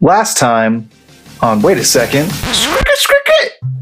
Last 0.00 0.38
time 0.38 0.88
on 1.42 1.60
Wait 1.60 1.76
a 1.76 1.84
Second, 1.84 2.30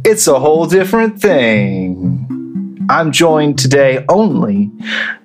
it's 0.02 0.26
a 0.26 0.38
whole 0.38 0.64
different 0.64 1.20
thing. 1.20 2.86
I'm 2.88 3.12
joined 3.12 3.58
today 3.58 4.02
only 4.08 4.70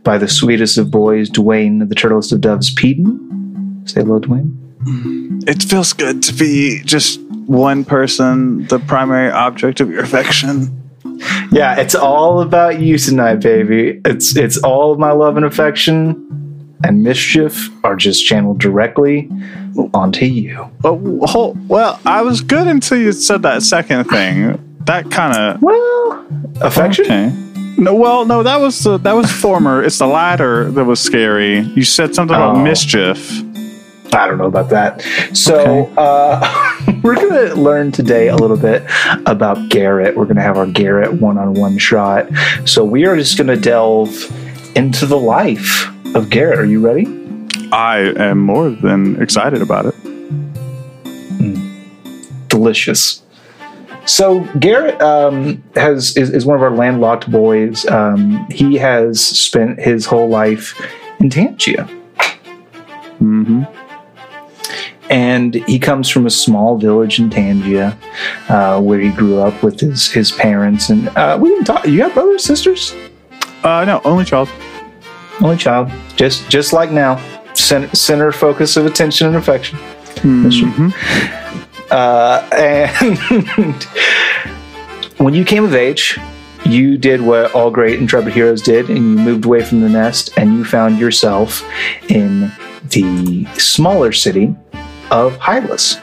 by 0.04 0.18
the 0.18 0.28
sweetest 0.28 0.78
of 0.78 0.92
boys, 0.92 1.30
Dwayne, 1.30 1.88
the 1.88 1.96
turtlest 1.96 2.34
of 2.34 2.42
doves, 2.42 2.74
Peden. 2.74 3.84
Say 3.86 4.02
hello, 4.02 4.20
Dwayne. 4.20 5.48
It 5.48 5.64
feels 5.64 5.94
good 5.94 6.24
to 6.24 6.34
be 6.34 6.82
just 6.84 7.22
one 7.46 7.86
person, 7.86 8.68
the 8.68 8.80
primary 8.80 9.32
object 9.32 9.80
of 9.80 9.90
your 9.90 10.04
affection. 10.04 10.78
Yeah, 11.54 11.80
it's 11.80 11.96
all 11.96 12.42
about 12.42 12.82
you 12.82 12.98
tonight, 12.98 13.36
baby. 13.36 14.02
It's 14.04 14.36
it's 14.36 14.58
all 14.58 14.92
of 14.92 15.00
my 15.00 15.12
love 15.12 15.38
and 15.38 15.46
affection 15.46 16.28
and 16.84 17.04
mischief 17.04 17.70
are 17.84 17.96
just 17.96 18.26
channeled 18.26 18.60
directly 18.60 19.30
onto 19.94 20.26
you. 20.26 20.70
Oh, 20.84 21.56
well, 21.68 22.00
I 22.06 22.22
was 22.22 22.42
good 22.42 22.68
until 22.68 22.98
you 22.98 23.12
said 23.12 23.42
that 23.44 23.62
second 23.64 24.06
thing. 24.06 24.58
That 24.86 25.12
kind 25.12 25.38
of 25.38 25.62
well, 25.62 26.26
affection. 26.62 27.06
Okay. 27.06 27.32
No, 27.78 27.96
well, 27.96 28.26
no, 28.26 28.44
that 28.44 28.58
was 28.60 28.80
the 28.80 28.98
that 29.00 29.14
was 29.14 29.32
former. 29.32 29.84
It's 29.84 29.98
the 30.00 30.08
latter 30.08 30.70
that 30.72 30.84
was 30.86 31.00
scary. 31.00 31.60
You 31.60 31.84
said 31.84 32.14
something 32.16 32.36
about 32.36 32.58
Oh. 32.58 32.64
mischief. 32.64 33.32
I 34.14 34.28
don't 34.28 34.38
know 34.40 34.46
about 34.48 34.70
that. 34.72 35.02
So 35.34 35.56
Okay. 35.60 35.94
uh, 35.98 36.74
we're 37.04 37.16
gonna 37.16 37.56
learn 37.56 37.92
today 37.94 38.28
a 38.28 38.36
little 38.36 38.58
bit 38.58 38.84
about 39.26 39.70
Garrett. 39.70 40.18
We're 40.18 40.26
gonna 40.26 40.42
have 40.42 40.58
our 40.58 40.66
Garrett 40.66 41.14
one-on-one 41.22 41.78
shot. 41.78 42.28
So 42.66 42.84
we 42.84 43.06
are 43.06 43.16
just 43.16 43.38
gonna 43.38 43.56
delve 43.56 44.12
into 44.76 45.06
the 45.06 45.18
life 45.18 45.91
of 46.16 46.30
Garrett. 46.30 46.60
Are 46.60 46.66
you 46.66 46.80
ready? 46.80 47.06
I 47.72 48.00
am 48.18 48.40
more 48.40 48.70
than 48.70 49.22
excited 49.22 49.62
about 49.62 49.86
it. 49.86 49.96
delicious. 52.48 53.24
So 54.06 54.42
Garrett 54.60 55.02
um, 55.02 55.64
has 55.76 56.18
is, 56.18 56.30
is 56.32 56.46
one 56.46 56.56
of 56.58 56.62
our 56.64 56.72
landlocked 56.76 57.32
boys. 57.32 57.86
Um, 57.88 58.46
he 58.52 58.76
has 58.76 59.22
spent 59.26 59.80
his 59.80 60.06
whole 60.06 60.28
life 60.28 60.80
in 61.20 61.30
Tangia, 61.30 61.88
Mm-hmm. 63.22 63.64
and 65.12 65.54
he 65.54 65.78
comes 65.78 66.10
from 66.10 66.26
a 66.26 66.30
small 66.32 66.78
village 66.78 67.20
in 67.20 67.30
Tangia, 67.30 67.96
uh, 68.50 68.82
where 68.82 69.00
he 69.00 69.12
grew 69.12 69.40
up 69.40 69.62
with 69.64 69.80
his 69.80 70.12
his 70.12 70.32
parents. 70.32 70.90
And 70.90 71.08
uh, 71.10 71.38
we 71.40 71.50
didn't 71.50 71.66
talk. 71.66 71.86
You 71.88 72.02
have 72.02 72.14
brothers, 72.14 72.44
sisters? 72.44 72.96
Uh, 73.64 73.86
no, 73.86 74.02
only 74.04 74.26
child. 74.26 74.50
Only 75.42 75.58
child, 75.58 75.92
just 76.16 76.50
just 76.50 76.72
like 76.74 76.92
now, 76.92 77.20
center, 77.54 77.94
center 77.96 78.32
focus 78.32 78.78
of 78.78 78.86
attention 78.86 79.28
and 79.28 79.36
affection. 79.36 79.78
Mhm. 80.22 80.94
Uh, 81.90 82.48
and 82.56 83.84
when 85.18 85.34
you 85.34 85.44
came 85.44 85.64
of 85.64 85.74
age, 85.76 86.18
you 86.66 86.98
did 86.98 87.22
what 87.22 87.54
all 87.56 87.72
great 87.72 88.00
intrepid 88.00 88.34
heroes 88.34 88.62
did, 88.62 88.90
and 88.90 88.98
you 88.98 89.04
moved 89.04 89.46
away 89.46 89.62
from 89.64 89.82
the 89.82 89.90
nest, 89.90 90.30
and 90.38 90.54
you 90.54 90.64
found 90.64 91.00
yourself 91.00 91.64
in 92.10 92.52
the 92.90 93.46
smaller 93.58 94.12
city 94.12 94.56
of 95.10 95.38
Hylas. 95.38 96.00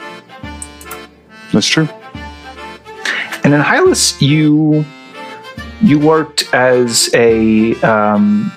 That's 1.53 1.65
true. 1.67 1.87
And 3.43 3.53
in 3.53 3.61
Hylas, 3.61 4.21
you 4.21 4.85
you 5.81 5.97
worked 5.97 6.53
as 6.53 7.09
a 7.13 7.73
um, 7.81 8.51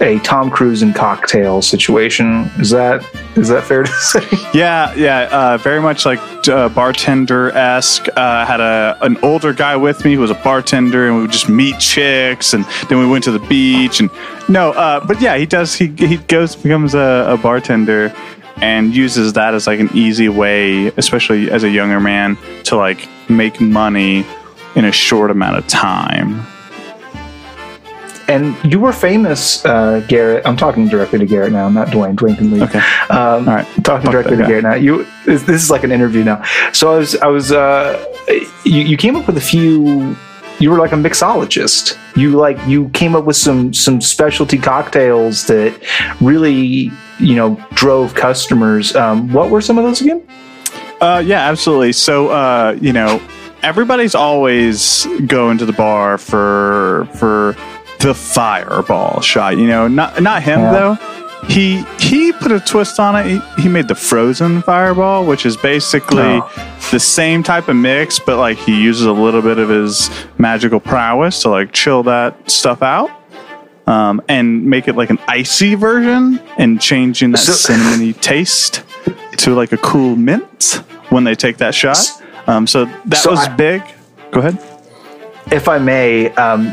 a 0.00 0.18
Tom 0.20 0.50
Cruise 0.50 0.82
and 0.82 0.94
cocktail 0.94 1.62
situation. 1.62 2.50
Is 2.58 2.70
that 2.70 3.04
is 3.36 3.48
that 3.48 3.64
fair 3.64 3.82
to 3.82 3.92
say? 3.92 4.26
Yeah, 4.52 4.92
yeah, 4.94 5.28
uh, 5.30 5.58
very 5.58 5.80
much 5.80 6.04
like 6.04 6.18
uh, 6.48 6.68
bartender 6.70 7.50
esque. 7.52 8.08
Uh, 8.16 8.44
had 8.44 8.60
a 8.60 8.98
an 9.02 9.16
older 9.22 9.52
guy 9.52 9.76
with 9.76 10.04
me 10.04 10.14
who 10.14 10.20
was 10.20 10.30
a 10.30 10.34
bartender, 10.42 11.06
and 11.06 11.16
we 11.16 11.22
would 11.22 11.30
just 11.30 11.48
meet 11.48 11.78
chicks, 11.78 12.52
and 12.52 12.64
then 12.88 12.98
we 12.98 13.06
went 13.06 13.24
to 13.24 13.30
the 13.30 13.38
beach. 13.38 14.00
And 14.00 14.10
no, 14.48 14.72
uh, 14.72 15.04
but 15.06 15.20
yeah, 15.20 15.36
he 15.36 15.46
does. 15.46 15.74
He 15.74 15.88
he 15.88 16.16
goes 16.16 16.56
becomes 16.56 16.94
a, 16.94 17.26
a 17.28 17.36
bartender, 17.36 18.12
and 18.56 18.94
uses 18.94 19.34
that 19.34 19.54
as 19.54 19.66
like 19.66 19.78
an 19.78 19.90
easy 19.94 20.28
way, 20.28 20.88
especially 20.96 21.50
as 21.50 21.62
a 21.62 21.70
younger 21.70 22.00
man, 22.00 22.36
to 22.64 22.76
like 22.76 23.08
make 23.28 23.60
money 23.60 24.26
in 24.74 24.84
a 24.84 24.92
short 24.92 25.30
amount 25.30 25.58
of 25.58 25.66
time. 25.68 26.44
And 28.30 28.72
you 28.72 28.78
were 28.78 28.92
famous, 28.92 29.64
uh, 29.64 30.04
Garrett. 30.08 30.46
I'm 30.46 30.56
talking 30.56 30.86
directly 30.88 31.18
to 31.18 31.26
Garrett 31.26 31.52
now, 31.52 31.68
not 31.68 31.88
Dwayne. 31.88 32.14
Dwayne 32.14 32.38
can 32.38 32.52
leave. 32.52 32.62
Okay. 32.62 32.78
Um, 33.10 33.48
All 33.48 33.56
right. 33.56 33.66
Talking 33.82 34.06
Fuck 34.06 34.12
directly 34.12 34.36
to 34.36 34.42
guy. 34.42 34.48
Garrett 34.48 34.64
now. 34.64 34.74
You, 34.74 35.04
this, 35.26 35.42
this 35.42 35.62
is 35.62 35.70
like 35.70 35.82
an 35.82 35.90
interview 35.90 36.22
now. 36.22 36.42
So 36.72 36.92
I 36.92 36.98
was, 36.98 37.16
I 37.16 37.26
was, 37.26 37.50
uh, 37.50 37.98
you, 38.64 38.82
you 38.82 38.96
came 38.96 39.16
up 39.16 39.26
with 39.26 39.36
a 39.36 39.40
few. 39.40 40.16
You 40.60 40.70
were 40.70 40.78
like 40.78 40.92
a 40.92 40.96
mixologist. 40.96 41.98
You 42.16 42.32
like 42.32 42.58
you 42.66 42.90
came 42.90 43.16
up 43.16 43.24
with 43.24 43.36
some 43.36 43.72
some 43.72 44.00
specialty 44.02 44.58
cocktails 44.58 45.46
that 45.46 45.74
really 46.20 46.90
you 47.18 47.34
know 47.34 47.56
drove 47.72 48.14
customers. 48.14 48.94
Um, 48.94 49.32
what 49.32 49.48
were 49.48 49.62
some 49.62 49.78
of 49.78 49.84
those 49.84 50.02
again? 50.02 50.22
Uh, 51.00 51.22
yeah, 51.24 51.48
absolutely. 51.48 51.92
So, 51.92 52.28
uh, 52.28 52.76
you 52.78 52.92
know, 52.92 53.22
everybody's 53.62 54.14
always 54.14 55.06
going 55.26 55.56
to 55.58 55.64
the 55.64 55.72
bar 55.72 56.18
for 56.18 57.08
for 57.14 57.56
the 58.00 58.14
fireball 58.14 59.20
shot. 59.20 59.56
You 59.58 59.66
know, 59.66 59.88
not 59.88 60.22
not 60.22 60.42
him 60.42 60.60
Yeah. 60.60 60.72
though. 60.72 60.94
He 61.48 61.82
he 61.98 62.32
put 62.32 62.52
a 62.52 62.60
twist 62.60 63.00
on 63.00 63.16
it. 63.16 63.26
He, 63.56 63.62
he 63.62 63.68
made 63.68 63.88
the 63.88 63.94
frozen 63.94 64.60
fireball, 64.62 65.24
which 65.24 65.46
is 65.46 65.56
basically 65.56 66.22
Oh. 66.22 66.50
the 66.90 67.00
same 67.00 67.42
type 67.42 67.68
of 67.68 67.76
mix, 67.76 68.18
but 68.18 68.36
like 68.36 68.58
he 68.58 68.80
uses 68.80 69.06
a 69.06 69.12
little 69.12 69.40
bit 69.42 69.58
of 69.58 69.68
his 69.70 70.10
magical 70.38 70.80
prowess 70.80 71.42
to 71.42 71.48
like 71.48 71.72
chill 71.72 72.02
that 72.04 72.50
stuff 72.50 72.82
out. 72.82 73.10
Um, 73.86 74.22
and 74.28 74.66
make 74.66 74.86
it 74.86 74.94
like 74.94 75.10
an 75.10 75.18
icy 75.26 75.74
version 75.74 76.38
and 76.58 76.80
changing 76.80 77.32
that 77.32 77.38
So- 77.38 77.52
cinnamony 77.72 78.18
taste 78.20 78.82
to 79.38 79.54
like 79.54 79.72
a 79.72 79.78
cool 79.78 80.14
mint 80.14 80.82
when 81.08 81.24
they 81.24 81.34
take 81.34 81.56
that 81.56 81.74
shot. 81.74 81.98
Um, 82.46 82.66
so 82.68 82.84
that 83.06 83.16
So 83.16 83.30
was 83.30 83.40
I- 83.48 83.56
big. 83.56 83.82
Go 84.30 84.40
ahead. 84.40 84.58
if 85.50 85.68
I 85.68 85.78
may, 85.78 86.30
um, 86.34 86.72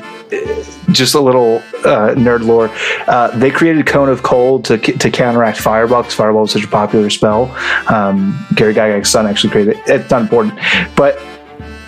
just 0.92 1.16
a 1.16 1.20
little 1.20 1.58
uh, 1.86 2.14
nerd 2.16 2.46
lore. 2.46 2.70
Uh, 3.08 3.38
they 3.38 3.52
created 3.52 3.86
Cone 3.86 4.10
of 4.10 4.24
Cold 4.24 4.66
to 4.66 4.78
to 4.78 5.12
counteract 5.12 5.60
Fireball 5.60 6.02
because 6.04 6.16
Fireball 6.16 6.42
was 6.42 6.52
such 6.52 6.64
a 6.64 6.68
popular 6.68 7.10
spell. 7.10 7.56
Um, 7.88 8.46
Gary 8.56 8.74
Gygax's 8.74 9.10
son 9.10 9.28
actually 9.28 9.52
created 9.52 9.78
it. 9.78 9.84
It's 9.88 10.12
not 10.12 10.22
important, 10.22 10.60
but. 10.96 11.20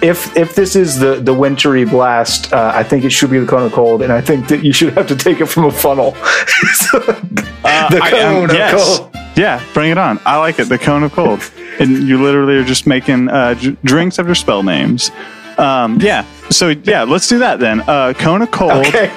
If, 0.02 0.38
if 0.38 0.56
this 0.56 0.78
is 0.78 0.98
the, 0.98 1.16
the 1.16 1.34
wintry 1.34 1.84
blast, 1.84 2.54
uh, 2.54 2.72
I 2.74 2.84
think 2.84 3.04
it 3.04 3.10
should 3.10 3.30
be 3.30 3.38
the 3.38 3.46
cone 3.46 3.64
of 3.64 3.74
cold, 3.74 4.02
and 4.02 4.14
I 4.14 4.22
think 4.22 4.48
that 4.48 4.64
you 4.64 4.72
should 4.72 4.94
have 4.94 5.08
to 5.08 5.16
take 5.18 5.42
it 5.42 5.48
from 5.48 5.66
a 5.66 5.72
funnel. 5.72 6.12
the 6.12 8.00
I- 8.02 8.10
cone 8.10 8.50
of 8.50 8.56
yes. 8.56 9.00
cold. 9.00 9.14
Yeah, 9.36 9.62
bring 9.74 9.92
it 9.92 9.98
on. 9.98 10.18
I 10.26 10.38
like 10.38 10.58
it. 10.58 10.70
The 10.70 10.78
cone 10.78 11.04
of 11.04 11.12
cold, 11.12 11.42
and 11.82 12.08
you 12.08 12.24
literally 12.24 12.56
are 12.56 12.64
just 12.64 12.88
making 12.88 13.28
uh, 13.28 13.56
drinks 13.84 14.20
after 14.20 14.36
spell 14.36 14.64
names. 14.64 15.12
Um, 15.60 16.00
yeah. 16.00 16.26
So 16.50 16.70
yeah, 16.70 17.04
let's 17.04 17.28
do 17.28 17.40
that 17.40 17.60
then. 17.60 17.82
Uh, 17.82 18.14
of 18.18 18.52
cold. 18.52 18.72
Okay. 18.88 19.12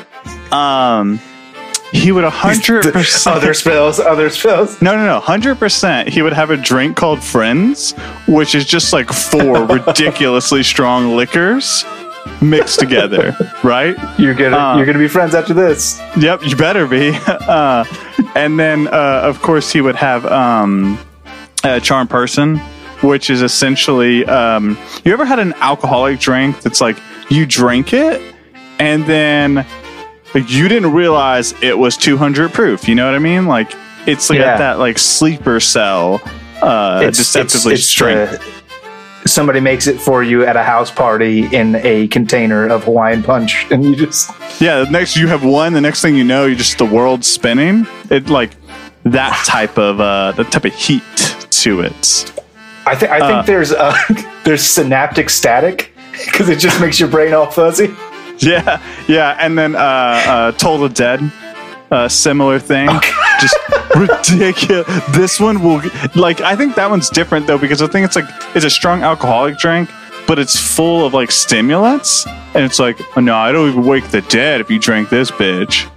Um, 0.51 1.21
he 1.93 2.11
would 2.11 2.25
a 2.25 2.31
hundred 2.31 2.91
percent. 2.93 3.37
Other 3.37 3.55
spells, 3.55 4.01
other 4.01 4.31
spells. 4.31 4.81
No, 4.81 4.97
no, 4.97 5.05
no. 5.05 5.21
Hundred 5.21 5.59
percent. 5.59 6.09
He 6.09 6.23
would 6.23 6.33
have 6.33 6.51
a 6.51 6.57
drink 6.57 6.97
called 6.97 7.23
Friends, 7.23 7.93
which 8.27 8.55
is 8.55 8.65
just 8.65 8.93
like 8.93 9.09
four 9.13 9.65
ridiculously 9.67 10.63
strong 10.63 11.17
liquors 11.17 11.85
mixed 12.41 12.79
together, 12.79 13.37
right? 13.63 13.97
You're 14.19 14.35
gonna 14.35 14.57
Uh, 14.57 14.77
you're 14.77 14.87
gonna 14.87 14.99
be 14.99 15.09
friends 15.09 15.35
after 15.35 15.53
this. 15.55 16.01
Yep, 16.19 16.43
you 16.45 16.57
better 16.57 16.87
be. 16.87 17.13
Uh, 17.43 17.85
and 18.37 18.59
then, 18.59 18.87
uh, 18.89 19.23
of 19.25 19.43
course, 19.43 19.71
he 19.73 19.81
would 19.81 19.97
have 19.97 20.25
um, 20.27 20.99
a 21.65 21.81
charm 21.81 22.07
person, 22.07 22.61
which 23.03 23.31
is 23.31 23.43
essentially 23.43 24.25
um, 24.27 24.79
you 25.05 25.13
ever 25.13 25.25
had 25.25 25.39
an 25.39 25.53
alcoholic 25.55 26.19
drink 26.21 26.61
that's 26.63 26.81
like 26.81 26.97
you 27.29 27.47
drink 27.47 27.93
it 27.93 28.21
and 28.79 29.05
then 29.07 29.67
like, 30.35 30.51
you 30.51 30.69
didn't 30.69 30.93
realize 30.93 31.55
it 31.63 31.77
was 31.79 31.97
200 31.97 32.53
proof. 32.53 32.89
You 32.89 32.95
know 32.95 33.05
what 33.07 33.15
I 33.15 33.19
mean? 33.19 33.47
Like 33.47 33.73
it's 34.07 34.31
like 34.31 34.39
Yeah. 34.39 34.57
that 34.59 34.79
like 34.79 34.99
sleeper 34.99 35.61
cell, 35.61 36.21
uh, 36.63 37.01
deceptively 37.11 37.77
strength. 37.77 38.33
the- 38.33 39.29
somebody 39.29 39.61
makes 39.61 39.87
it 39.87 40.01
for 40.01 40.23
you 40.25 40.45
at 40.45 40.57
a 40.57 40.63
house 40.65 40.91
party 40.91 41.47
in 41.55 41.77
a 41.77 42.09
container 42.09 42.67
of 42.69 42.83
Hawaiian 42.85 43.23
punch, 43.23 43.67
and 43.71 43.85
you 43.85 43.95
just 43.95 44.31
Yeah, 44.61 44.81
the 44.85 44.91
next 44.91 45.17
you 45.17 45.29
have 45.29 45.45
one, 45.45 45.73
the 45.75 45.81
next 45.81 46.03
thing 46.03 46.17
you 46.17 46.25
know, 46.25 46.47
you're 46.47 46.57
just 46.57 46.79
the 46.79 46.85
world 46.85 47.25
spinning. 47.25 47.87
It 48.11 48.29
like 48.29 48.51
that 49.05 49.41
type 49.47 49.79
of 49.79 50.01
uh 50.01 50.33
that 50.33 50.51
type 50.51 50.65
of 50.65 50.75
heat 50.75 51.03
to 51.51 51.81
it. 51.83 52.33
I 52.87 52.95
think 52.97 53.13
I 53.13 53.19
think 53.21 53.39
Uh. 53.39 53.43
there's 53.43 53.73
uh, 53.73 53.97
there's 54.45 54.63
synaptic 54.63 55.31
static 55.31 55.93
because 56.27 56.49
it 56.49 56.59
just 56.59 56.81
makes 56.81 56.99
your 57.01 57.09
brain 57.09 57.33
all 57.35 57.51
fuzzy. 57.51 57.95
Yeah, 58.39 58.83
yeah, 59.09 59.37
and 59.39 59.57
then 59.57 59.77
uh 59.77 59.79
uh 60.59 60.77
the 60.79 60.89
Dead, 60.89 61.33
uh 61.91 62.09
similar 62.09 62.59
thing. 62.59 62.89
Just 63.41 63.57
ridiculous. 63.97 64.87
This 65.17 65.41
one 65.41 65.63
will 65.63 65.83
like. 66.15 66.41
I 66.41 66.55
think 66.55 66.75
that 66.77 66.89
one's 66.91 67.11
different 67.11 67.47
though 67.47 67.59
because 67.59 67.83
I 67.83 67.87
think 67.89 68.05
it's 68.07 68.15
like 68.17 68.27
it's 68.55 68.65
a 68.65 68.71
strong 68.71 69.03
alcoholic 69.03 69.59
drink, 69.59 69.91
but 70.27 70.39
it's 70.39 70.57
full 70.57 71.05
of 71.07 71.13
like 71.15 71.31
stimulants, 71.33 72.27
and 72.55 72.65
it's 72.65 72.79
like, 72.79 72.99
oh, 73.17 73.21
no, 73.21 73.35
I 73.35 73.51
don't 73.53 73.69
even 73.69 73.85
wake 73.85 74.09
the 74.11 74.23
dead 74.23 74.61
if 74.61 74.71
you 74.71 74.79
drink 74.79 75.09
this 75.09 75.31
bitch. 75.31 75.91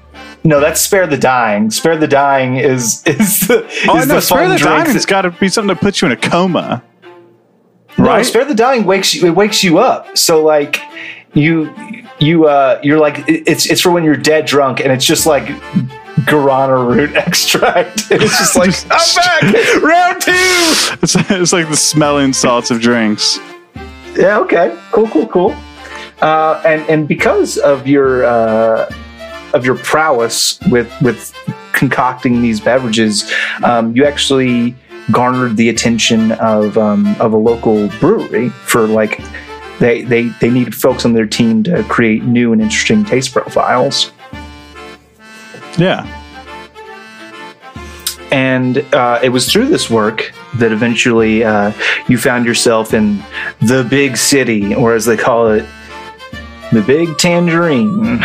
No, 0.45 0.59
that's 0.59 0.79
spare 0.79 1.07
the 1.07 1.17
dying. 1.17 1.71
Spare 1.71 1.97
the 1.97 2.07
dying 2.07 2.57
is 2.57 3.03
is 3.07 3.47
the 3.47 3.63
Oh, 3.89 3.97
is 3.97 4.07
no, 4.07 4.15
the 4.15 4.21
spare 4.21 4.47
fun 4.47 4.49
the 4.51 4.57
dying. 4.59 4.95
It's 4.95 5.05
got 5.05 5.23
to 5.23 5.31
be 5.31 5.49
something 5.49 5.75
to 5.75 5.81
put 5.81 6.01
you 6.01 6.05
in 6.05 6.11
a 6.11 6.15
coma. 6.15 6.83
No, 7.97 8.05
right? 8.05 8.25
spare 8.25 8.45
the 8.45 8.53
dying 8.53 8.85
wakes 8.85 9.15
you. 9.15 9.25
It 9.25 9.35
wakes 9.35 9.63
you 9.63 9.79
up. 9.79 10.15
So 10.15 10.43
like 10.43 10.79
you 11.33 11.73
you 12.19 12.45
uh 12.45 12.79
you're 12.83 12.99
like 12.99 13.23
it's 13.27 13.69
it's 13.69 13.81
for 13.81 13.89
when 13.91 14.03
you're 14.03 14.15
dead 14.15 14.45
drunk 14.45 14.79
and 14.79 14.91
it's 14.91 15.03
just 15.03 15.25
like 15.25 15.47
guarana 16.27 16.95
root 16.95 17.15
extract. 17.15 18.11
And 18.11 18.21
it's 18.21 18.37
just 18.37 18.55
like 18.57 18.69
I'm 18.91 19.15
back 19.15 19.75
round 19.81 20.21
two. 20.21 20.31
It's, 21.01 21.15
it's 21.31 21.53
like 21.53 21.69
the 21.69 21.75
smelling 21.75 22.33
salts 22.33 22.69
of 22.69 22.79
drinks. 22.81 23.39
Yeah. 24.15 24.37
Okay. 24.41 24.77
Cool. 24.91 25.07
Cool. 25.07 25.27
Cool. 25.27 25.55
Uh, 26.21 26.61
and 26.63 26.87
and 26.87 27.07
because 27.07 27.57
of 27.57 27.87
your 27.87 28.25
uh, 28.25 28.93
of 29.55 29.65
your 29.65 29.77
prowess 29.77 30.59
with 30.69 30.91
with 31.01 31.33
concocting 31.73 32.41
these 32.41 32.59
beverages, 32.59 33.31
um, 33.63 33.95
you 33.95 34.05
actually 34.05 34.75
garnered 35.11 35.55
the 35.57 35.69
attention 35.69 36.33
of 36.33 36.77
um, 36.77 37.15
of 37.19 37.33
a 37.33 37.37
local 37.37 37.87
brewery 37.99 38.49
for 38.49 38.85
like 38.85 39.21
they 39.79 40.03
they 40.03 40.23
they 40.41 40.49
needed 40.49 40.75
folks 40.75 41.05
on 41.05 41.13
their 41.13 41.25
team 41.25 41.63
to 41.63 41.83
create 41.83 42.23
new 42.23 42.53
and 42.53 42.61
interesting 42.61 43.03
taste 43.03 43.33
profiles. 43.33 44.11
Yeah. 45.77 46.05
And 48.31 48.79
uh, 48.93 49.19
it 49.23 49.29
was 49.29 49.49
through 49.49 49.67
this 49.67 49.89
work 49.89 50.33
that 50.55 50.71
eventually 50.71 51.43
uh, 51.43 51.71
you 52.07 52.17
found 52.17 52.45
yourself 52.45 52.93
in 52.93 53.23
the 53.61 53.85
big 53.89 54.17
city, 54.17 54.75
or 54.75 54.93
as 54.93 55.05
they 55.05 55.15
call 55.15 55.47
it, 55.47 55.65
the 56.73 56.81
big 56.81 57.17
tangerine. 57.17 58.19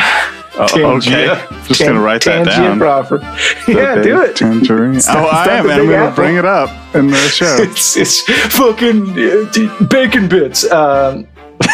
Uh, 0.57 0.69
okay. 0.97 1.27
Just 1.67 1.81
gonna 1.81 2.01
write 2.01 2.25
that 2.25 2.47
down. 2.47 2.79
Crawford. 2.79 3.23
Yeah, 3.69 3.95
The 3.97 4.03
do 4.03 4.23
it. 4.23 4.37
Tangerine. 4.37 5.01
Oh, 5.09 5.27
I 5.27 5.45
am. 5.47 5.65
and 5.71 5.73
I'm 5.81 5.87
going 5.87 6.09
to 6.11 6.15
bring 6.15 6.37
it 6.37 6.45
up 6.45 6.71
in 6.95 7.07
the 7.09 7.17
show. 7.29 7.57
It's, 7.61 7.97
it's 7.97 8.23
fucking 8.57 9.11
uh, 9.19 9.87
bacon 9.87 10.29
bits. 10.29 10.69
Um, 10.71 11.27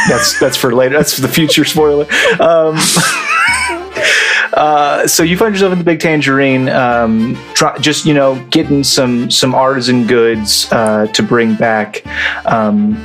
that's 0.09 0.39
that's 0.39 0.57
for 0.57 0.75
later. 0.75 0.97
That's 0.97 1.15
for 1.15 1.23
the 1.23 1.29
future 1.29 1.65
spoiler. 1.65 2.07
Um, 2.41 2.77
uh, 4.55 5.07
so 5.07 5.23
you 5.23 5.37
find 5.37 5.55
yourself 5.55 5.73
in 5.73 5.79
the 5.79 5.85
big 5.85 6.01
tangerine, 6.01 6.69
um, 6.69 7.37
try, 7.55 7.77
just 7.79 8.05
you 8.05 8.13
know, 8.15 8.45
getting 8.51 8.85
some 8.85 9.31
some 9.31 9.55
artisan 9.55 10.07
goods 10.07 10.71
uh, 10.73 11.07
to 11.09 11.23
bring 11.23 11.55
back, 11.55 12.03
um, 12.47 12.97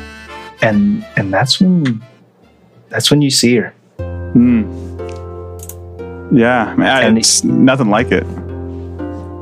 and 0.61 1.05
and 1.17 1.33
that's 1.33 1.61
when 1.61 2.03
that's 2.89 3.09
when 3.11 3.21
you 3.21 3.29
see 3.31 3.55
her. 3.55 3.73
Yeah. 6.31 6.73
Man, 6.77 7.03
And- 7.03 7.17
it's 7.17 7.43
nothing 7.43 7.89
like 7.89 8.11
it. 8.11 8.25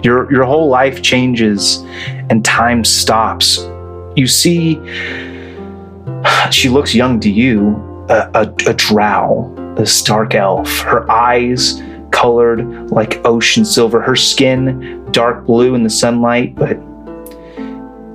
your 0.03 0.31
your 0.31 0.43
whole 0.45 0.69
life 0.69 1.01
changes 1.01 1.83
and 2.29 2.43
time 2.45 2.83
stops 2.85 3.59
you 4.15 4.27
see 4.27 4.75
she 6.51 6.69
looks 6.69 6.95
young 6.95 7.19
to 7.19 7.29
you 7.29 7.75
a, 8.09 8.29
a, 8.33 8.41
a 8.67 8.73
drow 8.75 9.53
a 9.77 9.85
stark 9.85 10.35
elf 10.35 10.79
her 10.79 11.09
eyes 11.11 11.81
colored 12.11 12.89
like 12.91 13.19
ocean 13.25 13.65
silver 13.65 13.99
her 14.01 14.15
skin 14.15 15.05
dark 15.11 15.45
blue 15.45 15.75
in 15.75 15.83
the 15.83 15.89
sunlight 15.89 16.55
but 16.55 16.77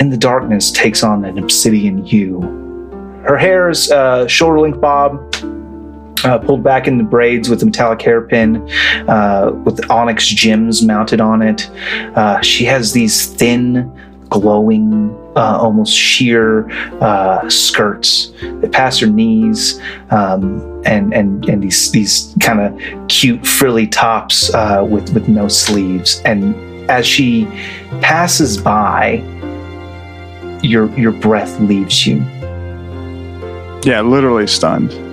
in 0.01 0.09
the 0.09 0.17
darkness 0.17 0.71
takes 0.73 1.03
on 1.03 1.25
an 1.27 1.39
obsidian 1.39 2.03
hue 2.03 2.41
her 3.29 3.37
hair 3.37 3.69
is 3.69 3.91
uh, 3.93 4.27
shoulder 4.27 4.59
length 4.61 4.81
bob 4.81 5.21
uh, 6.25 6.39
pulled 6.39 6.63
back 6.63 6.87
in 6.87 6.99
the 6.99 7.05
braids 7.05 7.49
with 7.49 7.63
a 7.63 7.67
metallic 7.67 8.01
hairpin 8.03 8.57
uh, 9.09 9.51
with 9.65 9.91
onyx 9.91 10.27
gems 10.27 10.83
mounted 10.83 11.21
on 11.21 11.43
it. 11.43 11.71
Uh, 12.17 12.41
she 12.41 12.65
has 12.65 12.93
these 12.93 13.27
thin, 13.27 13.93
glowing, 14.31 15.15
uh, 15.37 15.59
almost 15.61 15.93
sheer 15.95 16.71
uh, 17.01 17.49
skirts 17.49 18.33
that 18.61 18.71
pass 18.73 18.99
her 18.99 19.07
knees, 19.07 19.81
um, 20.11 20.83
and 20.85 21.13
and 21.13 21.45
and 21.49 21.63
these 21.63 21.91
these 21.93 22.35
kind 22.41 22.61
of 22.61 23.09
cute 23.09 23.45
frilly 23.47 23.87
tops 23.87 24.53
uh, 24.55 24.87
with 24.89 25.13
with 25.13 25.29
no 25.29 25.49
sleeves. 25.49 26.23
And 26.25 26.55
as 26.91 27.07
she 27.07 27.47
passes 28.01 28.57
by, 28.57 29.23
your 30.63 30.89
your 30.99 31.13
breath 31.13 31.59
leaves 31.61 32.07
you. 32.07 32.19
Yeah, 33.85 34.01
literally 34.01 34.47
stunned. 34.47 35.04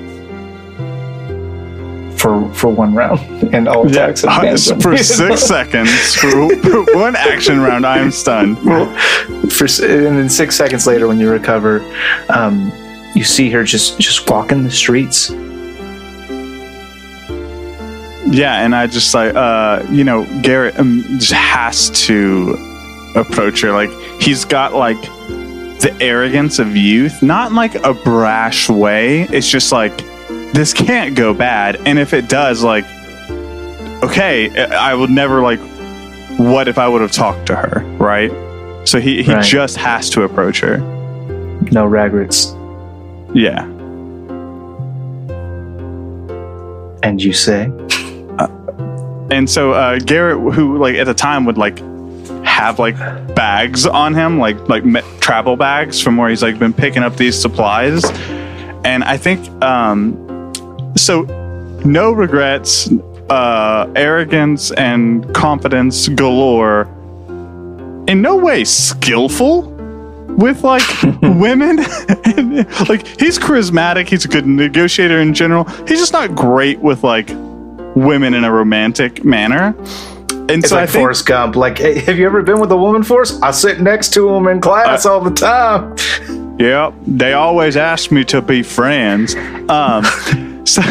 For, 2.21 2.53
for 2.53 2.69
one 2.69 2.93
round 2.93 3.19
and 3.53 3.67
all 3.67 3.89
attacks 3.89 4.23
uh, 4.23 4.75
for 4.79 4.95
six 4.95 5.41
seconds, 5.47 6.13
for, 6.15 6.55
for 6.57 6.85
one 6.95 7.15
action 7.15 7.59
round, 7.59 7.83
I 7.83 7.97
am 7.97 8.11
stunned. 8.11 8.59
for 8.59 9.65
and 9.83 10.17
then 10.17 10.29
six 10.29 10.55
seconds 10.55 10.85
later 10.85 11.07
when 11.07 11.19
you 11.19 11.31
recover 11.31 11.81
um, 12.29 12.71
you 13.15 13.23
see 13.23 13.49
her 13.49 13.63
just 13.63 13.99
just 13.99 14.29
walking 14.29 14.63
the 14.63 14.71
streets. 14.71 15.31
Yeah, 18.31 18.63
and 18.63 18.73
I 18.75 18.87
just 18.87 19.13
like 19.13 19.35
uh, 19.35 19.85
you 19.89 20.03
know, 20.03 20.25
Garrett 20.41 20.79
um, 20.79 21.03
just 21.19 21.33
has 21.33 21.89
to 22.05 22.55
approach 23.15 23.61
her. 23.61 23.71
Like 23.71 23.89
he's 24.21 24.45
got 24.45 24.73
like 24.73 25.01
the 25.81 25.95
arrogance 25.99 26.59
of 26.59 26.77
youth, 26.77 27.21
not 27.21 27.49
in 27.49 27.55
like 27.55 27.75
a 27.75 27.93
brash 27.93 28.69
way. 28.69 29.23
It's 29.23 29.49
just 29.49 29.71
like 29.71 29.99
this 30.53 30.73
can't 30.73 31.15
go 31.15 31.33
bad, 31.33 31.75
and 31.85 31.97
if 31.99 32.13
it 32.13 32.27
does, 32.29 32.63
like 32.63 32.85
okay, 34.03 34.49
I 34.67 34.93
would 34.93 35.09
never 35.09 35.41
like. 35.41 35.59
What 36.37 36.67
if 36.67 36.77
I 36.77 36.87
would 36.87 37.01
have 37.01 37.11
talked 37.11 37.45
to 37.47 37.55
her, 37.55 37.81
right? 37.99 38.31
So 38.87 38.99
he 38.99 39.21
he 39.21 39.33
Right. 39.33 39.43
just 39.43 39.77
has 39.77 40.09
to 40.11 40.23
approach 40.23 40.59
her. 40.61 40.77
no 41.71 41.85
regrets 41.85 42.55
Yeah. 43.33 43.63
and 47.03 47.21
you 47.21 47.33
say 47.33 47.65
And 49.29 49.49
so 49.49 49.71
uh, 49.73 49.99
Garrett, 49.99 50.53
who 50.53 50.77
like 50.77 50.95
at 50.95 51.05
the 51.05 51.13
time 51.13 51.45
would 51.45 51.57
like 51.57 51.79
have 52.43 52.79
like 52.79 52.97
bags 53.35 53.85
on 53.85 54.13
him, 54.13 54.39
like 54.39 54.57
like 54.67 54.83
me- 54.83 55.01
travel 55.19 55.55
bags 55.55 56.01
from 56.01 56.17
where 56.17 56.29
he's 56.29 56.43
like 56.43 56.59
been 56.59 56.73
picking 56.73 57.01
up 57.03 57.15
these 57.15 57.39
supplies, 57.39 58.03
and 58.83 59.03
I 59.05 59.15
think 59.17 59.47
um, 59.63 60.20
so. 60.95 61.23
No 61.83 62.11
regrets, 62.11 62.91
uh, 63.31 63.91
arrogance, 63.95 64.71
and 64.73 65.33
confidence 65.33 66.09
galore. 66.09 66.83
In 68.07 68.21
no 68.21 68.37
way 68.37 68.65
skillful 68.65 69.63
with 70.37 70.63
like 70.63 70.83
women. 71.21 71.79
And, 72.25 72.57
like 72.89 73.05
he's 73.19 73.39
charismatic. 73.39 74.09
He's 74.09 74.25
a 74.25 74.27
good 74.27 74.45
negotiator 74.45 75.19
in 75.19 75.33
general. 75.33 75.63
He's 75.87 75.99
just 75.99 76.13
not 76.13 76.35
great 76.35 76.79
with 76.79 77.03
like 77.03 77.29
women 77.95 78.33
in 78.33 78.43
a 78.43 78.51
romantic 78.51 79.23
manner. 79.23 79.75
And 80.29 80.59
it's 80.59 80.69
so 80.69 80.75
like 80.75 80.83
I 80.83 80.91
think, 80.91 81.01
Forrest 81.01 81.25
Gump. 81.25 81.55
Like, 81.55 81.77
hey, 81.77 81.99
have 81.99 82.17
you 82.17 82.25
ever 82.25 82.41
been 82.41 82.59
with 82.59 82.71
a 82.71 82.77
woman, 82.77 83.03
Forrest? 83.03 83.41
I 83.41 83.51
sit 83.51 83.79
next 83.79 84.13
to 84.13 84.29
him 84.29 84.47
in 84.47 84.59
class 84.59 85.05
all 85.05 85.21
the 85.21 85.31
time. 85.31 85.95
yeah, 86.59 86.91
they 87.07 87.33
always 87.33 87.77
ask 87.77 88.11
me 88.11 88.23
to 88.25 88.41
be 88.41 88.61
friends. 88.61 89.35
Um, 89.69 90.03
so, 90.65 90.81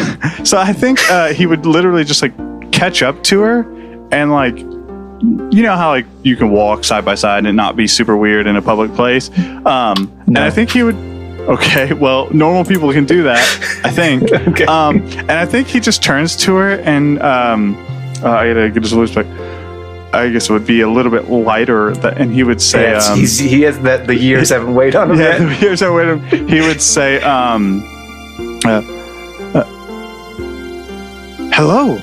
so 0.43 0.57
I 0.57 0.73
think 0.73 0.99
uh, 1.09 1.33
he 1.33 1.45
would 1.45 1.65
literally 1.65 2.03
just 2.03 2.21
like 2.21 2.33
catch 2.71 3.01
up 3.03 3.23
to 3.25 3.41
her 3.41 3.61
and 4.11 4.31
like, 4.31 4.57
you 4.57 5.61
know 5.63 5.75
how 5.75 5.89
like 5.89 6.05
you 6.23 6.35
can 6.35 6.49
walk 6.49 6.83
side 6.83 7.05
by 7.05 7.15
side 7.15 7.45
and 7.45 7.55
not 7.55 7.75
be 7.75 7.87
super 7.87 8.17
weird 8.17 8.47
in 8.47 8.55
a 8.55 8.61
public 8.61 8.93
place. 8.95 9.29
Um, 9.65 10.11
And 10.25 10.39
I 10.39 10.49
think 10.49 10.71
he 10.71 10.83
would. 10.83 10.95
Okay, 11.41 11.93
well, 11.93 12.29
normal 12.31 12.63
people 12.65 12.91
can 12.93 13.05
do 13.05 13.23
that. 13.23 13.39
I 13.83 13.89
think. 13.91 14.31
Okay. 14.51 14.65
Um, 14.65 14.97
and 14.97 15.31
I 15.31 15.45
think 15.45 15.67
he 15.67 15.79
just 15.79 16.03
turns 16.03 16.35
to 16.37 16.55
her 16.55 16.79
and 16.81 17.21
um, 17.21 17.75
uh, 18.23 18.29
I 18.29 18.47
gotta 18.53 18.69
get 18.69 18.83
his 18.83 18.91
voice 18.91 19.13
back. 19.13 19.25
I 20.13 20.29
guess 20.29 20.49
it 20.49 20.53
would 20.53 20.67
be 20.67 20.81
a 20.81 20.89
little 20.89 21.11
bit 21.11 21.29
lighter, 21.29 21.93
that, 21.95 22.17
and 22.19 22.33
he 22.33 22.43
would 22.43 22.61
say, 22.61 22.91
Yes, 22.91 23.09
um, 23.09 23.19
he 23.19 23.61
has 23.61 23.79
that. 23.81 24.07
The 24.07 24.15
years 24.15 24.49
haven't 24.55 24.75
weighed 24.75 24.95
on 24.95 25.11
him 25.11 25.19
yeah, 25.19 25.37
yet. 25.39 25.51
here's 25.57 25.79
how 25.79 25.95
with 25.95 26.09
him. 26.09 26.47
He 26.49 26.59
would 26.59 26.81
say, 26.81 27.21
um, 27.21 27.81
uh, 28.65 28.81
"Hello." 31.61 32.01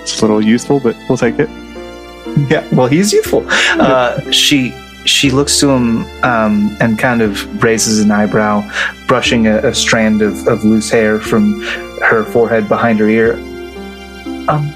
It's 0.00 0.18
a 0.18 0.22
little 0.22 0.42
youthful, 0.42 0.80
but 0.80 0.96
we'll 1.06 1.18
take 1.18 1.38
it. 1.38 1.48
Yeah, 2.48 2.66
well, 2.72 2.86
he's 2.86 3.12
youthful. 3.12 3.44
Uh, 3.48 4.18
she 4.30 4.72
she 5.04 5.30
looks 5.30 5.60
to 5.60 5.68
him 5.68 6.04
um, 6.24 6.76
and 6.80 6.98
kind 6.98 7.20
of 7.20 7.62
raises 7.62 8.00
an 8.00 8.10
eyebrow, 8.10 8.62
brushing 9.06 9.46
a, 9.46 9.58
a 9.58 9.74
strand 9.74 10.22
of, 10.22 10.46
of 10.46 10.64
loose 10.64 10.90
hair 10.90 11.18
from 11.18 11.60
her 12.00 12.24
forehead 12.24 12.68
behind 12.68 12.98
her 13.00 13.08
ear. 13.08 13.34
Um, 14.48 14.72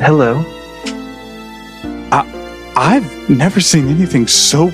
hello. 0.00 0.44
I've 2.76 3.30
never 3.30 3.58
seen 3.58 3.88
anything 3.88 4.26
so 4.26 4.70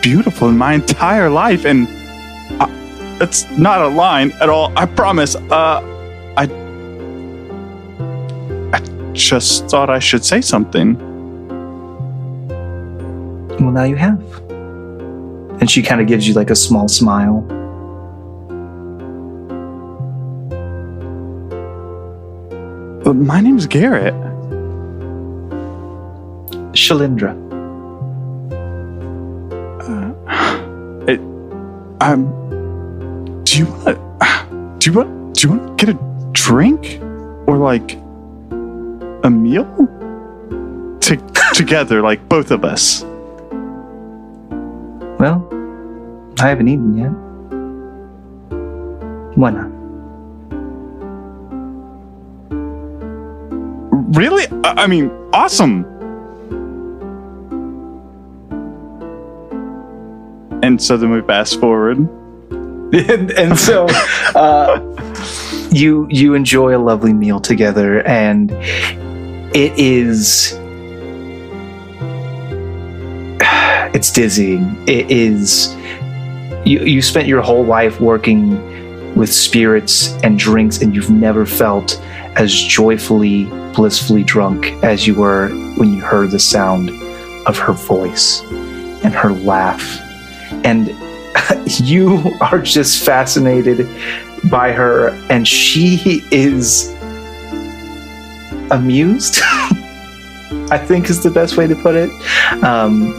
beautiful 0.00 0.48
in 0.48 0.56
my 0.56 0.74
entire 0.74 1.28
life, 1.28 1.64
and 1.64 1.88
I, 2.60 3.18
it's 3.20 3.50
not 3.58 3.82
a 3.82 3.88
line 3.88 4.30
at 4.40 4.48
all. 4.48 4.72
I 4.76 4.86
promise. 4.86 5.34
Uh, 5.34 5.82
just 9.12 9.68
thought 9.68 9.90
I 9.90 9.98
should 9.98 10.24
say 10.24 10.40
something. 10.40 10.96
Well, 13.60 13.70
now 13.70 13.84
you 13.84 13.96
have. 13.96 14.20
And 15.60 15.70
she 15.70 15.82
kind 15.82 16.00
of 16.00 16.06
gives 16.06 16.26
you 16.26 16.34
like 16.34 16.50
a 16.50 16.56
small 16.56 16.88
smile. 16.88 17.42
But 23.04 23.14
my 23.14 23.40
name's 23.40 23.66
Garrett. 23.66 24.14
Shalindra. 26.72 27.36
Uh, 29.82 30.58
It, 31.08 31.18
um, 32.00 33.42
do 33.44 33.58
you 33.58 33.66
want? 33.66 33.98
Do 34.80 34.90
you 34.90 34.96
want? 34.96 35.34
Do 35.34 35.48
you 35.48 35.54
want 35.54 35.78
to 35.78 35.86
get 35.86 35.94
a 35.94 36.30
drink 36.32 37.00
or 37.46 37.56
like 37.56 37.98
a 39.24 39.30
meal? 39.30 39.64
To, 41.00 41.16
together, 41.54 42.02
like 42.02 42.28
both 42.28 42.50
of 42.50 42.64
us. 42.64 43.02
Well, 45.18 45.48
I 46.40 46.48
haven't 46.48 46.68
eaten 46.68 46.96
yet. 46.96 47.12
Why 49.36 49.50
not? 49.50 49.70
Really? 54.16 54.46
I, 54.64 54.84
I 54.84 54.86
mean, 54.86 55.10
awesome. 55.32 55.84
And 60.62 60.80
so 60.80 60.96
then 60.96 61.10
we 61.10 61.20
fast 61.22 61.60
forward. 61.60 61.98
and, 62.92 63.30
and 63.32 63.58
so 63.58 63.86
uh, 64.34 64.78
you 65.70 66.06
you 66.10 66.34
enjoy 66.34 66.76
a 66.76 66.78
lovely 66.78 67.12
meal 67.12 67.40
together 67.40 68.02
and 68.06 68.50
it 69.54 69.72
is 69.78 70.52
it's 73.94 74.10
dizzying 74.10 74.76
it 74.86 75.10
is 75.10 75.74
you 76.64 76.80
you 76.80 77.02
spent 77.02 77.26
your 77.28 77.42
whole 77.42 77.64
life 77.64 78.00
working 78.00 78.70
with 79.14 79.32
spirits 79.32 80.12
and 80.22 80.38
drinks 80.38 80.80
and 80.80 80.94
you've 80.94 81.10
never 81.10 81.44
felt 81.44 82.00
as 82.36 82.52
joyfully 82.52 83.44
blissfully 83.72 84.22
drunk 84.22 84.72
as 84.82 85.06
you 85.06 85.14
were 85.14 85.48
when 85.76 85.92
you 85.92 86.00
heard 86.00 86.30
the 86.30 86.38
sound 86.38 86.90
of 87.46 87.58
her 87.58 87.72
voice 87.72 88.42
and 89.04 89.14
her 89.14 89.32
laugh. 89.32 90.00
And 90.64 90.94
you 91.66 92.36
are 92.40 92.60
just 92.60 93.04
fascinated 93.04 93.86
by 94.50 94.72
her 94.72 95.08
and 95.30 95.46
she 95.46 96.22
is 96.30 96.91
amused 98.72 99.40
i 100.70 100.78
think 100.78 101.08
is 101.08 101.22
the 101.22 101.30
best 101.30 101.56
way 101.56 101.66
to 101.66 101.74
put 101.76 101.94
it. 101.94 102.10
Um, 102.62 103.12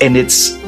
and 0.00 0.16
it's 0.16 0.58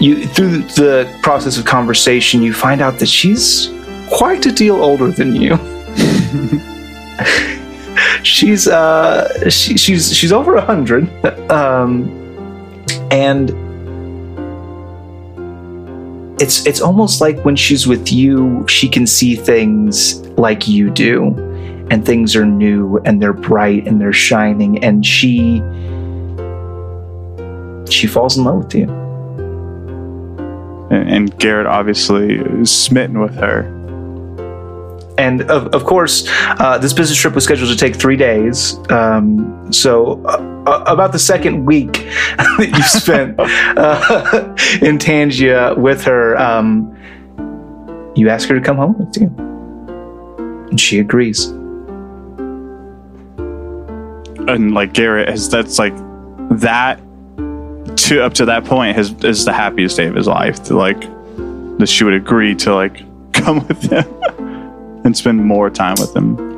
you 0.00 0.26
through 0.26 0.58
the 0.76 1.12
process 1.22 1.58
of 1.58 1.64
conversation 1.64 2.42
you 2.42 2.52
find 2.52 2.80
out 2.80 2.98
that 3.00 3.08
she's 3.08 3.72
quite 4.10 4.46
a 4.46 4.52
deal 4.52 4.76
older 4.76 5.10
than 5.10 5.34
you. 5.34 5.58
She's 8.22 8.66
uh 8.68 9.48
she, 9.48 9.76
she's 9.76 10.14
she's 10.14 10.32
over 10.32 10.56
a 10.56 10.60
hundred. 10.60 11.08
Um 11.50 12.08
and 13.10 13.50
it's 16.40 16.66
it's 16.66 16.80
almost 16.80 17.20
like 17.20 17.44
when 17.44 17.56
she's 17.56 17.86
with 17.86 18.12
you 18.12 18.66
she 18.68 18.88
can 18.88 19.06
see 19.06 19.34
things 19.34 20.20
like 20.38 20.68
you 20.68 20.90
do 20.90 21.47
and 21.90 22.04
things 22.04 22.36
are 22.36 22.44
new 22.44 22.98
and 23.04 23.22
they're 23.22 23.32
bright 23.32 23.86
and 23.86 24.00
they're 24.00 24.12
shining 24.12 24.82
and 24.84 25.04
she 25.04 25.62
she 27.90 28.06
falls 28.06 28.36
in 28.36 28.44
love 28.44 28.64
with 28.64 28.74
you. 28.74 28.84
And, 30.90 31.10
and 31.10 31.38
Garrett 31.38 31.66
obviously 31.66 32.36
is 32.36 32.70
smitten 32.70 33.20
with 33.20 33.34
her. 33.36 33.74
and 35.18 35.42
of, 35.50 35.66
of 35.74 35.84
course 35.84 36.28
uh, 36.60 36.78
this 36.78 36.92
business 36.92 37.18
trip 37.18 37.34
was 37.34 37.44
scheduled 37.44 37.70
to 37.70 37.76
take 37.76 37.96
three 37.96 38.16
days. 38.16 38.78
Um, 38.90 39.72
so 39.72 40.22
uh, 40.26 40.36
uh, 40.66 40.84
about 40.86 41.12
the 41.12 41.18
second 41.18 41.64
week 41.64 41.92
that 42.58 42.70
you 42.72 42.82
spent 42.82 43.34
uh, 43.40 44.54
in 44.86 44.98
tangia 44.98 45.74
with 45.76 46.04
her 46.04 46.36
um, 46.36 46.94
you 48.14 48.28
ask 48.28 48.48
her 48.48 48.54
to 48.54 48.60
come 48.60 48.76
home 48.76 48.98
with 48.98 49.16
you. 49.16 49.28
And 50.70 50.78
she 50.78 50.98
agrees 50.98 51.52
And 54.48 54.72
like 54.72 54.92
Garrett 54.92 55.28
has 55.28 55.48
that's 55.48 55.78
like 55.78 55.94
that 56.58 56.98
to 57.96 58.22
up 58.22 58.34
to 58.34 58.44
that 58.46 58.64
point 58.64 58.96
has 58.96 59.12
is 59.24 59.44
the 59.44 59.52
happiest 59.52 59.96
day 59.96 60.06
of 60.06 60.14
his 60.14 60.26
life. 60.26 60.62
To 60.64 60.76
like 60.76 61.00
that 61.78 61.88
she 61.88 62.04
would 62.04 62.14
agree 62.14 62.54
to 62.56 62.74
like 62.74 63.04
come 63.32 63.66
with 63.66 63.82
him 63.82 64.06
and 65.04 65.16
spend 65.16 65.44
more 65.44 65.70
time 65.70 65.96
with 65.98 66.14
him. 66.14 66.48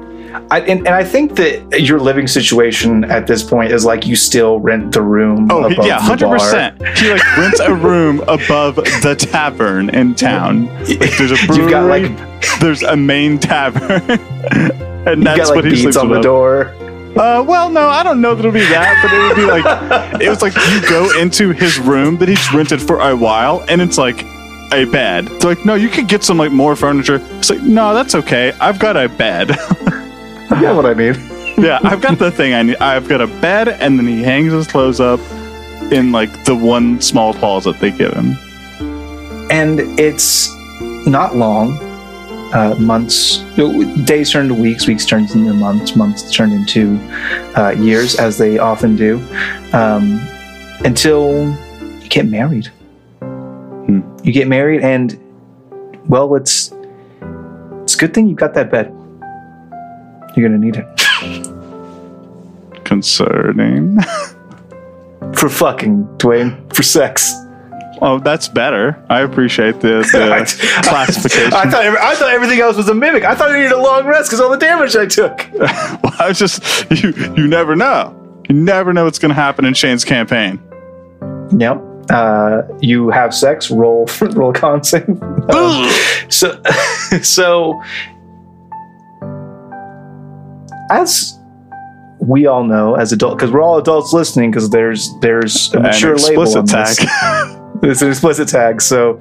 I, 0.52 0.60
and, 0.60 0.86
and 0.86 0.94
I 0.94 1.04
think 1.04 1.36
that 1.36 1.80
your 1.80 1.98
living 1.98 2.28
situation 2.28 3.04
at 3.04 3.26
this 3.26 3.42
point 3.42 3.72
is 3.72 3.84
like 3.84 4.06
you 4.06 4.14
still 4.14 4.60
rent 4.60 4.92
the 4.92 5.02
room. 5.02 5.48
Oh 5.50 5.64
above 5.64 5.86
yeah, 5.86 6.00
hundred 6.00 6.28
percent. 6.28 6.76
He 6.98 7.10
like 7.10 7.36
rents 7.36 7.60
a 7.60 7.74
room 7.74 8.20
above 8.28 8.76
the 8.76 9.16
tavern 9.18 9.90
in 9.90 10.14
town. 10.14 10.66
Like, 10.84 11.16
there's 11.18 11.32
a 11.32 11.46
brewery. 11.46 11.62
You've 11.62 11.70
got 11.70 11.88
like 11.88 12.60
there's 12.60 12.82
a 12.82 12.96
main 12.96 13.38
tavern, 13.38 14.02
and 15.06 15.22
that's 15.24 15.38
got 15.38 15.48
like 15.48 15.56
what 15.56 15.64
he 15.64 15.76
sleeps 15.76 15.96
on 15.96 16.08
the 16.08 16.20
door. 16.20 16.74
Uh, 17.16 17.44
well, 17.46 17.68
no, 17.70 17.88
I 17.88 18.02
don't 18.02 18.20
know 18.20 18.34
that 18.34 18.40
it'll 18.40 18.52
be 18.52 18.60
that, 18.60 19.00
but 19.02 19.12
it 19.12 19.20
would 19.26 19.36
be 19.36 19.44
like 19.44 20.20
it 20.22 20.28
was 20.28 20.42
like 20.42 20.54
you 20.70 20.80
go 20.88 21.10
into 21.18 21.50
his 21.50 21.78
room 21.78 22.16
that 22.18 22.28
he's 22.28 22.52
rented 22.54 22.80
for 22.80 23.00
a 23.00 23.14
while, 23.16 23.64
and 23.68 23.80
it's 23.80 23.98
like 23.98 24.22
a 24.72 24.84
bed. 24.86 25.26
They're 25.26 25.54
like, 25.54 25.64
no, 25.66 25.74
you 25.74 25.88
could 25.88 26.06
get 26.08 26.22
some 26.22 26.38
like 26.38 26.52
more 26.52 26.76
furniture. 26.76 27.20
It's 27.38 27.50
like, 27.50 27.62
no, 27.62 27.92
that's 27.94 28.14
okay. 28.14 28.52
I've 28.60 28.78
got 28.78 28.96
a 28.96 29.08
bed. 29.08 29.50
You 30.50 30.62
know 30.62 30.74
what 30.74 30.86
I 30.86 30.94
mean? 30.94 31.14
yeah, 31.62 31.78
I've 31.84 32.00
got 32.00 32.18
the 32.18 32.30
thing 32.30 32.54
I 32.54 32.62
need. 32.62 32.76
I've 32.76 33.08
got 33.08 33.20
a 33.20 33.26
bed, 33.26 33.68
and 33.68 33.98
then 33.98 34.06
he 34.06 34.22
hangs 34.22 34.52
his 34.52 34.66
clothes 34.66 34.98
up 35.00 35.20
in 35.92 36.12
like 36.12 36.44
the 36.44 36.54
one 36.56 37.00
small 37.00 37.34
closet 37.34 37.78
they 37.80 37.90
give 37.90 38.12
him. 38.12 38.36
and 39.50 39.80
it's 39.98 40.48
not 41.06 41.36
long. 41.36 41.78
Uh, 42.52 42.74
months, 42.80 43.38
days 44.04 44.32
turn 44.32 44.48
to 44.48 44.54
weeks, 44.54 44.88
weeks 44.88 45.06
turn 45.06 45.22
into 45.22 45.54
months, 45.54 45.94
months 45.94 46.34
turn 46.34 46.50
into 46.50 46.98
uh, 47.56 47.70
years, 47.78 48.16
as 48.16 48.38
they 48.38 48.58
often 48.58 48.96
do, 48.96 49.18
um, 49.72 50.20
until 50.84 51.48
you 52.02 52.08
get 52.08 52.26
married. 52.26 52.68
You 54.22 54.32
get 54.32 54.48
married, 54.48 54.82
and 54.82 55.18
well, 56.08 56.34
it's 56.34 56.72
it's 57.82 57.94
a 57.94 57.98
good 57.98 58.12
thing 58.12 58.26
you 58.26 58.34
got 58.34 58.54
that 58.54 58.70
bed. 58.70 58.92
You're 60.36 60.48
gonna 60.48 60.58
need 60.58 60.76
it 60.76 60.86
Concerning. 62.84 63.98
for 65.34 65.48
fucking 65.48 66.04
Dwayne 66.18 66.74
for 66.74 66.82
sex. 66.82 67.34
Oh, 68.00 68.18
that's 68.18 68.48
better. 68.48 69.02
I 69.08 69.20
appreciate 69.20 69.80
the, 69.80 69.98
the 70.12 70.82
classification. 70.84 71.52
I 71.52 71.68
thought 71.70 71.84
I 71.84 72.14
thought 72.14 72.30
everything 72.30 72.60
else 72.60 72.76
was 72.76 72.88
a 72.88 72.94
mimic. 72.94 73.24
I 73.24 73.34
thought 73.34 73.50
I 73.50 73.56
needed 73.56 73.72
a 73.72 73.80
long 73.80 74.06
rest 74.06 74.30
because 74.30 74.40
all 74.40 74.50
the 74.50 74.56
damage 74.56 74.96
I 74.96 75.06
took. 75.06 75.46
Well, 76.02 76.14
I 76.18 76.28
was 76.28 76.38
just 76.38 76.90
you. 77.02 77.10
You 77.34 77.46
never 77.46 77.76
know. 77.76 78.16
You 78.48 78.54
never 78.54 78.92
know 78.92 79.04
what's 79.04 79.18
going 79.18 79.30
to 79.30 79.34
happen 79.34 79.64
in 79.64 79.74
Shane's 79.74 80.04
campaign. 80.04 80.60
Yep. 81.56 81.80
Uh, 82.10 82.62
you 82.80 83.10
have 83.10 83.34
sex. 83.34 83.70
Roll 83.70 84.08
roll 84.20 84.50
a 84.50 84.52
con 84.54 84.82
save. 84.82 85.08
Um, 85.22 85.90
so 86.28 86.60
so 87.22 87.80
as 90.90 91.38
we 92.18 92.46
all 92.46 92.64
know 92.64 92.94
as 92.94 93.12
adult 93.12 93.38
because 93.38 93.50
we're 93.50 93.62
all 93.62 93.78
adults 93.78 94.12
listening 94.12 94.50
because 94.50 94.70
there's 94.70 95.10
there's 95.20 95.72
a 95.72 95.76
An 95.76 95.82
mature 95.84 96.16
label 96.16 96.42
explicit 96.42 96.58
on 96.58 96.66
tag. 96.66 96.96
this. 96.96 97.59
It's 97.82 98.02
an 98.02 98.10
explicit 98.10 98.48
tag. 98.48 98.82
So 98.82 99.18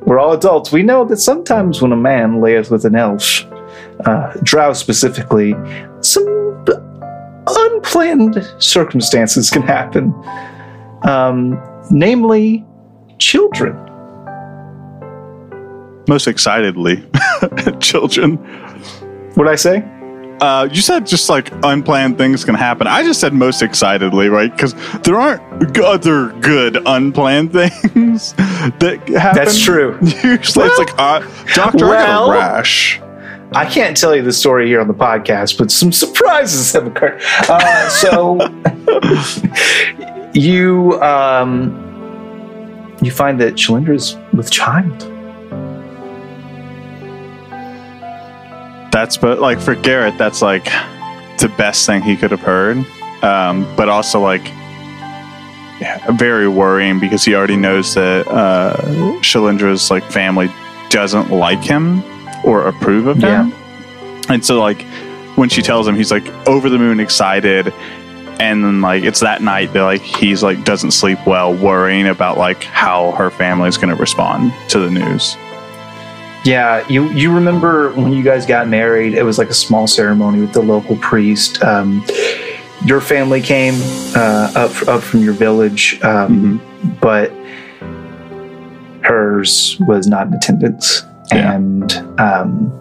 we're 0.00 0.18
all 0.18 0.32
adults. 0.32 0.72
We 0.72 0.82
know 0.82 1.04
that 1.04 1.18
sometimes 1.18 1.80
when 1.80 1.92
a 1.92 1.96
man 1.96 2.40
layeth 2.40 2.70
with 2.70 2.84
an 2.84 2.96
elf, 2.96 3.44
uh, 4.04 4.32
drow 4.42 4.72
specifically, 4.72 5.54
some 6.00 6.64
unplanned 7.46 8.44
circumstances 8.58 9.50
can 9.50 9.62
happen. 9.62 10.12
Um, 11.02 11.60
namely, 11.90 12.64
children. 13.18 13.76
Most 16.08 16.26
excitedly, 16.26 17.04
children. 17.80 18.36
What 19.34 19.46
I 19.46 19.54
say? 19.54 19.84
Uh, 20.40 20.68
you 20.70 20.80
said 20.80 21.06
just 21.06 21.28
like 21.28 21.50
unplanned 21.62 22.18
things 22.18 22.44
can 22.44 22.54
happen. 22.54 22.86
I 22.86 23.02
just 23.02 23.20
said 23.20 23.32
most 23.32 23.62
excitedly, 23.62 24.28
right? 24.28 24.50
Because 24.50 24.74
there 25.02 25.20
aren't 25.20 25.74
g- 25.74 25.82
other 25.82 26.28
good 26.40 26.76
unplanned 26.86 27.52
things 27.52 28.32
that 28.34 29.02
happen. 29.08 29.34
That's 29.34 29.60
true. 29.62 29.98
Usually 30.02 30.66
it's 30.66 30.78
like, 30.78 30.94
uh, 30.98 31.20
Doctor, 31.54 31.86
I 31.86 32.06
got 32.06 32.28
a 32.28 32.32
rash. 32.32 33.00
I 33.52 33.66
can't 33.66 33.96
tell 33.96 34.14
you 34.14 34.22
the 34.22 34.32
story 34.32 34.68
here 34.68 34.80
on 34.80 34.86
the 34.86 34.94
podcast, 34.94 35.58
but 35.58 35.72
some 35.72 35.90
surprises 35.90 36.72
have 36.72 36.86
occurred. 36.86 37.20
Uh, 37.48 37.88
so 37.88 38.38
you 40.32 41.00
um, 41.02 42.96
you 43.02 43.10
find 43.10 43.40
that 43.40 43.54
Shalindra's 43.54 44.16
with 44.32 44.50
child. 44.50 45.09
That's 48.90 49.16
but 49.16 49.40
like 49.40 49.60
for 49.60 49.74
Garrett, 49.74 50.18
that's 50.18 50.42
like 50.42 50.64
the 51.38 51.52
best 51.56 51.86
thing 51.86 52.02
he 52.02 52.16
could 52.16 52.30
have 52.30 52.40
heard. 52.40 52.78
Um, 53.22 53.74
but 53.76 53.88
also 53.88 54.20
like 54.20 54.46
yeah, 55.80 56.10
very 56.12 56.46
worrying 56.48 57.00
because 57.00 57.24
he 57.24 57.34
already 57.34 57.56
knows 57.56 57.94
that 57.94 58.28
uh, 58.28 58.76
Shalindra's 59.20 59.90
like 59.90 60.04
family 60.04 60.50
doesn't 60.90 61.30
like 61.30 61.62
him 61.62 62.02
or 62.44 62.66
approve 62.66 63.06
of 63.06 63.16
him. 63.18 63.52
And 64.28 64.44
so 64.44 64.60
like 64.60 64.82
when 65.36 65.48
she 65.48 65.62
tells 65.62 65.88
him, 65.88 65.96
he's 65.96 66.10
like 66.10 66.26
over 66.46 66.68
the 66.68 66.78
moon 66.78 67.00
excited. 67.00 67.72
And 68.38 68.64
then 68.64 68.80
like 68.80 69.04
it's 69.04 69.20
that 69.20 69.42
night 69.42 69.72
that 69.72 69.82
like 69.82 70.02
he's 70.02 70.42
like 70.42 70.64
doesn't 70.64 70.90
sleep 70.92 71.18
well, 71.26 71.54
worrying 71.54 72.06
about 72.06 72.36
like 72.38 72.62
how 72.62 73.12
her 73.12 73.30
family 73.30 73.68
is 73.68 73.76
going 73.78 73.94
to 73.94 74.00
respond 74.00 74.52
to 74.68 74.78
the 74.78 74.90
news. 74.90 75.36
Yeah, 76.44 76.86
you 76.88 77.04
you 77.10 77.32
remember 77.34 77.90
when 77.92 78.12
you 78.12 78.22
guys 78.22 78.46
got 78.46 78.66
married? 78.66 79.12
It 79.14 79.22
was 79.24 79.36
like 79.38 79.50
a 79.50 79.54
small 79.54 79.86
ceremony 79.86 80.40
with 80.40 80.52
the 80.52 80.62
local 80.62 80.96
priest. 80.96 81.62
Um, 81.62 82.04
your 82.86 83.00
family 83.02 83.42
came 83.42 83.74
uh, 84.16 84.50
up 84.56 84.88
up 84.88 85.02
from 85.02 85.20
your 85.22 85.34
village, 85.34 86.00
um, 86.02 86.60
but 87.00 87.30
hers 89.02 89.76
was 89.80 90.06
not 90.06 90.28
in 90.28 90.34
attendance, 90.34 91.02
Yeah. 91.30 91.52
and 91.54 91.92
um, 92.18 92.72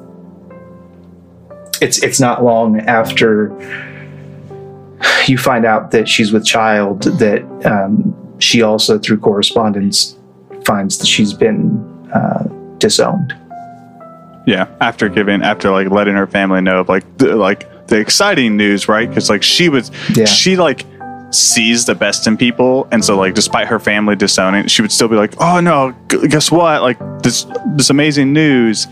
it's 1.82 2.02
it's 2.02 2.20
not 2.22 2.44
long 2.44 2.80
after 2.80 3.52
you 5.28 5.38
find 5.38 5.66
out 5.66 5.92
that 5.92 6.08
she's 6.08 6.32
with 6.32 6.46
child 6.46 7.04
that 7.20 7.44
um, 7.66 8.16
she 8.40 8.62
also 8.62 8.98
through 8.98 9.20
correspondence 9.20 10.16
finds 10.66 10.98
that 11.00 11.08
she's 11.08 11.34
been 11.34 11.78
uh, 12.14 12.44
disowned. 12.78 13.36
Yeah, 14.50 14.66
after 14.82 15.10
giving, 15.10 15.44
after 15.44 15.70
like 15.70 15.92
letting 15.92 16.16
her 16.16 16.26
family 16.26 16.60
know 16.62 16.80
of 16.80 16.90
like 16.90 17.04
the, 17.20 17.36
like 17.36 17.88
the 17.88 18.00
exciting 18.00 18.58
news, 18.58 18.88
right? 18.88 19.08
Because 19.08 19.30
like 19.30 19.44
she 19.44 19.70
was, 19.70 19.92
Yeah. 20.16 20.26
she 20.26 20.56
like 20.58 20.86
sees 21.30 21.86
the 21.86 21.94
best 21.94 22.26
in 22.26 22.36
people, 22.36 22.88
and 22.92 23.06
so 23.06 23.16
like 23.16 23.36
despite 23.36 23.68
her 23.68 23.78
family 23.80 24.16
disowning, 24.16 24.66
she 24.68 24.82
would 24.82 24.92
still 24.92 25.08
be 25.08 25.16
like, 25.16 25.34
"Oh 25.40 25.60
no, 25.60 25.94
g- 26.10 26.28
guess 26.28 26.52
what? 26.52 26.82
Like 26.82 26.98
this 27.22 27.46
this 27.76 27.92
amazing 27.92 28.34
news," 28.34 28.88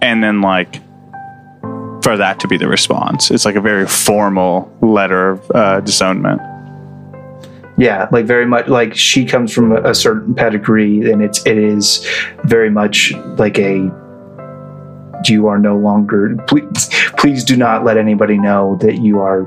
and 0.00 0.24
then 0.24 0.40
like 0.40 0.80
for 2.02 2.16
that 2.16 2.40
to 2.40 2.48
be 2.48 2.56
the 2.56 2.66
response, 2.66 3.30
it's 3.30 3.44
like 3.44 3.54
a 3.56 3.60
very 3.60 3.86
formal 3.86 4.72
letter 4.80 5.32
of 5.32 5.50
uh, 5.54 5.80
disownment. 5.80 6.40
Yeah, 7.76 8.08
like 8.12 8.24
very 8.24 8.46
much 8.46 8.68
like 8.68 8.94
she 8.94 9.26
comes 9.26 9.52
from 9.52 9.72
a, 9.72 9.82
a 9.90 9.94
certain 9.94 10.34
pedigree, 10.34 11.10
and 11.12 11.22
it's 11.22 11.44
it 11.44 11.58
is 11.58 12.06
very 12.44 12.70
much 12.70 13.12
like 13.38 13.58
a 13.58 13.90
you 15.28 15.46
are 15.46 15.58
no 15.58 15.76
longer 15.76 16.36
please 16.46 16.90
please 17.18 17.44
do 17.44 17.56
not 17.56 17.84
let 17.84 17.96
anybody 17.96 18.38
know 18.38 18.76
that 18.80 18.96
you 18.98 19.20
are 19.20 19.42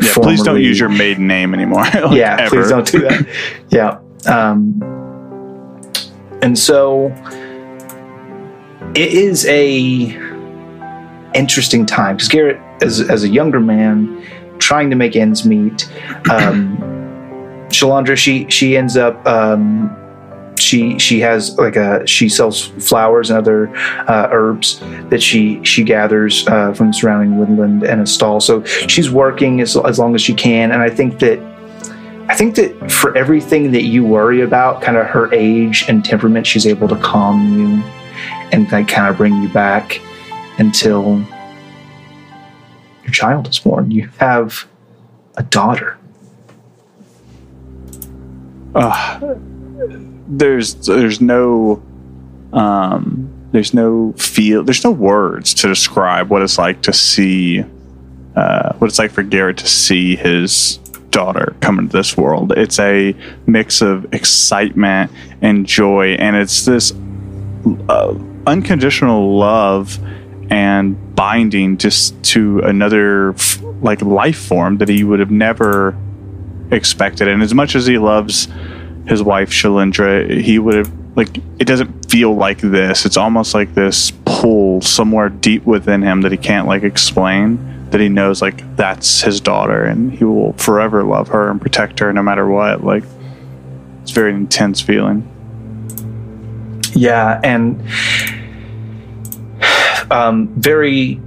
Yeah, 0.00 0.12
please 0.14 0.42
don't 0.42 0.60
use 0.60 0.78
your 0.80 0.88
maiden 0.88 1.26
name 1.26 1.54
anymore. 1.54 1.82
like, 1.94 2.16
yeah 2.16 2.36
ever. 2.40 2.56
please 2.56 2.68
don't 2.70 2.86
do 2.86 3.00
that 3.00 3.26
yeah 3.70 3.98
um 4.26 4.80
and 6.42 6.58
so 6.58 7.12
it 8.94 9.12
is 9.12 9.46
a 9.46 10.16
interesting 11.34 11.86
time 11.86 12.16
because 12.16 12.28
garrett 12.28 12.60
as, 12.82 13.00
as 13.00 13.24
a 13.24 13.28
younger 13.28 13.60
man 13.60 14.24
trying 14.58 14.90
to 14.90 14.96
make 14.96 15.16
ends 15.16 15.44
meet 15.44 15.88
um 16.30 16.76
shalandra 17.68 18.16
she 18.16 18.48
she 18.50 18.76
ends 18.76 18.96
up 18.96 19.24
um 19.26 19.96
she 20.60 20.98
she 20.98 21.20
has 21.20 21.56
like 21.58 21.76
a 21.76 22.06
she 22.06 22.28
sells 22.28 22.66
flowers 22.88 23.30
and 23.30 23.38
other 23.38 23.74
uh, 24.08 24.28
herbs 24.30 24.80
that 25.08 25.22
she 25.22 25.62
she 25.64 25.82
gathers 25.82 26.46
uh, 26.48 26.72
from 26.72 26.88
the 26.88 26.92
surrounding 26.92 27.38
woodland 27.38 27.82
and 27.82 28.00
a 28.00 28.06
stall 28.06 28.40
so 28.40 28.62
she's 28.64 29.10
working 29.10 29.60
as, 29.60 29.76
as 29.76 29.98
long 29.98 30.14
as 30.14 30.22
she 30.22 30.34
can 30.34 30.72
and 30.72 30.82
i 30.82 30.90
think 30.90 31.18
that 31.18 31.38
I 32.30 32.36
think 32.36 32.54
that 32.54 32.92
for 32.92 33.16
everything 33.18 33.72
that 33.72 33.82
you 33.82 34.04
worry 34.04 34.40
about, 34.42 34.82
kind 34.82 34.96
of 34.96 35.04
her 35.06 35.34
age 35.34 35.84
and 35.88 36.04
temperament, 36.04 36.46
she's 36.46 36.64
able 36.64 36.86
to 36.86 36.94
calm 36.94 37.58
you 37.58 37.82
and 38.52 38.70
like 38.70 38.86
kind 38.86 39.08
of 39.08 39.16
bring 39.16 39.42
you 39.42 39.48
back 39.48 40.00
until 40.58 41.16
your 43.02 43.10
child 43.10 43.48
is 43.48 43.58
born. 43.58 43.90
You 43.90 44.08
have 44.18 44.64
a 45.36 45.42
daughter. 45.42 45.98
uh, 48.76 49.20
there's 50.30 50.74
there's 50.86 51.20
no 51.20 51.82
um 52.52 53.28
there's 53.52 53.74
no 53.74 54.12
feel 54.12 54.62
there's 54.62 54.84
no 54.84 54.90
words 54.92 55.54
to 55.54 55.68
describe 55.68 56.30
what 56.30 56.40
it's 56.40 56.56
like 56.56 56.82
to 56.82 56.92
see 56.92 57.64
uh, 58.36 58.72
what 58.74 58.88
it's 58.88 58.98
like 58.98 59.10
for 59.10 59.24
Garrett 59.24 59.58
to 59.58 59.66
see 59.66 60.14
his 60.14 60.76
daughter 61.10 61.56
come 61.60 61.80
into 61.80 61.96
this 61.96 62.16
world. 62.16 62.52
It's 62.56 62.78
a 62.78 63.14
mix 63.46 63.82
of 63.82 64.14
excitement 64.14 65.10
and 65.42 65.66
joy, 65.66 66.14
and 66.14 66.36
it's 66.36 66.64
this 66.64 66.92
uh, 67.88 68.14
unconditional 68.46 69.36
love 69.36 69.98
and 70.50 71.14
binding 71.16 71.76
just 71.76 72.22
to 72.22 72.60
another 72.60 73.34
like 73.82 74.00
life 74.02 74.38
form 74.38 74.78
that 74.78 74.88
he 74.88 75.02
would 75.02 75.20
have 75.20 75.30
never 75.30 75.96
expected. 76.70 77.26
And 77.28 77.42
as 77.42 77.52
much 77.52 77.74
as 77.74 77.86
he 77.86 77.98
loves 77.98 78.46
his 79.06 79.22
wife 79.22 79.50
Shalindra, 79.50 80.40
he 80.40 80.58
would 80.58 80.74
have 80.74 81.16
like 81.16 81.36
it 81.58 81.66
doesn't 81.66 82.10
feel 82.10 82.34
like 82.34 82.58
this. 82.60 83.04
It's 83.04 83.16
almost 83.16 83.54
like 83.54 83.74
this 83.74 84.12
pull 84.24 84.80
somewhere 84.80 85.28
deep 85.28 85.64
within 85.64 86.02
him 86.02 86.22
that 86.22 86.32
he 86.32 86.38
can't 86.38 86.66
like 86.66 86.82
explain. 86.82 87.88
That 87.90 88.00
he 88.00 88.08
knows 88.08 88.40
like 88.40 88.76
that's 88.76 89.20
his 89.22 89.40
daughter, 89.40 89.82
and 89.84 90.12
he 90.12 90.24
will 90.24 90.52
forever 90.54 91.02
love 91.02 91.28
her 91.28 91.50
and 91.50 91.60
protect 91.60 91.98
her 91.98 92.12
no 92.12 92.22
matter 92.22 92.46
what. 92.46 92.84
Like 92.84 93.04
it's 94.02 94.12
very 94.12 94.32
intense 94.32 94.80
feeling. 94.80 95.26
Yeah, 96.94 97.40
and 97.42 97.82
um, 100.10 100.48
very 100.54 101.20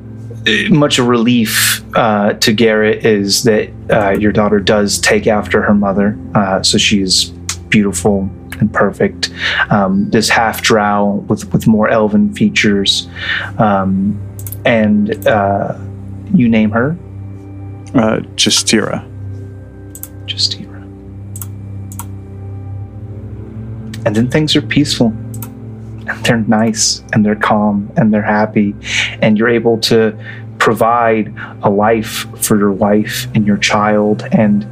uh, 0.48 0.74
much 0.74 1.00
a 1.00 1.04
relief 1.04 1.84
uh, 1.96 2.34
to 2.34 2.54
Garrett 2.54 3.06
is 3.06 3.44
that 3.44 3.70
uh, 3.90 4.12
your 4.12 4.32
daughter 4.32 4.60
does 4.60 5.00
take 5.00 5.28
after 5.28 5.62
her 5.62 5.74
mother. 5.74 6.18
Uh, 6.34 6.64
so 6.64 6.78
she's 6.78 7.33
beautiful 7.74 8.30
and 8.60 8.72
perfect. 8.72 9.32
Um, 9.72 10.10
this 10.12 10.30
half 10.30 10.62
drow 10.62 11.26
with, 11.28 11.52
with 11.52 11.66
more 11.66 11.90
elven 11.90 12.34
features. 12.34 13.10
Um, 13.58 14.22
and 14.64 15.28
uh, 15.28 15.76
you 16.34 16.48
name 16.48 16.72
her 16.72 16.96
Uh, 17.96 18.20
Justira. 18.42 19.00
Justira. 20.26 20.82
And 24.06 24.16
then 24.16 24.28
things 24.30 24.56
are 24.56 24.62
peaceful 24.78 25.10
and 26.10 26.18
they're 26.26 26.46
nice 26.64 27.04
and 27.14 27.24
they're 27.26 27.42
calm 27.52 27.90
and 27.98 28.12
they're 28.12 28.30
happy 28.40 28.76
and 29.22 29.38
you're 29.38 29.54
able 29.62 29.78
to 29.92 30.00
provide 30.58 31.34
a 31.64 31.70
life 31.70 32.26
for 32.46 32.58
your 32.58 32.72
wife 32.72 33.28
and 33.36 33.46
your 33.46 33.58
child 33.58 34.18
and 34.32 34.66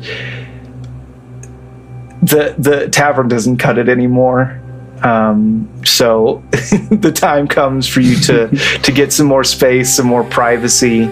the 2.21 2.55
the 2.57 2.87
tavern 2.89 3.27
doesn't 3.27 3.57
cut 3.57 3.77
it 3.77 3.89
anymore 3.89 4.59
um, 5.03 5.67
so 5.83 6.43
the 6.91 7.11
time 7.13 7.47
comes 7.47 7.87
for 7.87 8.01
you 8.01 8.15
to 8.17 8.47
to 8.83 8.91
get 8.91 9.11
some 9.11 9.25
more 9.25 9.43
space 9.43 9.95
some 9.95 10.05
more 10.05 10.23
privacy 10.23 11.03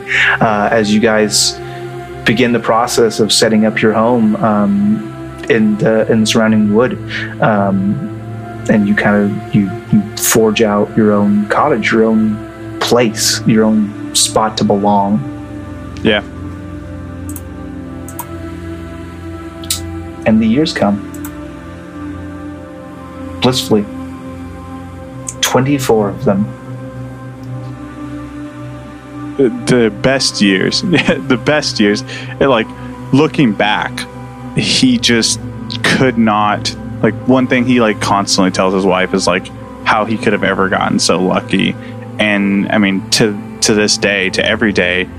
uh, 0.41 0.69
as 0.71 0.93
you 0.93 0.99
guys 0.99 1.59
begin 2.29 2.51
the 2.51 2.59
process 2.59 3.19
of 3.19 3.33
setting 3.33 3.65
up 3.65 3.81
your 3.81 3.91
home 3.91 4.35
um, 4.35 5.09
in 5.49 5.75
the 5.79 6.09
in 6.11 6.21
the 6.21 6.27
surrounding 6.27 6.73
wood, 6.73 6.93
um, 7.41 7.95
and 8.69 8.87
you 8.87 8.95
kind 8.95 9.15
of 9.23 9.55
you 9.55 9.69
you 9.91 10.15
forge 10.15 10.61
out 10.61 10.95
your 10.95 11.11
own 11.11 11.47
cottage, 11.49 11.91
your 11.91 12.03
own 12.03 12.79
place, 12.79 13.41
your 13.47 13.63
own 13.65 14.15
spot 14.15 14.57
to 14.57 14.63
belong. 14.63 15.17
Yeah. 16.03 16.21
And 20.29 20.39
the 20.39 20.45
years 20.45 20.73
come 20.73 21.01
blissfully. 23.41 23.83
Twenty-four 25.41 26.09
of 26.09 26.23
them. 26.23 26.45
the 29.37 29.91
best 30.03 30.39
years, 30.39 30.83
the 30.83 31.41
best 31.43 31.79
years. 31.79 32.03
It, 32.39 32.45
like 32.45 32.67
looking 33.11 33.53
back, 33.53 34.07
he 34.55 34.99
just 34.99 35.39
could 35.83 36.19
not. 36.19 36.75
Like 37.01 37.15
one 37.27 37.47
thing 37.47 37.65
he 37.65 37.81
like 37.81 37.99
constantly 37.99 38.51
tells 38.51 38.75
his 38.75 38.85
wife 38.85 39.15
is 39.15 39.25
like 39.25 39.47
how 39.83 40.05
he 40.05 40.15
could 40.15 40.33
have 40.33 40.43
ever 40.43 40.69
gotten 40.69 40.99
so 40.99 41.19
lucky, 41.19 41.73
and 42.19 42.71
I 42.71 42.77
mean 42.77 43.09
to 43.11 43.59
to 43.61 43.73
this 43.73 43.97
day, 43.97 44.29
to 44.29 44.45
every 44.45 44.73
day, 44.73 45.09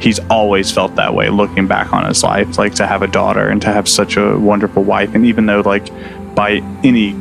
he's 0.00 0.18
always 0.30 0.70
felt 0.72 0.96
that 0.96 1.14
way. 1.14 1.28
Looking 1.28 1.66
back 1.66 1.92
on 1.92 2.06
his 2.06 2.22
life, 2.22 2.58
like 2.58 2.74
to 2.76 2.86
have 2.86 3.02
a 3.02 3.06
daughter 3.06 3.48
and 3.48 3.60
to 3.62 3.68
have 3.68 3.88
such 3.88 4.16
a 4.16 4.38
wonderful 4.38 4.82
wife, 4.82 5.14
and 5.14 5.26
even 5.26 5.46
though 5.46 5.60
like 5.60 5.88
by 6.34 6.62
any 6.82 7.14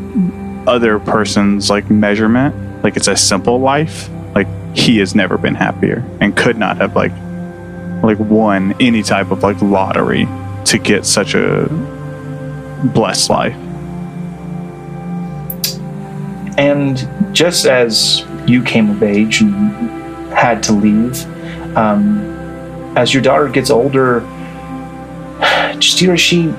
other 0.67 0.99
person's 0.99 1.69
like 1.69 1.89
measurement, 1.89 2.83
like 2.83 2.95
it's 2.95 3.07
a 3.07 3.15
simple 3.15 3.59
life, 3.59 4.09
like 4.33 4.47
he 4.75 4.97
has 4.99 5.15
never 5.15 5.37
been 5.37 5.55
happier 5.55 6.03
and 6.21 6.35
could 6.37 6.57
not 6.57 6.77
have 6.77 6.95
like 6.95 7.11
like 8.01 8.19
won 8.19 8.73
any 8.79 9.03
type 9.03 9.31
of 9.31 9.43
like 9.43 9.61
lottery 9.61 10.27
to 10.65 10.77
get 10.77 11.05
such 11.05 11.33
a 11.33 11.67
blessed 12.93 13.29
life. 13.29 13.55
And 16.57 17.07
just 17.33 17.65
as 17.65 18.25
you 18.45 18.63
came 18.63 18.89
of 18.89 19.03
age 19.03 19.41
and 19.41 20.31
had 20.33 20.61
to 20.63 20.73
leave, 20.73 21.25
um, 21.75 22.38
as 22.99 23.13
your 23.13 23.23
daughter 23.23 23.47
gets 23.47 23.69
older, 23.69 24.21
Justira, 25.79 26.17
she 26.17 26.53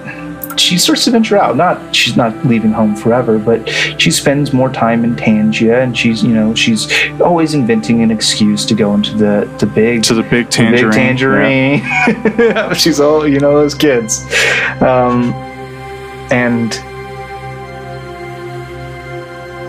she 0.56 0.78
starts 0.78 1.04
to 1.04 1.10
venture 1.10 1.36
out. 1.38 1.54
Not 1.56 1.94
she's 1.94 2.16
not 2.16 2.34
leaving 2.46 2.72
home 2.72 2.96
forever, 2.96 3.38
but 3.38 3.68
she 3.98 4.10
spends 4.10 4.52
more 4.52 4.70
time 4.70 5.04
in 5.04 5.16
Tangia, 5.16 5.82
and 5.82 5.96
she's 5.96 6.22
you 6.22 6.32
know 6.32 6.54
she's 6.54 6.90
always 7.20 7.52
inventing 7.52 8.02
an 8.02 8.10
excuse 8.10 8.64
to 8.66 8.74
go 8.74 8.94
into 8.94 9.14
the 9.16 9.46
the 9.58 9.66
big 9.66 10.02
To 10.04 10.14
the 10.14 10.22
big 10.22 10.46
the 10.46 10.52
tangerine. 10.52 11.80
big 11.80 11.82
tangerine. 11.84 12.74
she's 12.82 13.00
all 13.00 13.28
you 13.28 13.38
know 13.38 13.54
those 13.60 13.74
kids, 13.74 14.24
um, 14.80 15.32
and 16.32 16.72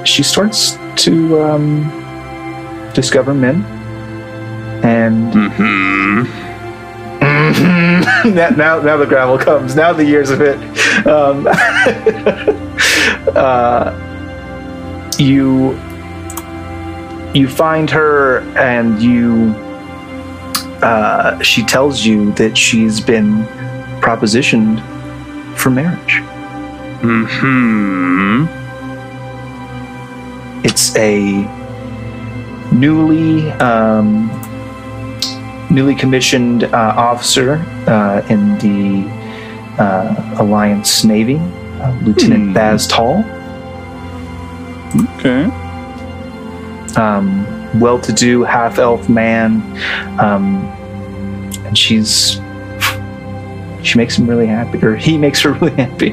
she 0.07 0.23
starts 0.23 0.77
to 1.03 1.41
um, 1.41 2.91
discover 2.93 3.33
men, 3.33 3.63
and 4.83 5.33
hmm 7.53 8.29
now, 8.35 8.49
now, 8.49 8.81
now 8.81 8.97
the 8.97 9.05
gravel 9.05 9.37
comes. 9.37 9.75
Now 9.75 9.93
the 9.93 10.05
years 10.05 10.29
of 10.29 10.41
it. 10.41 10.57
Um, 11.05 11.47
uh, 13.35 13.93
you 15.17 15.79
you 17.33 17.47
find 17.47 17.89
her, 17.89 18.39
and 18.57 19.01
you. 19.01 19.55
Uh, 20.81 21.39
she 21.43 21.63
tells 21.63 22.03
you 22.03 22.31
that 22.33 22.57
she's 22.57 22.99
been 22.99 23.45
propositioned 24.01 24.81
for 25.55 25.69
marriage. 25.69 26.21
Hmm. 27.01 28.45
It's 30.63 30.95
a 30.95 31.43
newly 32.71 33.51
um, 33.53 34.29
newly 35.71 35.95
commissioned 35.95 36.65
uh, 36.65 36.93
officer 36.97 37.55
uh, 37.87 38.21
in 38.29 38.57
the 38.59 39.09
uh, 39.81 40.35
Alliance 40.39 41.03
Navy, 41.03 41.37
uh, 41.37 41.97
Lieutenant 42.03 42.47
Hmm. 42.49 42.53
Baz 42.53 42.87
Tall. 42.87 43.23
Okay. 45.17 45.45
um, 46.97 47.79
well-to-do 47.79 48.43
half-elf 48.43 49.07
man, 49.07 49.61
um, 50.19 50.65
and 51.65 51.77
she's 51.77 52.41
she 53.83 53.97
makes 53.97 54.17
him 54.17 54.29
really 54.29 54.45
happy, 54.47 54.83
or 54.85 54.95
he 54.95 55.17
makes 55.17 55.39
her 55.41 55.53
really 55.61 55.71
happy. 55.81 56.11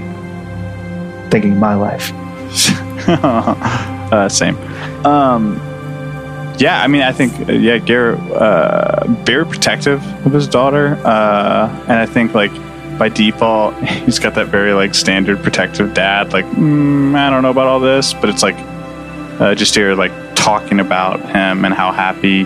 Thinking 1.30 1.52
of 1.52 1.58
my 1.58 1.74
life. 1.74 2.12
uh, 3.08 4.28
same. 4.28 4.56
Um, 5.04 5.60
yeah, 6.58 6.82
I 6.82 6.88
mean, 6.88 7.02
I 7.02 7.12
think 7.12 7.48
uh, 7.48 7.52
yeah, 7.52 7.78
Garrett 7.78 8.18
uh, 8.32 9.06
very 9.24 9.46
protective 9.46 10.02
of 10.26 10.32
his 10.32 10.48
daughter, 10.48 10.94
uh, 11.04 11.68
and 11.82 11.92
I 11.92 12.06
think 12.06 12.34
like 12.34 12.52
by 12.98 13.08
default 13.08 13.76
he's 13.84 14.18
got 14.18 14.34
that 14.34 14.48
very 14.48 14.72
like 14.72 14.94
standard 14.94 15.42
protective 15.42 15.94
dad. 15.94 16.32
Like, 16.32 16.44
mm, 16.46 17.14
I 17.14 17.30
don't 17.30 17.42
know 17.42 17.50
about 17.50 17.68
all 17.68 17.80
this, 17.80 18.12
but 18.12 18.28
it's 18.28 18.42
like 18.42 18.56
uh, 19.40 19.54
just 19.54 19.74
here 19.74 19.94
like 19.94 20.12
talking 20.34 20.80
about 20.80 21.20
him 21.20 21.64
and 21.64 21.72
how 21.72 21.92
happy 21.92 22.44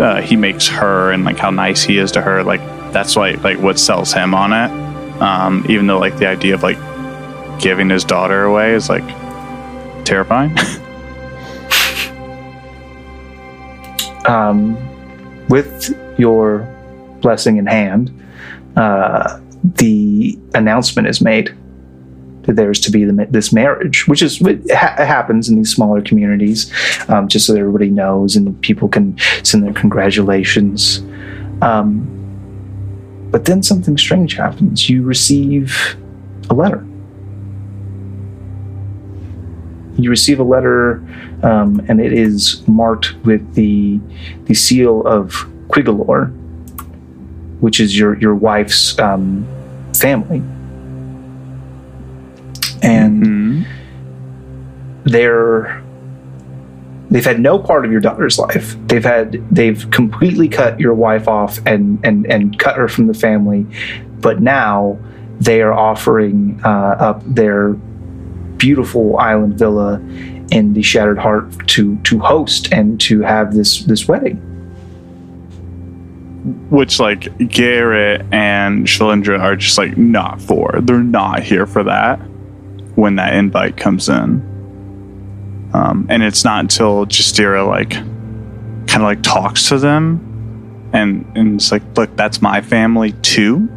uh, 0.00 0.22
he 0.22 0.36
makes 0.36 0.68
her 0.68 1.10
and 1.10 1.24
like 1.24 1.38
how 1.38 1.50
nice 1.50 1.82
he 1.82 1.98
is 1.98 2.12
to 2.12 2.20
her. 2.20 2.44
Like 2.44 2.60
that's 2.92 3.16
why 3.16 3.32
like 3.32 3.58
what 3.58 3.78
sells 3.78 4.12
him 4.12 4.34
on 4.34 4.52
it. 4.52 4.86
Um, 5.20 5.66
even 5.68 5.86
though 5.86 5.98
like 5.98 6.18
the 6.18 6.26
idea 6.28 6.54
of 6.54 6.62
like 6.62 6.78
giving 7.60 7.90
his 7.90 8.04
daughter 8.04 8.44
away 8.44 8.74
is 8.74 8.88
like 8.88 9.04
terrifying. 10.04 10.56
um, 14.28 14.76
with 15.48 15.96
your 16.18 16.68
blessing 17.20 17.56
in 17.56 17.66
hand, 17.66 18.12
uh, 18.76 19.40
the 19.64 20.38
announcement 20.54 21.08
is 21.08 21.20
made 21.20 21.56
that 22.42 22.54
there's 22.54 22.80
to 22.80 22.90
be 22.90 23.04
the, 23.04 23.26
this 23.30 23.52
marriage, 23.52 24.06
which 24.06 24.22
is 24.22 24.40
it 24.40 24.70
ha- 24.70 24.94
happens 25.04 25.48
in 25.48 25.56
these 25.56 25.72
smaller 25.74 26.00
communities, 26.00 26.72
um, 27.08 27.28
just 27.28 27.46
so 27.46 27.52
that 27.52 27.58
everybody 27.58 27.90
knows 27.90 28.36
and 28.36 28.60
people 28.62 28.88
can 28.88 29.18
send 29.42 29.64
their 29.64 29.72
congratulations. 29.72 31.00
Um, 31.62 32.12
but 33.30 33.44
then 33.44 33.62
something 33.62 33.98
strange 33.98 34.34
happens. 34.34 34.88
You 34.88 35.02
receive 35.02 35.96
a 36.48 36.54
letter. 36.54 36.86
You 39.98 40.10
receive 40.10 40.38
a 40.38 40.44
letter, 40.44 41.02
um, 41.42 41.80
and 41.88 42.00
it 42.00 42.12
is 42.12 42.66
marked 42.68 43.14
with 43.24 43.54
the 43.54 44.00
the 44.46 44.54
seal 44.54 45.06
of 45.06 45.46
Quigalore, 45.68 46.30
which 47.60 47.80
is 47.80 47.98
your 47.98 48.18
your 48.18 48.34
wife's 48.34 48.98
um, 48.98 49.46
family, 49.94 50.42
and 52.82 53.22
Mhm. 53.22 53.64
they're 55.04 55.82
they've 57.10 57.24
had 57.24 57.38
no 57.40 57.58
part 57.58 57.84
of 57.84 57.92
your 57.92 58.00
daughter's 58.00 58.38
life. 58.38 58.76
They've 58.88 59.04
had 59.04 59.40
they've 59.50 59.88
completely 59.90 60.48
cut 60.48 60.80
your 60.80 60.94
wife 60.94 61.28
off 61.28 61.58
and 61.66 61.98
and 62.04 62.26
and 62.26 62.58
cut 62.58 62.76
her 62.76 62.88
from 62.88 63.06
the 63.06 63.14
family, 63.14 63.66
but 64.20 64.40
now 64.40 64.98
they 65.40 65.60
are 65.62 65.72
offering 65.72 66.60
uh, 66.64 66.68
up 66.98 67.22
their 67.26 67.70
beautiful 68.56 69.18
island 69.18 69.58
villa 69.58 70.00
in 70.50 70.74
the 70.74 70.82
Shattered 70.82 71.18
Heart 71.18 71.68
to 71.68 71.96
to 71.98 72.18
host 72.18 72.72
and 72.72 73.00
to 73.02 73.20
have 73.22 73.54
this 73.54 73.84
this 73.84 74.06
wedding. 74.08 74.36
Which 76.70 77.00
like 77.00 77.36
Garrett 77.48 78.24
and 78.32 78.86
Shalindra 78.86 79.40
are 79.40 79.56
just 79.56 79.78
like 79.78 79.96
not 79.96 80.40
for. 80.40 80.80
They're 80.82 80.98
not 80.98 81.42
here 81.42 81.66
for 81.66 81.82
that 81.84 82.16
when 82.94 83.16
that 83.16 83.34
invite 83.34 83.76
comes 83.76 84.08
in. 84.08 84.54
Um, 85.74 86.06
and 86.08 86.22
it's 86.22 86.44
not 86.44 86.60
until 86.60 87.04
Justira 87.06 87.66
like 87.66 87.90
kind 87.90 89.02
of 89.02 89.02
like 89.02 89.22
talks 89.22 89.68
to 89.68 89.78
them 89.78 90.26
and 90.92 91.30
and 91.34 91.56
it's 91.56 91.70
like, 91.70 91.82
look, 91.96 92.16
that's 92.16 92.40
my 92.40 92.60
family 92.60 93.12
too. 93.22 93.68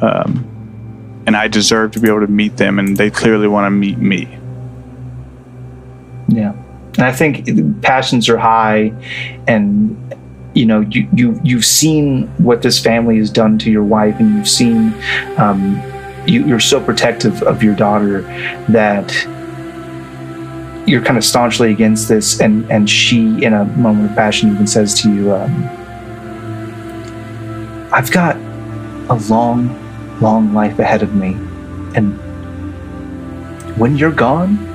Um, 0.00 1.24
and 1.26 1.36
I 1.36 1.48
deserve 1.48 1.92
to 1.92 2.00
be 2.00 2.08
able 2.08 2.20
to 2.20 2.26
meet 2.26 2.56
them 2.56 2.78
and 2.78 2.96
they 2.96 3.10
clearly 3.10 3.48
want 3.48 3.66
to 3.66 3.70
meet 3.70 3.98
me. 3.98 4.37
Yeah, 6.28 6.52
and 6.94 7.04
I 7.04 7.12
think 7.12 7.82
passions 7.82 8.28
are 8.28 8.36
high, 8.36 8.92
and 9.46 9.96
you 10.54 10.66
know 10.66 10.80
you 10.80 11.08
you 11.14 11.40
you've 11.42 11.64
seen 11.64 12.26
what 12.38 12.62
this 12.62 12.78
family 12.78 13.16
has 13.18 13.30
done 13.30 13.58
to 13.58 13.70
your 13.70 13.84
wife, 13.84 14.18
and 14.20 14.36
you've 14.36 14.48
seen 14.48 14.94
um, 15.38 15.82
you, 16.26 16.44
you're 16.44 16.60
so 16.60 16.80
protective 16.80 17.42
of 17.42 17.62
your 17.62 17.74
daughter 17.74 18.22
that 18.68 19.10
you're 20.86 21.02
kind 21.02 21.16
of 21.16 21.24
staunchly 21.24 21.70
against 21.70 22.08
this, 22.08 22.40
and 22.40 22.70
and 22.70 22.90
she, 22.90 23.42
in 23.42 23.54
a 23.54 23.64
moment 23.64 24.10
of 24.10 24.16
passion, 24.16 24.52
even 24.52 24.66
says 24.66 24.92
to 25.00 25.12
you, 25.12 25.32
um, 25.32 25.64
"I've 27.92 28.10
got 28.10 28.36
a 29.08 29.14
long, 29.30 29.74
long 30.20 30.52
life 30.52 30.78
ahead 30.78 31.02
of 31.02 31.14
me, 31.14 31.32
and 31.94 32.12
when 33.78 33.96
you're 33.96 34.12
gone." 34.12 34.67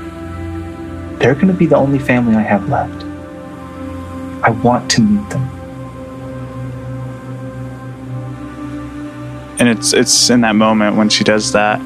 They're 1.24 1.34
going 1.34 1.48
to 1.48 1.54
be 1.54 1.66
the 1.66 1.76
only 1.76 1.98
family 1.98 2.36
I 2.36 2.42
have 2.42 2.70
left. 2.70 3.04
I 4.44 4.52
want 4.52 4.92
to 4.92 5.02
meet 5.02 5.28
them. 5.32 5.50
and 9.60 9.70
it's 9.70 9.94
it's 9.94 10.30
in 10.32 10.42
that 10.42 10.56
moment 10.56 10.98
when 10.98 11.08
she 11.08 11.24
does 11.24 11.52
that 11.52 11.80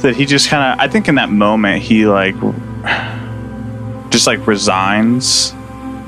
that 0.00 0.14
he 0.16 0.24
just 0.24 0.48
kind 0.48 0.62
of 0.62 0.78
i 0.78 0.90
think 0.90 1.08
in 1.08 1.16
that 1.16 1.28
moment 1.28 1.82
he 1.82 2.06
like 2.06 2.36
just 4.10 4.28
like 4.28 4.46
resigns 4.46 5.52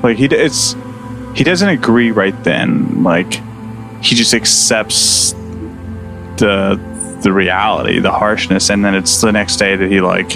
like 0.01 0.17
he 0.17 0.25
it's 0.25 0.75
he 1.35 1.43
doesn't 1.43 1.69
agree 1.69 2.11
right 2.11 2.43
then. 2.43 3.03
Like 3.03 3.41
he 4.01 4.15
just 4.15 4.33
accepts 4.33 5.33
the 6.37 6.79
the 7.21 7.33
reality, 7.33 7.99
the 7.99 8.11
harshness, 8.11 8.69
and 8.69 8.83
then 8.83 8.95
it's 8.95 9.21
the 9.21 9.31
next 9.31 9.57
day 9.57 9.75
that 9.75 9.91
he 9.91 10.01
like 10.01 10.35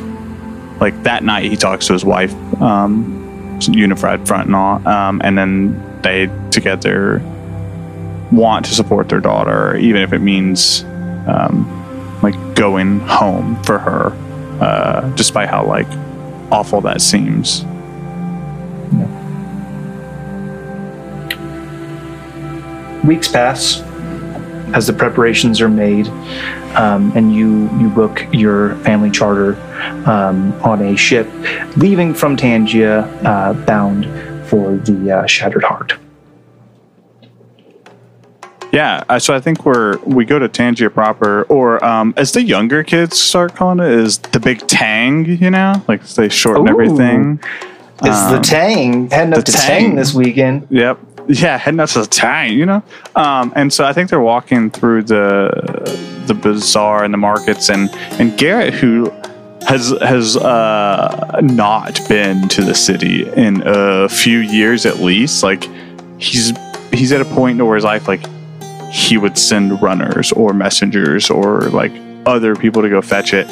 like 0.84 1.04
that 1.04 1.24
night 1.24 1.50
he 1.50 1.56
talks 1.56 1.88
to 1.88 1.94
his 1.94 2.04
wife, 2.04 2.34
um, 2.62 3.58
unified 3.70 4.28
front 4.28 4.48
and 4.48 4.56
all, 4.56 4.86
um, 4.86 5.22
and 5.24 5.38
then 5.38 6.02
they 6.02 6.30
together 6.52 7.22
want 8.34 8.66
to 8.66 8.74
support 8.74 9.08
their 9.08 9.22
daughter, 9.22 9.78
even 9.78 10.02
if 10.02 10.12
it 10.12 10.20
means 10.20 10.84
um, 11.26 12.20
like 12.22 12.36
going 12.56 13.00
home 13.00 13.64
for 13.64 13.80
her, 13.80 14.12
uh, 14.62 15.10
despite 15.16 15.48
how 15.48 15.66
like 15.66 15.88
awful 16.52 16.82
that 16.82 17.00
seems. 17.02 17.64
Weeks 23.06 23.30
pass 23.30 23.82
as 24.74 24.88
the 24.88 24.94
preparations 24.94 25.62
are 25.62 25.70
made, 25.70 26.08
um, 26.76 27.12
and 27.16 27.34
you 27.34 27.70
you 27.80 27.90
book 27.90 28.26
your 28.32 28.76
family 28.78 29.12
charter 29.12 29.56
um, 30.08 30.54
on 30.64 30.82
a 30.82 30.96
ship 30.96 31.28
leaving 31.78 32.14
from 32.14 32.36
Tangia, 32.36 33.02
uh, 33.26 33.54
bound 33.66 34.06
for 34.48 34.76
the 34.78 35.12
uh, 35.12 35.26
Shattered 35.28 35.64
Heart. 35.64 35.98
Yeah, 38.72 39.20
so 39.20 39.36
I 39.36 39.40
think 39.40 39.66
we're 39.68 39.98
we 40.00 40.26
go 40.26 40.40
to 40.40 40.50
Tangia 40.50 40.90
proper, 40.92 41.44
or 41.44 41.84
um, 41.86 42.14
as 42.18 42.32
the 42.32 42.42
younger 42.42 42.84
kids 42.84 43.20
start 43.20 43.54
calling 43.56 43.80
it, 43.80 43.92
is 43.92 44.18
the 44.18 44.40
big 44.40 44.66
Tang. 44.68 45.26
You 45.26 45.52
know, 45.52 45.84
like 45.88 46.04
they 46.08 46.28
shorten 46.30 46.68
Ooh. 46.68 46.72
everything. 46.72 47.40
It's 48.06 48.22
the 48.30 48.38
Um, 48.38 48.42
Tang 48.42 49.10
heading 49.12 49.34
up 49.34 49.44
to 49.46 49.52
Tang. 49.52 49.82
Tang. 49.90 49.96
this 49.96 50.14
weekend. 50.16 50.68
Yep. 50.72 51.00
Yeah, 51.28 51.58
heading 51.58 51.80
out 51.80 51.90
to 51.90 52.02
the 52.02 52.08
town, 52.08 52.54
you 52.54 52.66
know. 52.66 52.84
Um, 53.16 53.54
and 53.56 53.72
so 53.72 53.86
I 53.86 53.94
think 53.94 54.10
they're 54.10 54.20
walking 54.20 54.70
through 54.70 55.04
the 55.04 56.14
the 56.26 56.34
bazaar 56.34 57.04
and 57.04 57.14
the 57.14 57.18
markets, 57.18 57.70
and 57.70 57.90
and 58.20 58.38
Garrett, 58.38 58.74
who 58.74 59.10
has 59.68 59.94
has 60.02 60.38
uh, 60.38 61.40
not 61.42 62.00
been 62.10 62.48
to 62.50 62.64
the 62.64 62.76
city 62.76 63.28
in 63.30 63.64
a 63.66 64.10
few 64.10 64.40
years 64.40 64.86
at 64.86 64.98
least, 65.00 65.44
like 65.44 65.70
he's 66.18 66.52
he's 66.92 67.12
at 67.12 67.22
a 67.22 67.26
point 67.26 67.62
where 67.62 67.76
his 67.76 67.84
life 67.86 68.08
like 68.08 68.26
he 68.92 69.18
would 69.18 69.38
send 69.38 69.82
runners 69.82 70.32
or 70.34 70.54
messengers 70.54 71.30
or 71.30 71.62
like 71.70 71.92
other 72.26 72.56
people 72.56 72.82
to 72.82 72.90
go 72.90 73.02
fetch 73.02 73.34
it, 73.34 73.48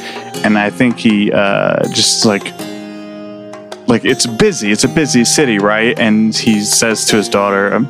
and 0.45 0.57
I 0.57 0.69
think 0.69 0.97
he 0.97 1.31
uh, 1.31 1.88
just 1.89 2.25
like 2.25 2.43
like 3.91 4.06
it's 4.06 4.25
busy 4.25 4.71
it's 4.71 4.86
a 4.86 4.93
busy 5.01 5.23
city 5.23 5.60
right 5.60 5.99
and 5.99 6.36
he 6.36 6.62
says 6.62 7.06
to 7.06 7.17
his 7.17 7.30
daughter 7.30 7.73
um, 7.75 7.86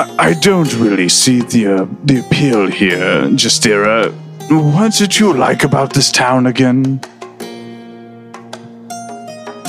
I, 0.00 0.14
I 0.18 0.34
don't 0.34 0.72
really 0.76 1.08
see 1.08 1.40
the 1.40 1.62
uh, 1.66 1.86
the 2.04 2.20
appeal 2.20 2.66
here 2.66 3.22
justira 3.42 4.12
what 4.50 4.92
did 4.94 5.18
you 5.18 5.32
like 5.32 5.64
about 5.64 5.94
this 5.94 6.10
town 6.10 6.46
again 6.46 7.00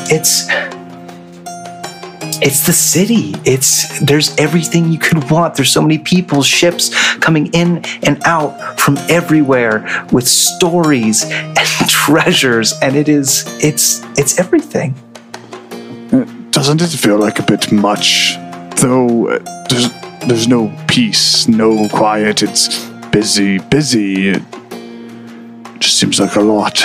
It's 0.10 0.48
it's 2.46 2.66
the 2.66 2.74
city. 2.74 3.34
It's 3.46 4.00
there's 4.00 4.38
everything 4.38 4.92
you 4.92 5.00
could 5.00 5.30
want. 5.32 5.56
There's 5.56 5.72
so 5.72 5.82
many 5.82 5.98
people, 5.98 6.44
ships 6.44 6.94
coming 7.20 7.48
in 7.48 7.84
and 8.04 8.22
out 8.26 8.80
from 8.80 8.98
everywhere 9.10 10.06
with 10.12 10.28
stories 10.28 11.24
and 11.24 11.58
treasures, 11.90 12.74
and 12.82 12.96
it 12.96 13.08
is 13.08 13.46
it's 13.64 14.04
it's 14.18 14.40
everything. 14.40 14.94
Doesn't 16.54 16.82
it 16.82 16.88
feel 16.88 17.18
like 17.18 17.40
a 17.40 17.44
bit 17.44 17.72
much 17.72 18.36
though 18.78 19.28
uh, 19.28 19.66
there's 19.70 19.90
there's 20.28 20.48
no 20.48 20.74
peace 20.88 21.48
no 21.48 21.90
quiet 21.90 22.42
it's 22.42 22.86
busy 23.12 23.60
busy 23.60 24.30
it 24.30 24.42
just 25.80 26.00
seems 26.00 26.20
like 26.20 26.36
a 26.36 26.42
lot 26.42 26.84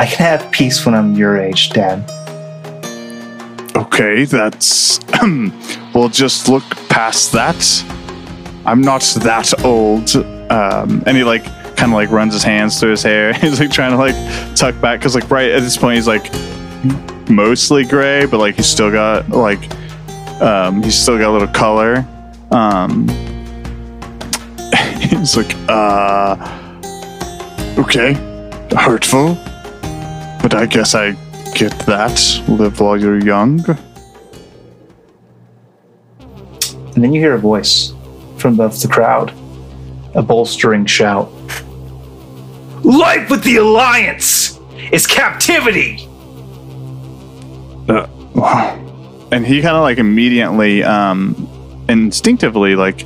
I 0.00 0.06
can 0.06 0.24
have 0.24 0.50
peace 0.50 0.86
when 0.86 0.94
I'm 0.94 1.14
your 1.14 1.36
age, 1.38 1.68
Dad. 1.70 2.10
Okay, 3.76 4.24
that's. 4.24 4.98
we'll 5.94 6.08
just 6.08 6.48
look 6.48 6.64
past 6.88 7.32
that. 7.32 7.84
I'm 8.64 8.80
not 8.80 9.02
that 9.22 9.62
old. 9.62 10.16
Um, 10.50 11.02
and 11.06 11.18
he 11.18 11.22
like 11.22 11.44
kind 11.76 11.92
of 11.92 11.96
like 11.96 12.10
runs 12.10 12.32
his 12.32 12.42
hands 12.42 12.80
through 12.80 12.92
his 12.92 13.02
hair. 13.02 13.32
he's 13.40 13.60
like 13.60 13.70
trying 13.70 13.90
to 13.90 13.98
like 13.98 14.56
tuck 14.56 14.80
back 14.80 15.00
because 15.00 15.14
like 15.14 15.30
right 15.30 15.50
at 15.50 15.60
this 15.60 15.76
point 15.76 15.96
he's 15.96 16.08
like 16.08 16.32
mostly 17.28 17.84
gray, 17.84 18.26
but 18.26 18.38
like 18.38 18.56
he's 18.56 18.66
still 18.66 18.90
got 18.90 19.28
like 19.30 19.60
um, 20.40 20.82
he's 20.82 20.96
still 20.96 21.18
got 21.18 21.30
a 21.30 21.32
little 21.32 21.48
color. 21.48 22.06
Um, 22.50 23.08
he's 25.00 25.36
like, 25.36 25.54
uh, 25.68 26.36
okay, 27.78 28.14
hurtful, 28.76 29.34
but 30.42 30.54
I 30.54 30.66
guess 30.66 30.94
I 30.94 31.12
get 31.54 31.72
that. 31.80 32.42
Live 32.48 32.80
while 32.80 32.96
you're 32.96 33.22
young. 33.22 33.64
And 36.94 37.04
then 37.04 37.12
you 37.12 37.20
hear 37.20 37.34
a 37.34 37.38
voice 37.38 37.94
from 38.36 38.54
above 38.54 38.80
the 38.80 38.88
crowd, 38.88 39.32
a 40.14 40.22
bolstering 40.22 40.86
shout. 40.86 41.30
Life 42.82 43.30
with 43.30 43.44
the 43.44 43.58
Alliance 43.58 44.58
is 44.90 45.06
captivity. 45.06 46.09
Uh, 47.90 48.76
and 49.32 49.46
he 49.46 49.62
kind 49.62 49.76
of 49.76 49.82
like 49.82 49.98
immediately, 49.98 50.82
um, 50.84 51.84
instinctively, 51.88 52.76
like, 52.76 53.04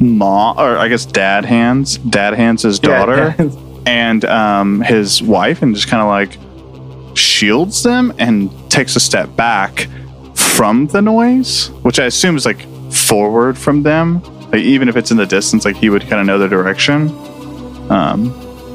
mom 0.00 0.58
or 0.58 0.76
I 0.76 0.88
guess 0.88 1.06
dad 1.06 1.44
hands, 1.44 1.98
dad 1.98 2.34
hands 2.34 2.62
his 2.62 2.78
daughter 2.78 3.34
and 3.86 4.24
um, 4.24 4.80
his 4.80 5.22
wife, 5.22 5.62
and 5.62 5.74
just 5.74 5.88
kind 5.88 6.02
of 6.02 6.08
like 6.08 7.16
shields 7.16 7.82
them 7.82 8.12
and 8.18 8.50
takes 8.70 8.96
a 8.96 9.00
step 9.00 9.34
back 9.36 9.88
from 10.34 10.86
the 10.88 11.00
noise, 11.00 11.68
which 11.82 11.98
I 11.98 12.06
assume 12.06 12.36
is 12.36 12.46
like 12.46 12.66
forward 12.92 13.56
from 13.56 13.82
them. 13.82 14.22
Like 14.50 14.62
even 14.62 14.88
if 14.88 14.96
it's 14.96 15.10
in 15.10 15.16
the 15.16 15.26
distance, 15.26 15.64
like 15.64 15.76
he 15.76 15.90
would 15.90 16.02
kind 16.02 16.20
of 16.20 16.26
know 16.26 16.38
the 16.38 16.48
direction. 16.48 17.08
Um, 17.90 18.32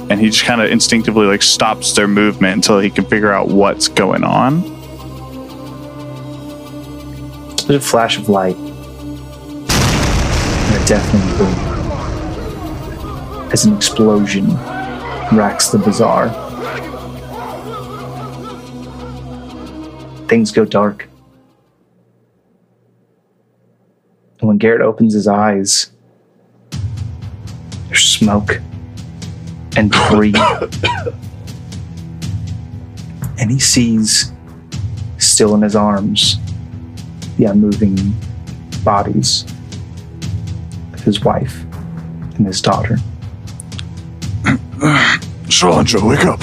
and 0.10 0.20
he 0.20 0.30
just 0.30 0.44
kind 0.44 0.62
of 0.62 0.72
instinctively 0.72 1.26
like 1.26 1.42
stops 1.42 1.94
their 1.94 2.08
movement 2.08 2.56
until 2.56 2.80
he 2.80 2.90
can 2.90 3.06
figure 3.06 3.32
out 3.32 3.48
what's 3.48 3.88
going 3.88 4.24
on. 4.24 4.79
There's 7.70 7.86
a 7.86 7.88
flash 7.88 8.18
of 8.18 8.28
light. 8.30 8.56
And 8.56 8.76
a 10.76 10.86
deafening 10.88 11.38
boom. 11.38 11.54
As 13.52 13.66
an 13.66 13.76
explosion 13.76 14.56
racks 15.32 15.68
the 15.68 15.78
bazaar. 15.78 16.30
Things 20.28 20.52
go 20.52 20.66
dark. 20.66 21.08
And 24.40 24.48
when 24.48 24.58
Garrett 24.58 24.82
opens 24.82 25.14
his 25.14 25.28
eyes, 25.28 25.92
there's 27.86 28.04
smoke 28.04 28.60
and 29.78 29.92
debris. 29.92 30.34
and 33.38 33.52
he 33.52 33.60
sees, 33.60 34.34
still 35.20 35.54
in 35.54 35.62
his 35.62 35.76
arms, 35.76 36.40
the 37.40 37.46
unmoving 37.46 37.96
bodies 38.84 39.46
of 40.94 41.00
his 41.00 41.22
wife 41.22 41.64
and 42.36 42.46
his 42.46 42.62
daughter. 42.62 42.98
Shalandra, 45.48 46.08
wake 46.08 46.26
up! 46.26 46.42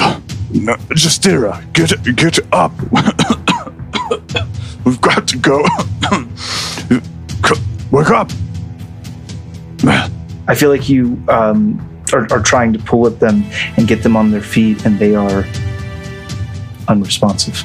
No, 0.52 0.74
Justira, 0.94 1.62
get 1.74 1.92
get 2.16 2.38
up! 2.50 2.72
We've 4.85 5.00
got 5.00 5.28
to 5.28 5.37
go. 5.37 5.61
wake 7.90 8.11
up! 8.11 8.30
I 10.48 10.54
feel 10.54 10.70
like 10.70 10.88
you 10.88 11.22
um, 11.28 11.78
are, 12.14 12.26
are 12.32 12.42
trying 12.42 12.72
to 12.72 12.78
pull 12.78 13.06
at 13.06 13.20
them 13.20 13.44
and 13.76 13.87
get 13.87 14.02
them 14.02 14.16
on 14.16 14.30
their 14.30 14.40
feet, 14.40 14.87
and 14.87 14.98
they 14.98 15.14
are 15.14 15.44
unresponsive. 16.88 17.62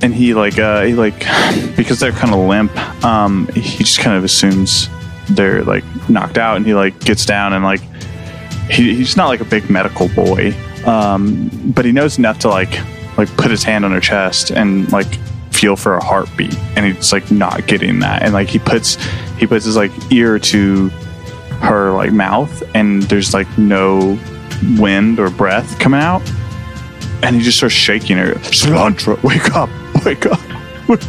And 0.00 0.14
he 0.14 0.34
like 0.34 0.58
uh 0.58 0.82
he 0.82 0.94
like 0.94 1.18
because 1.76 2.00
they're 2.00 2.12
kind 2.12 2.32
of 2.32 2.40
limp. 2.40 2.76
Um, 3.04 3.48
he 3.48 3.84
just 3.84 3.98
kind 4.00 4.16
of 4.16 4.24
assumes 4.24 4.88
they're 5.30 5.62
like 5.64 5.84
knocked 6.08 6.38
out, 6.38 6.56
and 6.56 6.66
he 6.66 6.74
like 6.74 6.98
gets 7.00 7.26
down 7.26 7.52
and 7.52 7.64
like 7.64 7.80
he, 8.70 8.94
he's 8.94 9.16
not 9.16 9.28
like 9.28 9.40
a 9.40 9.44
big 9.44 9.70
medical 9.70 10.08
boy, 10.08 10.54
um, 10.86 11.50
but 11.74 11.84
he 11.84 11.92
knows 11.92 12.18
enough 12.18 12.38
to 12.40 12.48
like 12.48 12.78
like 13.16 13.28
put 13.36 13.50
his 13.50 13.62
hand 13.62 13.84
on 13.84 13.90
her 13.90 14.00
chest 14.00 14.50
and 14.50 14.90
like 14.92 15.12
feel 15.52 15.74
for 15.74 15.96
a 15.96 16.04
heartbeat, 16.04 16.56
and 16.76 16.86
he's 16.86 17.12
like 17.12 17.30
not 17.30 17.66
getting 17.66 18.00
that, 18.00 18.22
and 18.22 18.32
like 18.32 18.48
he 18.48 18.58
puts 18.58 18.96
he 19.38 19.46
puts 19.46 19.64
his 19.64 19.76
like 19.76 19.90
ear 20.12 20.38
to 20.38 20.88
her 21.60 21.92
like 21.92 22.12
mouth, 22.12 22.62
and 22.74 23.02
there's 23.04 23.34
like 23.34 23.48
no 23.58 24.18
wind 24.78 25.18
or 25.18 25.30
breath 25.30 25.78
coming 25.78 26.00
out, 26.00 26.22
and 27.22 27.34
he 27.36 27.42
just 27.42 27.58
starts 27.58 27.74
shaking 27.74 28.16
her. 28.16 28.34
Cilantro, 28.34 29.20
wake 29.22 29.54
up! 29.54 29.68
up. 30.26 30.40
Wake. 30.88 31.00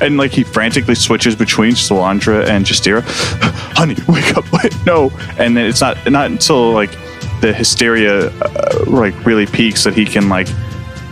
And 0.00 0.16
like 0.16 0.32
he 0.32 0.42
frantically 0.44 0.94
switches 0.94 1.36
between 1.36 1.72
Solandra 1.72 2.46
and 2.46 2.64
Justira. 2.64 3.02
Honey, 3.76 3.96
wake 4.08 4.36
up! 4.36 4.50
Wait, 4.62 4.74
no. 4.84 5.10
And 5.38 5.56
then 5.56 5.66
it's 5.66 5.80
not 5.80 6.10
not 6.10 6.30
until 6.30 6.72
like 6.72 6.90
the 7.40 7.52
hysteria 7.52 8.28
uh, 8.28 8.84
like 8.86 9.14
really 9.24 9.46
peaks 9.46 9.84
that 9.84 9.94
he 9.94 10.04
can 10.04 10.28
like 10.28 10.48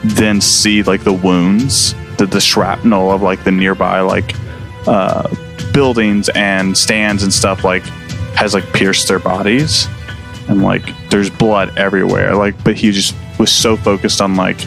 then 0.04 0.40
see 0.40 0.82
like 0.82 1.04
the 1.04 1.12
wounds, 1.12 1.94
the, 2.16 2.26
the 2.26 2.40
shrapnel 2.40 3.10
of 3.12 3.22
like 3.22 3.44
the 3.44 3.52
nearby 3.52 4.00
like 4.00 4.34
uh, 4.86 5.28
buildings 5.72 6.28
and 6.30 6.76
stands 6.76 7.22
and 7.22 7.32
stuff 7.32 7.64
like 7.64 7.84
has 8.34 8.54
like 8.54 8.64
pierced 8.72 9.08
their 9.08 9.18
bodies 9.18 9.88
and 10.48 10.62
like 10.62 10.82
there's 11.10 11.30
blood 11.30 11.76
everywhere 11.76 12.34
like 12.34 12.62
but 12.64 12.76
he 12.76 12.90
just 12.92 13.14
was 13.38 13.50
so 13.50 13.76
focused 13.76 14.20
on 14.20 14.36
like 14.36 14.58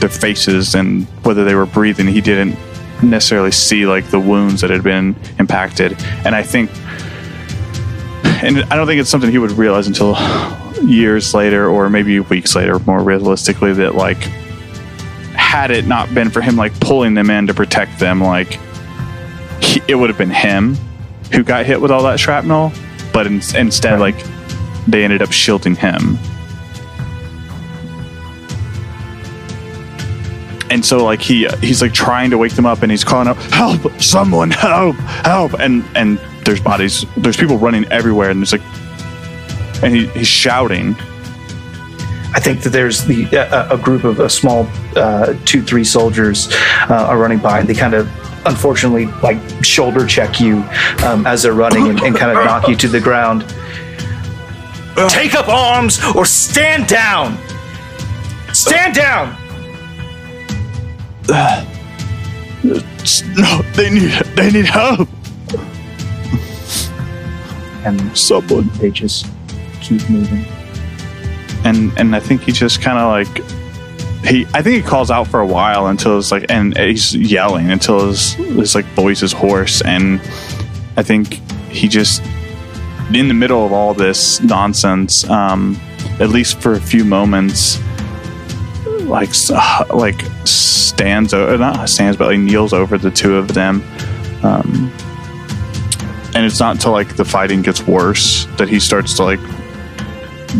their 0.00 0.08
faces 0.10 0.74
and 0.74 1.04
whether 1.24 1.44
they 1.44 1.54
were 1.54 1.66
breathing 1.66 2.06
he 2.06 2.20
didn't 2.20 2.56
necessarily 3.02 3.50
see 3.50 3.86
like 3.86 4.06
the 4.10 4.20
wounds 4.20 4.60
that 4.60 4.70
had 4.70 4.82
been 4.82 5.14
impacted 5.38 5.94
and 6.24 6.34
i 6.34 6.42
think 6.42 6.70
and 8.42 8.58
i 8.64 8.76
don't 8.76 8.86
think 8.86 9.00
it's 9.00 9.10
something 9.10 9.30
he 9.30 9.38
would 9.38 9.52
realize 9.52 9.86
until 9.86 10.16
years 10.86 11.32
later 11.34 11.68
or 11.68 11.88
maybe 11.88 12.20
weeks 12.20 12.54
later 12.54 12.78
more 12.80 13.02
realistically 13.02 13.72
that 13.72 13.94
like 13.94 14.18
had 15.34 15.70
it 15.70 15.86
not 15.86 16.12
been 16.14 16.30
for 16.30 16.40
him 16.40 16.56
like 16.56 16.78
pulling 16.80 17.14
them 17.14 17.30
in 17.30 17.46
to 17.46 17.54
protect 17.54 17.98
them 17.98 18.20
like 18.22 18.58
he, 19.60 19.80
it 19.88 19.94
would 19.94 20.10
have 20.10 20.18
been 20.18 20.30
him 20.30 20.74
who 21.32 21.42
got 21.42 21.64
hit 21.66 21.80
with 21.80 21.90
all 21.90 22.02
that 22.02 22.20
shrapnel 22.20 22.72
but 23.12 23.26
in, 23.26 23.40
instead 23.56 23.98
Right. 23.98 24.14
like 24.14 24.26
they 24.86 25.02
ended 25.04 25.22
up 25.22 25.32
shielding 25.32 25.74
him 25.74 26.18
and 30.70 30.84
so 30.84 31.04
like 31.04 31.20
he 31.20 31.46
he's 31.60 31.82
like 31.82 31.92
trying 31.92 32.30
to 32.30 32.38
wake 32.38 32.54
them 32.54 32.66
up 32.66 32.82
and 32.82 32.90
he's 32.90 33.04
calling 33.04 33.28
out 33.28 33.36
help 33.36 33.90
someone 34.00 34.50
help 34.50 34.96
help 35.24 35.52
and 35.60 35.84
and 35.94 36.18
there's 36.44 36.60
bodies 36.60 37.04
there's 37.16 37.36
people 37.36 37.58
running 37.58 37.84
everywhere 37.86 38.30
and 38.30 38.40
there's 38.40 38.52
like 38.52 38.62
and 39.82 39.94
he, 39.94 40.06
he's 40.08 40.28
shouting 40.28 40.94
I 42.34 42.40
think 42.40 42.62
that 42.62 42.70
there's 42.70 43.04
the 43.04 43.26
uh, 43.36 43.74
a 43.74 43.78
group 43.78 44.04
of 44.04 44.20
a 44.20 44.28
small 44.28 44.68
uh, 44.94 45.34
two 45.44 45.62
three 45.62 45.84
soldiers 45.84 46.48
uh, 46.90 47.06
are 47.08 47.18
running 47.18 47.38
by 47.38 47.60
and 47.60 47.68
they 47.68 47.74
kind 47.74 47.94
of 47.94 48.06
unfortunately 48.46 49.06
like 49.22 49.38
shoulder 49.64 50.06
check 50.06 50.40
you 50.40 50.58
um, 51.04 51.26
as 51.26 51.42
they're 51.42 51.52
running 51.52 51.88
and, 51.88 52.00
and 52.00 52.16
kind 52.16 52.36
of 52.36 52.44
knock 52.44 52.68
you 52.68 52.76
to 52.76 52.88
the 52.88 53.00
ground. 53.00 53.42
Take 55.08 55.34
up 55.34 55.48
arms 55.48 56.00
or 56.14 56.24
stand 56.24 56.86
down. 56.86 57.36
Stand 58.52 58.94
down. 58.94 59.36
no 63.36 63.62
they 63.74 63.90
need 63.90 64.10
they 64.36 64.50
need 64.50 64.66
help 64.66 65.08
And 67.84 68.18
someone 68.18 68.68
they 68.78 68.90
just 68.90 69.26
keep 69.80 70.08
moving. 70.10 70.44
and 71.64 71.92
and 71.96 72.16
I 72.16 72.20
think 72.20 72.42
he 72.42 72.50
just 72.52 72.82
kind 72.82 72.98
of 72.98 73.08
like 73.10 73.44
he 74.24 74.44
I 74.54 74.62
think 74.62 74.76
he 74.76 74.82
calls 74.82 75.10
out 75.10 75.28
for 75.28 75.38
a 75.40 75.46
while 75.46 75.86
until 75.86 76.18
it's 76.18 76.32
like 76.32 76.46
and 76.48 76.76
he's 76.76 77.14
yelling 77.14 77.70
until 77.70 78.08
his 78.08 78.32
his 78.34 78.74
like 78.74 78.86
voice 78.96 79.22
is 79.22 79.32
hoarse 79.32 79.82
and 79.82 80.20
I 80.96 81.02
think 81.04 81.34
he 81.70 81.86
just 81.86 82.22
in 83.14 83.28
the 83.28 83.34
middle 83.34 83.64
of 83.64 83.72
all 83.72 83.94
this 83.94 84.40
nonsense 84.42 85.28
um 85.30 85.78
at 86.18 86.30
least 86.30 86.60
for 86.60 86.72
a 86.72 86.80
few 86.80 87.04
moments 87.04 87.78
like 89.06 89.30
like 89.94 90.20
stands 90.44 91.32
over 91.34 91.56
not 91.58 91.88
stands 91.88 92.16
but 92.16 92.26
like 92.28 92.38
kneels 92.38 92.72
over 92.72 92.98
the 92.98 93.10
two 93.10 93.36
of 93.36 93.48
them 93.54 93.82
um 94.42 94.92
and 96.34 96.44
it's 96.44 96.60
not 96.60 96.74
until 96.74 96.92
like 96.92 97.16
the 97.16 97.24
fighting 97.24 97.62
gets 97.62 97.86
worse 97.86 98.46
that 98.58 98.68
he 98.68 98.78
starts 98.78 99.14
to 99.14 99.22
like 99.24 99.40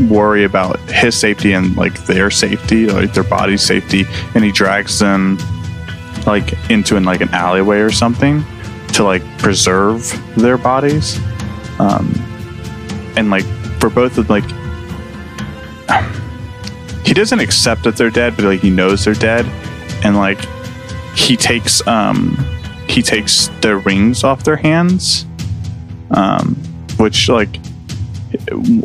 worry 0.09 0.45
about 0.45 0.79
his 0.91 1.19
safety 1.19 1.53
and 1.53 1.77
like 1.77 2.05
their 2.05 2.31
safety, 2.31 2.87
like 2.87 3.13
their 3.13 3.25
body's 3.25 3.63
safety, 3.63 4.05
and 4.35 4.45
he 4.45 4.53
drags 4.53 4.99
them 4.99 5.39
like 6.27 6.55
into 6.71 6.97
an 6.97 7.05
like 7.05 7.21
an 7.21 7.29
alleyway 7.31 7.79
or 7.79 7.91
something 7.91 8.45
to 8.95 9.05
like 9.05 9.23
preserve 9.39 10.11
their 10.37 10.59
bodies. 10.59 11.19
Um, 11.79 12.11
and 13.17 13.31
like 13.31 13.45
for 13.81 13.91
both 13.91 14.19
of 14.19 14.31
like 14.31 14.45
he 17.07 17.15
doesn't 17.15 17.39
accept 17.39 17.85
that 17.85 17.97
they're 17.97 18.11
dead, 18.11 18.35
but 18.37 18.45
like 18.45 18.61
he 18.61 18.71
knows 18.71 19.05
they're 19.05 19.15
dead, 19.15 19.47
and 20.05 20.17
like 20.17 20.41
he 21.15 21.37
takes 21.37 21.87
um 21.87 22.37
he 22.89 23.01
takes 23.01 23.49
their 23.61 23.79
rings 23.79 24.25
off 24.25 24.43
their 24.45 24.57
hands, 24.57 25.25
um, 26.11 26.57
which 26.99 27.29
like 27.29 27.59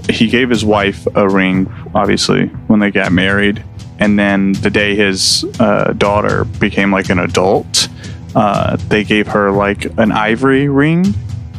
he 0.09 0.27
gave 0.27 0.49
his 0.49 0.63
wife 0.63 1.07
a 1.15 1.27
ring, 1.27 1.71
obviously, 1.93 2.45
when 2.67 2.79
they 2.79 2.91
got 2.91 3.11
married. 3.11 3.63
And 3.99 4.17
then 4.17 4.53
the 4.53 4.69
day 4.69 4.95
his 4.95 5.45
uh, 5.59 5.93
daughter 5.93 6.45
became 6.45 6.91
like 6.91 7.09
an 7.09 7.19
adult, 7.19 7.87
uh, 8.35 8.75
they 8.75 9.03
gave 9.03 9.27
her 9.27 9.51
like 9.51 9.85
an 9.97 10.11
ivory 10.11 10.69
ring, 10.69 11.13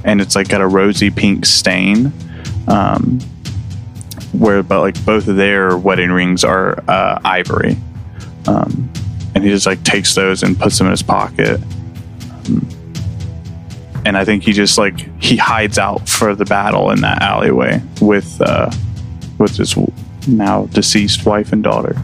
and 0.05 0.21
it's 0.21 0.35
like 0.35 0.49
got 0.49 0.61
a 0.61 0.67
rosy 0.67 1.11
pink 1.11 1.45
stain. 1.45 2.13
Um, 2.67 3.21
where, 4.33 4.63
but 4.63 4.81
like 4.81 5.05
both 5.05 5.29
of 5.29 5.37
their 5.37 5.77
wedding 5.77 6.11
rings 6.11 6.45
are 6.45 6.83
uh, 6.89 7.21
ivory, 7.25 7.77
um, 8.47 8.91
and 9.35 9.45
he 9.45 9.51
just 9.51 9.67
like 9.67 9.83
takes 9.85 10.15
those 10.15 10.43
and 10.43 10.59
puts 10.59 10.79
them 10.79 10.87
in 10.87 10.91
his 10.91 11.03
pocket 11.03 11.61
and 14.05 14.17
I 14.17 14.25
think 14.25 14.43
he 14.43 14.53
just 14.53 14.79
like 14.79 14.99
he 15.23 15.37
hides 15.37 15.79
out 15.79 16.09
for 16.09 16.35
the 16.35 16.45
battle 16.45 16.91
in 16.91 17.01
that 17.03 17.23
alleyway 17.23 17.81
with 18.01 18.41
uh, 18.41 18.71
with 19.39 19.57
his 19.57 19.77
now 20.27 20.67
deceased 20.67 21.25
wife 21.25 21.53
and 21.53 21.63
daughter. 21.63 21.97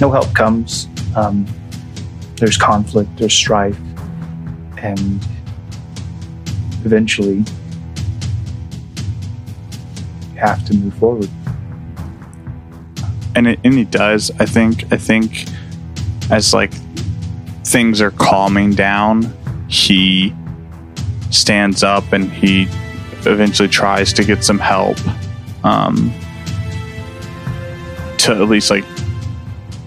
No 0.00 0.10
help 0.10 0.34
comes. 0.34 0.88
Um, 1.14 1.46
there's 2.36 2.56
conflict. 2.56 3.10
There's 3.16 3.34
strife, 3.34 3.78
and 4.78 5.24
eventually 6.84 7.44
have 10.42 10.64
to 10.66 10.76
move 10.76 10.94
forward. 10.94 11.30
and 13.34 13.48
it, 13.48 13.58
and 13.64 13.74
he 13.74 13.84
does. 13.84 14.30
I 14.38 14.46
think. 14.46 14.92
I 14.92 14.96
think 14.96 15.46
as 16.30 16.52
like 16.52 16.72
things 17.64 18.00
are 18.00 18.10
calming 18.10 18.74
down, 18.74 19.32
he 19.68 20.34
stands 21.30 21.82
up 21.82 22.12
and 22.12 22.30
he 22.30 22.64
eventually 23.24 23.68
tries 23.68 24.12
to 24.12 24.24
get 24.24 24.44
some 24.44 24.58
help, 24.58 24.98
um, 25.64 26.12
to 28.18 28.32
at 28.32 28.48
least 28.48 28.70
like 28.70 28.84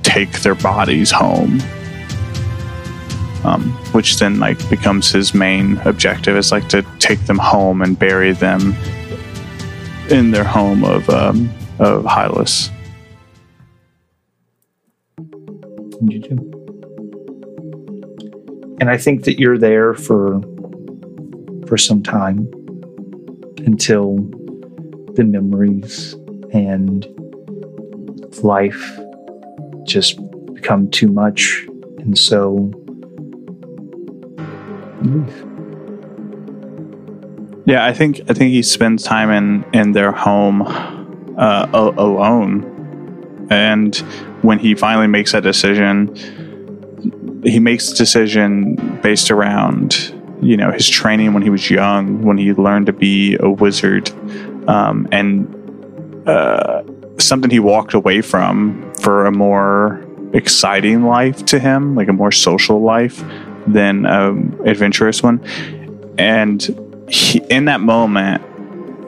take 0.03 0.31
their 0.41 0.55
bodies 0.55 1.11
home. 1.11 1.61
Um, 3.43 3.69
which 3.93 4.17
then 4.17 4.39
like 4.39 4.57
becomes 4.71 5.11
his 5.11 5.35
main 5.35 5.77
objective 5.85 6.35
is 6.35 6.51
like 6.51 6.67
to 6.69 6.83
take 6.97 7.19
them 7.27 7.37
home 7.37 7.83
and 7.83 7.97
bury 7.97 8.31
them 8.31 8.73
in 10.09 10.31
their 10.31 10.43
home 10.43 10.83
of 10.83 11.09
um, 11.09 11.49
of 11.79 12.03
Hylas. 12.03 12.69
And 15.99 16.11
you 16.11 16.19
do. 16.19 16.51
And 18.79 18.89
I 18.89 18.97
think 18.97 19.23
that 19.23 19.39
you're 19.39 19.57
there 19.57 19.93
for 19.93 20.41
for 21.67 21.77
some 21.77 22.03
time 22.03 22.47
until 23.59 24.17
the 25.15 25.23
memories 25.23 26.13
and 26.53 27.07
life 28.43 28.99
just 29.83 30.19
become 30.53 30.89
too 30.89 31.07
much, 31.07 31.65
and 31.99 32.17
so 32.17 32.71
you 35.03 35.25
leave. 35.25 35.54
Yeah, 37.65 37.83
I 37.83 37.93
think 37.93 38.21
I 38.29 38.33
think 38.33 38.51
he 38.51 38.61
spends 38.61 39.03
time 39.03 39.31
in 39.31 39.65
in 39.73 39.93
their 39.93 40.11
home 40.11 40.61
uh, 40.61 41.67
alone, 41.73 43.47
and 43.49 43.95
when 44.43 44.59
he 44.59 44.75
finally 44.75 45.07
makes 45.07 45.31
that 45.31 45.41
decision, 45.41 46.15
he 47.43 47.59
makes 47.59 47.89
the 47.89 47.95
decision 47.95 48.99
based 49.01 49.31
around 49.31 50.13
you 50.41 50.55
know 50.57 50.71
his 50.71 50.87
training 50.87 51.33
when 51.33 51.41
he 51.41 51.49
was 51.49 51.67
young, 51.71 52.21
when 52.23 52.37
he 52.37 52.53
learned 52.53 52.85
to 52.85 52.93
be 52.93 53.35
a 53.39 53.49
wizard, 53.49 54.11
um, 54.69 55.07
and 55.11 55.47
uh, 56.27 56.83
something 57.17 57.49
he 57.49 57.59
walked 57.59 57.95
away 57.95 58.21
from 58.21 58.93
for 59.01 59.25
a 59.25 59.31
more 59.31 60.05
exciting 60.33 61.03
life 61.03 61.45
to 61.45 61.57
him, 61.57 61.95
like 61.95 62.09
a 62.09 62.13
more 62.13 62.31
social 62.31 62.81
life 62.81 63.23
than 63.65 64.05
an 64.05 64.55
adventurous 64.65 65.23
one, 65.23 65.43
and 66.19 66.84
he, 67.09 67.39
in 67.49 67.65
that 67.65 67.81
moment 67.81 68.41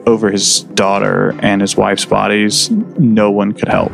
over 0.06 0.30
his 0.30 0.60
daughter 0.60 1.34
and 1.40 1.60
his 1.60 1.76
wife's 1.76 2.04
bodies 2.04 2.70
no 2.70 3.30
one 3.30 3.52
could 3.52 3.68
help 3.68 3.92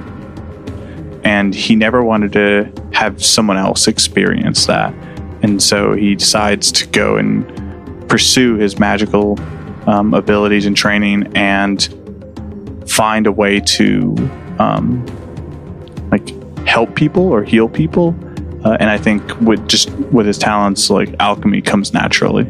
and 1.25 1.55
he 1.55 1.75
never 1.75 2.05
wanted 2.05 2.33
to 2.33 2.71
have 2.93 3.25
someone 3.25 3.57
else 3.57 3.89
experience 3.89 4.67
that. 4.67 4.95
And 5.43 5.63
so 5.63 5.95
he 5.95 6.15
decides 6.15 6.71
to 6.73 6.87
go 6.87 7.17
and 7.17 8.09
pursue 8.09 8.57
his 8.57 8.79
magical 8.79 9.39
um, 9.89 10.15
abilities 10.15 10.67
and 10.67 10.77
training 10.77 11.35
and 11.35 11.83
find 12.87 13.27
a 13.27 13.33
way 13.33 13.61
to 13.61 14.15
um, 14.59 15.05
like 16.11 16.29
help 16.67 16.95
people 16.95 17.25
or 17.25 17.43
heal 17.43 17.69
people. 17.69 18.15
Uh, 18.65 18.77
and 18.79 18.89
I 18.91 18.99
think 18.99 19.39
with 19.41 19.67
just 19.67 19.91
with 19.91 20.27
his 20.27 20.39
talents, 20.39 20.91
like 20.91 21.15
alchemy 21.21 21.63
comes 21.63 21.93
naturally. 21.93 22.45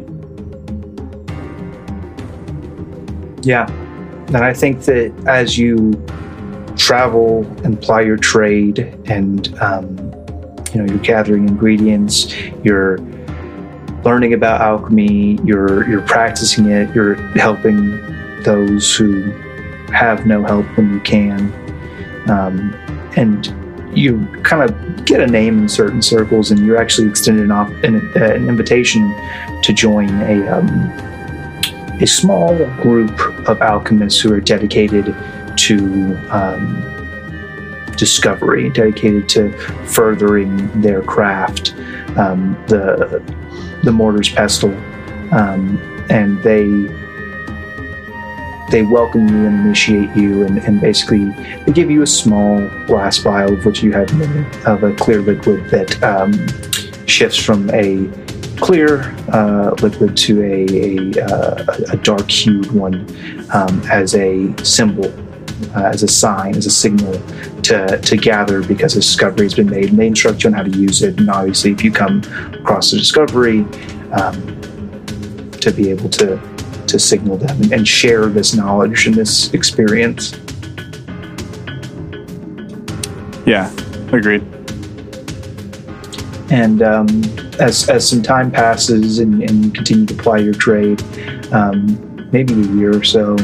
Yeah. 3.45 3.69
And 4.27 4.37
I 4.37 4.53
think 4.53 4.81
that 4.85 5.13
as 5.27 5.57
you 5.57 5.93
travel 6.75 7.45
and 7.63 7.81
ply 7.81 8.01
your 8.01 8.17
trade 8.17 8.79
and 9.05 9.57
um, 9.61 9.97
you 10.73 10.81
know 10.81 10.85
you're 10.85 11.03
gathering 11.03 11.47
ingredients 11.47 12.35
you're 12.63 12.97
learning 14.03 14.33
about 14.33 14.59
alchemy 14.59 15.39
you're 15.45 15.89
you're 15.89 16.01
practicing 16.01 16.69
it 16.69 16.93
you're 16.93 17.15
helping 17.37 17.91
those 18.43 18.93
who 18.93 19.31
have 19.93 20.25
no 20.25 20.43
help 20.43 20.65
when 20.75 20.93
you 20.93 20.99
can 20.99 21.53
um, 22.29 22.73
and 23.15 23.53
you 23.97 24.27
kind 24.43 24.69
of 24.69 25.05
get 25.05 25.21
a 25.21 25.27
name 25.27 25.59
in 25.59 25.69
certain 25.69 26.01
circles 26.01 26.51
and 26.51 26.59
you're 26.65 26.77
actually 26.77 27.07
extended 27.07 27.45
an, 27.45 27.51
op- 27.51 27.69
an, 27.83 27.95
an 28.17 28.49
invitation 28.49 29.15
to 29.63 29.71
join 29.71 30.09
a 30.23 30.45
um, 30.49 31.14
a 32.01 32.07
small 32.07 32.55
group 32.81 33.19
of 33.47 33.61
alchemists 33.61 34.19
who 34.19 34.33
are 34.33 34.41
dedicated 34.41 35.15
to 35.57 36.15
um, 36.29 36.81
discovery, 37.95 38.69
dedicated 38.69 39.29
to 39.29 39.51
furthering 39.85 40.81
their 40.81 41.01
craft. 41.01 41.73
Um, 42.17 42.61
the 42.67 43.21
the 43.83 43.91
mortar's 43.91 44.29
pestle, 44.29 44.75
um, 45.33 45.77
and 46.09 46.41
they 46.43 46.65
they 48.71 48.81
welcome 48.81 49.27
you 49.27 49.45
and 49.45 49.65
initiate 49.65 50.15
you, 50.15 50.43
and, 50.45 50.57
and 50.59 50.81
basically 50.81 51.29
they 51.65 51.71
give 51.71 51.91
you 51.91 52.01
a 52.01 52.07
small 52.07 52.67
glass 52.87 53.17
vial 53.19 53.53
of 53.53 53.65
which 53.65 53.83
you 53.83 53.91
have 53.91 54.09
of 54.65 54.83
a 54.83 54.93
clear 54.95 55.21
liquid 55.21 55.69
that 55.69 56.01
um, 56.03 56.33
shifts 57.05 57.37
from 57.37 57.69
a 57.71 58.09
clear 58.59 59.01
uh, 59.31 59.75
liquid 59.81 60.15
to 60.17 60.41
a, 60.41 60.65
a, 60.69 61.23
uh, 61.23 61.65
a 61.91 61.97
dark 61.97 62.29
hued 62.29 62.71
one 62.71 63.05
um, 63.53 63.81
as 63.91 64.15
a 64.15 64.55
symbol 64.63 65.13
uh, 65.75 65.83
as 65.83 66.03
a 66.03 66.07
sign, 66.07 66.55
as 66.55 66.65
a 66.65 66.71
signal 66.71 67.13
to, 67.61 67.97
to 67.99 68.17
gather 68.17 68.61
because 68.61 68.93
a 68.95 68.99
discovery 68.99 69.45
has 69.45 69.53
been 69.53 69.69
made. 69.69 69.89
And 69.89 69.99
they 69.99 70.07
instruct 70.07 70.43
you 70.43 70.49
on 70.49 70.53
how 70.53 70.63
to 70.63 70.69
use 70.69 71.01
it. 71.01 71.17
And 71.19 71.29
obviously, 71.29 71.71
if 71.71 71.83
you 71.83 71.91
come 71.91 72.21
across 72.53 72.91
a 72.93 72.97
discovery, 72.97 73.65
um, 74.11 74.55
to 75.65 75.71
be 75.71 75.89
able 75.89 76.09
to 76.09 76.39
to 76.85 76.99
signal 76.99 77.37
them 77.37 77.73
and 77.73 77.87
share 77.87 78.27
this 78.27 78.53
knowledge 78.53 79.07
and 79.07 79.15
this 79.15 79.51
experience. 79.53 80.33
Yeah, 83.47 83.71
agreed. 84.11 84.54
And 86.51 86.83
um, 86.83 87.07
as 87.59 87.89
as 87.89 88.07
some 88.07 88.21
time 88.21 88.51
passes 88.51 89.19
and, 89.19 89.41
and 89.41 89.65
you 89.65 89.71
continue 89.71 90.05
to 90.05 90.13
ply 90.13 90.37
your 90.37 90.53
trade, 90.53 91.01
um, 91.51 92.29
maybe 92.31 92.53
a 92.53 92.67
year 92.75 92.95
or 92.95 93.03
so, 93.03 93.35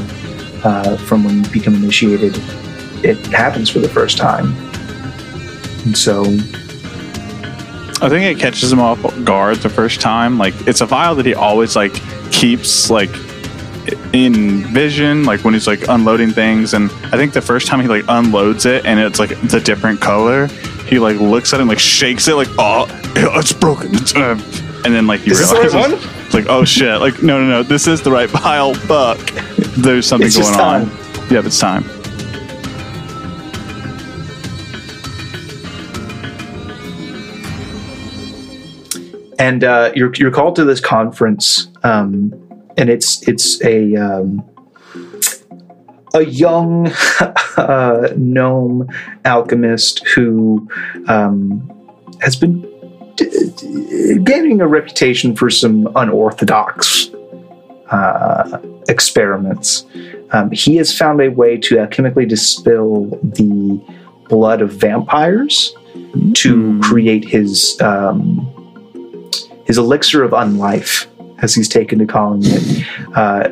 uh, 0.64 0.98
from 0.98 1.24
when 1.24 1.44
you 1.44 1.50
become 1.52 1.74
initiated, 1.76 2.36
it 3.04 3.18
happens 3.28 3.70
for 3.70 3.80
the 3.80 3.90
first 3.90 4.18
time. 4.18 4.54
And 5.86 5.98
so. 5.98 6.24
I 8.04 8.10
think 8.10 8.36
it 8.36 8.40
catches 8.40 8.72
him 8.72 8.80
off 8.80 9.00
guard 9.24 9.58
the 9.58 9.70
first 9.70 10.02
time. 10.02 10.40
Like, 10.40 10.56
it's 10.68 10.82
a 10.82 10.88
vial 10.88 11.14
that 11.16 11.26
he 11.26 11.36
always, 11.36 11.76
like, 11.76 11.94
keeps, 12.32 12.90
like, 12.90 13.12
in 14.14 14.64
vision, 14.74 15.24
like 15.24 15.44
when 15.44 15.54
he's 15.54 15.68
like 15.68 15.88
unloading 15.88 16.32
things. 16.32 16.74
And 16.74 16.92
I 17.06 17.18
think 17.18 17.34
the 17.34 17.42
first 17.42 17.68
time 17.68 17.80
he 17.80 17.88
like 17.88 18.06
unloads 18.08 18.66
it 18.66 18.86
and 18.86 19.00
it's 19.00 19.20
like 19.20 19.30
the 19.42 19.60
different 19.60 20.02
color, 20.02 20.48
he 20.92 21.00
like 21.00 21.16
looks 21.20 21.54
at 21.54 21.60
it 21.60 21.62
and 21.62 21.70
like 21.70 21.80
shakes 21.80 22.28
it, 22.28 22.36
like, 22.36 22.50
oh, 22.60 22.86
it's 23.16 23.54
broken. 23.54 23.96
It's, 23.96 24.14
uh, 24.14 24.38
and 24.84 24.94
then 24.94 25.08
like 25.08 25.22
he 25.22 25.32
Is 25.32 25.50
the 25.50 25.56
right 25.56 25.74
one? 25.74 25.94
it's 26.26 26.34
like, 26.34 26.48
oh 26.50 26.66
shit, 26.66 27.00
like 27.00 27.24
no, 27.24 27.40
no, 27.40 27.48
no, 27.48 27.64
this 27.64 27.88
is 27.88 28.02
the 28.02 28.12
right 28.12 28.30
pile 28.30 28.74
Fuck, 28.74 29.20
there's 29.78 30.06
something 30.06 30.28
It's 30.28 30.38
going 30.38 30.60
on. 30.60 30.92
Yep, 31.32 31.46
it's 31.46 31.60
time. 31.60 31.84
and 39.40 39.64
uh, 39.64 39.92
you're 39.96 40.14
you're 40.16 40.30
called 40.30 40.56
to 40.58 40.66
this 40.66 40.80
conference, 40.80 41.70
um, 41.84 42.32
and 42.78 42.90
it's 42.90 43.28
it's 43.28 43.64
a 43.64 43.96
um, 43.96 44.48
a 46.14 46.26
young 46.26 46.88
uh, 47.58 48.10
gnome 48.18 48.88
alchemist 49.26 50.06
who 50.08 50.68
um, 51.08 51.62
has 52.22 52.36
been 52.36 52.62
d- 53.16 53.30
d- 53.58 54.20
gaining 54.24 54.62
a 54.62 54.68
reputation 54.68 55.36
for 55.36 55.50
some 55.50 55.88
unorthodox 55.96 57.10
uh, 57.92 58.60
experiments. 58.90 59.86
Um, 60.32 60.52
he 60.52 60.78
has 60.78 60.98
found 60.98 61.22
a 61.22 61.30
way 61.30 61.58
to 61.58 61.76
alchemically 61.76 62.28
distill 62.28 63.06
the 63.22 63.82
blood 64.30 64.62
of 64.62 64.72
vampires 64.72 65.74
to 66.34 66.56
Mm. 66.56 66.82
create 66.82 67.26
his 67.28 67.80
um, 67.82 68.48
his 69.66 69.78
elixir 69.78 70.24
of 70.24 70.32
unlife, 70.32 71.06
as 71.42 71.54
he's 71.56 71.70
taken 71.70 72.00
to 72.00 72.06
calling 72.06 72.42
it. 72.44 72.86
Uh, 73.16 73.50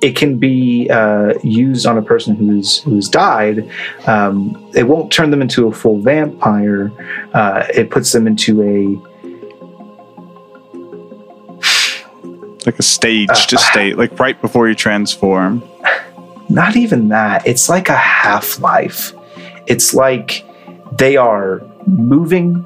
it 0.00 0.16
can 0.16 0.38
be 0.38 0.88
uh, 0.90 1.34
used 1.42 1.86
on 1.86 1.98
a 1.98 2.02
person 2.02 2.34
who's 2.34 2.82
who's 2.82 3.08
died. 3.08 3.68
Um, 4.06 4.56
it 4.74 4.84
won't 4.84 5.12
turn 5.12 5.30
them 5.30 5.42
into 5.42 5.66
a 5.68 5.72
full 5.72 5.98
vampire. 6.00 6.90
Uh, 7.34 7.66
it 7.74 7.90
puts 7.90 8.12
them 8.12 8.26
into 8.26 8.62
a 8.62 9.10
Like 12.66 12.78
a 12.78 12.82
staged 12.82 13.54
Uh, 13.54 13.58
state, 13.58 13.96
like 13.96 14.18
right 14.20 14.38
before 14.40 14.68
you 14.68 14.74
transform. 14.74 15.62
not 16.50 16.76
even 16.76 17.08
that. 17.08 17.46
It's 17.46 17.68
like 17.68 17.88
a 17.88 17.96
half 17.96 18.60
life. 18.60 19.12
It's 19.66 19.94
like 19.94 20.44
they 20.98 21.16
are 21.16 21.62
moving, 21.86 22.64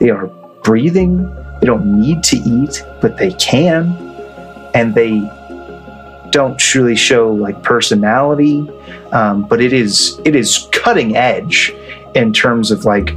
they 0.00 0.08
are 0.10 0.28
breathing, 0.62 1.18
they 1.60 1.66
don't 1.66 2.00
need 2.00 2.22
to 2.24 2.36
eat, 2.36 2.82
but 3.02 3.18
they 3.18 3.32
can, 3.32 3.92
and 4.74 4.94
they 4.94 5.20
don't 6.36 6.58
truly 6.58 6.94
show 6.94 7.32
like 7.32 7.62
personality. 7.62 8.68
Um, 9.10 9.44
but 9.48 9.58
it 9.62 9.72
is 9.72 10.20
it 10.26 10.36
is 10.36 10.68
cutting 10.70 11.16
edge 11.16 11.72
in 12.14 12.34
terms 12.34 12.70
of 12.70 12.84
like 12.84 13.08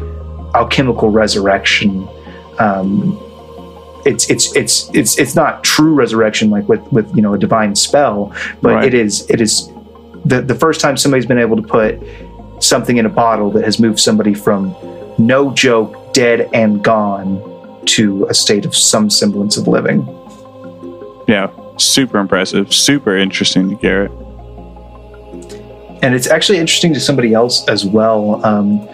alchemical 0.56 1.10
resurrection. 1.10 2.08
Um, 2.60 3.20
it's 4.06 4.30
it's 4.30 4.56
it's 4.56 4.90
it's 4.94 5.20
it's 5.20 5.36
not 5.36 5.66
true 5.66 5.94
resurrection 5.94 6.50
like 6.50 6.68
with 6.70 6.82
with 6.94 7.14
you 7.14 7.22
know 7.22 7.34
a 7.34 7.38
divine 7.38 7.76
spell, 7.76 8.34
but 8.62 8.76
Right. 8.76 8.86
it 8.86 8.94
is 8.94 9.30
it 9.30 9.42
is 9.42 9.70
the 10.24 10.42
the 10.42 10.56
first 10.56 10.80
time 10.80 10.96
somebody's 10.96 11.26
been 11.26 11.44
able 11.48 11.58
to 11.58 11.68
put 11.78 12.00
something 12.64 12.96
in 12.98 13.06
a 13.06 13.10
bottle 13.24 13.52
that 13.52 13.66
has 13.66 13.80
moved 13.82 14.00
somebody 14.00 14.34
from 14.34 14.74
no 15.18 15.52
joke 15.54 16.14
dead 16.14 16.50
and 16.54 16.82
gone 16.84 17.28
to 17.86 18.26
a 18.30 18.34
state 18.34 18.66
of 18.66 18.74
some 18.74 19.10
semblance 19.10 19.58
of 19.58 19.68
living. 19.68 20.00
Yeah, 21.28 21.48
super 21.80 22.18
impressive, 22.20 22.74
super 22.74 23.18
interesting 23.18 23.70
to 23.70 23.76
Garrett. 23.78 24.12
and 26.02 26.16
it's 26.16 26.28
actually 26.28 26.58
interesting 26.58 26.94
to 26.94 27.00
somebody 27.00 27.34
else 27.34 27.68
as 27.68 27.86
well. 27.86 28.44
Um, 28.46 28.88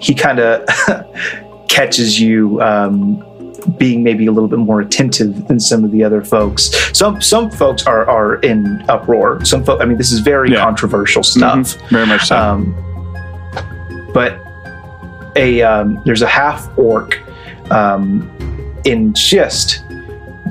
he 0.00 0.14
kind 0.14 0.38
of 0.40 0.66
catches 1.68 2.18
you 2.20 2.60
um, 2.62 3.22
being 3.78 4.02
maybe 4.02 4.26
a 4.26 4.32
little 4.32 4.48
bit 4.48 4.58
more 4.58 4.80
attentive 4.80 5.48
than 5.48 5.58
some 5.60 5.84
of 5.84 5.90
the 5.90 6.02
other 6.04 6.22
folks. 6.24 6.70
Some 6.96 7.20
some 7.20 7.50
folks 7.50 7.86
are 7.86 8.08
are 8.08 8.36
in 8.36 8.82
uproar. 8.88 9.44
Some 9.44 9.64
folks, 9.64 9.82
I 9.82 9.86
mean, 9.86 9.98
this 9.98 10.12
is 10.12 10.20
very 10.20 10.50
Yeah. 10.52 10.62
controversial 10.64 11.22
stuff. 11.22 11.58
Mhm, 11.58 11.88
Very 11.90 12.06
much 12.06 12.26
so. 12.28 12.36
Um, 12.38 12.74
but 14.14 14.38
a 15.36 15.60
um, 15.62 16.00
there's 16.06 16.22
a 16.22 16.26
half 16.28 16.66
orc 16.78 17.18
um, 17.70 18.30
in 18.84 19.12
just 19.14 19.82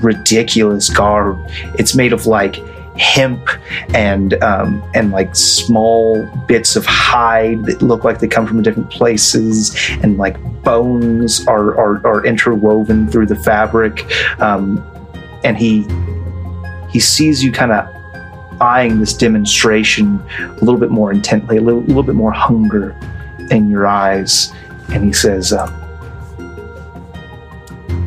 ridiculous 0.02 0.90
garb. 0.90 1.40
It's 1.78 1.96
made 1.96 2.14
of 2.14 2.26
like 2.26 2.58
hemp 2.98 3.50
and 3.94 4.42
um, 4.42 4.82
and 4.94 5.12
like 5.12 5.36
small 5.36 6.26
bits 6.48 6.76
of 6.76 6.86
hide 6.86 7.66
that 7.66 7.82
look 7.82 8.04
like 8.04 8.20
they 8.20 8.28
come 8.28 8.48
from 8.48 8.62
different 8.62 8.90
places, 8.90 9.76
and 10.02 10.18
like 10.18 10.38
bones 10.64 11.46
are 11.48 11.78
are, 11.78 12.06
are 12.08 12.26
interwoven 12.26 13.08
through 13.08 13.26
the 13.26 13.36
fabric. 13.36 14.06
Um, 14.40 14.84
and 15.44 15.58
he 15.58 15.86
he 16.90 17.00
sees 17.00 17.44
you 17.44 17.52
kind 17.52 17.72
of 17.72 17.94
eyeing 18.62 19.00
this 19.00 19.14
demonstration 19.14 20.22
a 20.40 20.54
little 20.60 20.78
bit 20.78 20.90
more 20.90 21.12
intently, 21.12 21.58
a 21.58 21.62
little, 21.62 21.82
little 21.82 22.04
bit 22.04 22.16
more 22.16 22.32
hunger 22.32 22.96
in 23.52 23.70
your 23.70 23.86
eyes, 23.86 24.54
and 24.90 25.04
he 25.04 25.12
says, 25.12 25.52
um, 25.52 25.70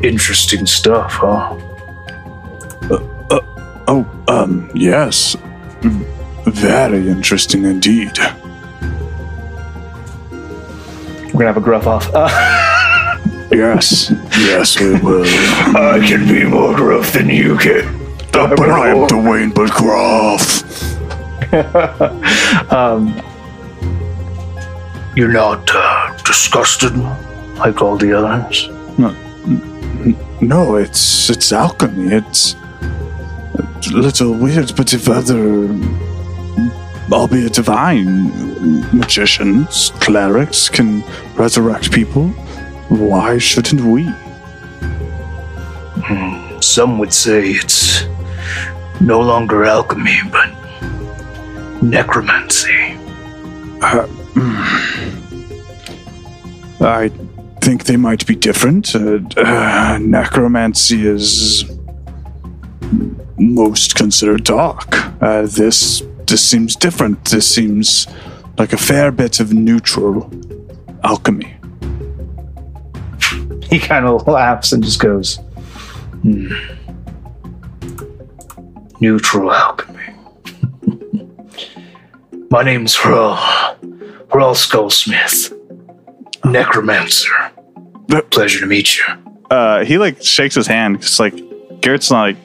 "Interesting 0.03 0.65
stuff, 0.67 1.13
huh?" 1.13 1.68
Oh, 3.91 4.07
um, 4.29 4.71
yes. 4.75 5.35
Very 6.45 7.09
interesting 7.09 7.65
indeed. 7.65 8.19
We're 11.33 11.33
gonna 11.33 11.47
have 11.47 11.57
a 11.57 11.61
gruff 11.61 11.87
off. 11.87 12.11
Uh, 12.15 12.29
Yes, 13.51 14.11
yes, 14.37 14.79
we 14.79 14.91
will. 15.01 15.25
I 15.25 16.05
can 16.07 16.29
be 16.29 16.45
more 16.45 16.75
gruff 16.77 17.15
than 17.15 17.31
you 17.31 17.57
can. 17.57 17.87
but 18.31 18.61
I 18.61 18.91
am 18.91 19.09
Dwayne 19.09 19.53
Bullcroft. 19.53 20.67
You're 25.17 25.33
not 25.33 25.67
uh, 25.73 26.15
disgusted 26.25 26.95
like 27.57 27.81
all 27.81 27.97
the 27.97 28.13
others. 28.13 28.69
No, 28.99 29.13
no, 30.43 30.77
it's 30.77 31.31
it's 31.31 31.51
alchemy. 31.51 32.13
It's 32.17 32.53
a 32.55 32.68
little 33.87 34.33
weird, 34.33 34.75
but 34.77 34.93
if 34.93 35.09
other, 35.09 35.69
albeit 37.13 37.53
divine 37.55 38.31
magicians, 38.97 39.93
clerics 40.01 40.69
can 40.69 41.03
resurrect 41.35 41.93
people, 41.93 42.29
why 42.89 43.39
shouldn't 43.39 43.81
we? 43.83 44.09
Some 46.61 46.99
would 46.99 47.13
say 47.13 47.51
it's 47.51 48.05
no 49.01 49.21
longer 49.21 49.65
alchemy, 49.65 50.19
but 50.31 50.51
necromancy. 51.83 52.97
I 56.81 57.11
think 57.61 57.85
they 57.85 57.97
might 57.97 58.27
be 58.27 58.35
different. 58.35 58.95
Uh, 58.95 59.21
uh, 59.37 59.99
necromancy 60.01 61.07
is 61.07 61.78
most 63.59 63.95
considered 63.97 64.45
dark. 64.45 64.87
Uh, 65.23 65.43
this 65.43 66.03
this 66.27 66.43
seems 66.47 66.77
different. 66.77 67.25
This 67.27 67.53
seems 67.53 68.07
like 68.57 68.73
a 68.73 68.77
fair 68.77 69.11
bit 69.11 69.41
of 69.41 69.53
neutral 69.53 70.31
alchemy. 71.03 71.55
He 73.71 73.79
kind 73.79 74.07
of 74.07 74.27
laughs 74.27 74.73
and 74.73 74.83
just 74.83 75.01
goes, 75.01 75.37
"Hmm. 76.23 76.53
Neutral 79.01 79.53
alchemy. 79.53 80.07
My 82.51 82.63
name's 82.63 82.95
Hurl. 82.97 83.35
Hurl 84.33 84.55
Skullsmith. 84.55 85.53
Necromancer. 86.45 87.31
Pleasure 88.31 88.61
to 88.61 88.67
meet 88.67 88.97
you. 88.97 89.05
uh, 89.51 89.85
he 89.85 89.99
like 89.99 90.23
shakes 90.23 90.55
his 90.55 90.67
hand 90.67 90.97
It's 90.97 91.19
like 91.21 91.35
Garrett's 91.81 92.11
not 92.11 92.23
like 92.23 92.37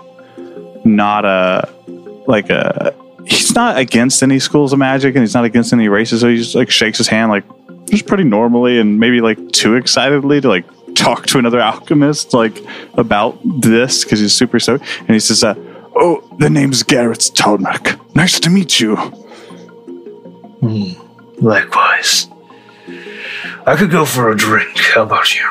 not 0.86 1.26
a 1.26 1.70
like 2.28 2.50
a 2.50 2.94
he's 3.26 3.54
not 3.56 3.78
against 3.78 4.22
any 4.24 4.40
schools 4.40 4.74
of 4.74 4.80
magic 4.80 5.16
and 5.16 5.24
he's 5.24 5.34
not 5.34 5.46
against 5.46 5.72
any 5.74 5.88
races 5.88 6.22
so 6.22 6.30
he 6.30 6.38
just 6.38 6.56
like 6.56 6.70
shakes 6.70 6.98
his 6.98 7.08
hand 7.08 7.32
like 7.32 7.44
just 7.86 8.06
pretty 8.06 8.24
normally 8.24 8.80
and 8.80 9.00
maybe 9.00 9.22
like 9.22 9.38
too 9.52 9.76
excitedly 9.76 10.42
to 10.42 10.48
like 10.50 10.66
talk 10.96 11.26
to 11.26 11.38
another 11.40 11.60
alchemist 11.60 12.34
like 12.34 12.58
about 12.96 13.38
this 13.44 14.04
because 14.04 14.20
he's 14.20 14.34
super 14.34 14.60
so 14.60 14.76
and 15.00 15.10
he 15.10 15.20
says 15.20 15.44
uh, 15.44 15.54
oh 15.96 16.22
the 16.40 16.50
name's 16.50 16.84
Garrett 16.84 17.32
Tarmac 17.34 17.98
nice 18.16 18.40
to 18.42 18.50
meet 18.50 18.80
you 18.80 18.96
Mm, 20.62 20.96
Likewise. 21.42 22.30
I 23.66 23.76
could 23.76 23.92
go 23.92 24.06
for 24.06 24.32
a 24.32 24.36
drink. 24.38 24.78
How 24.78 25.04
about 25.04 25.36
you? 25.36 25.46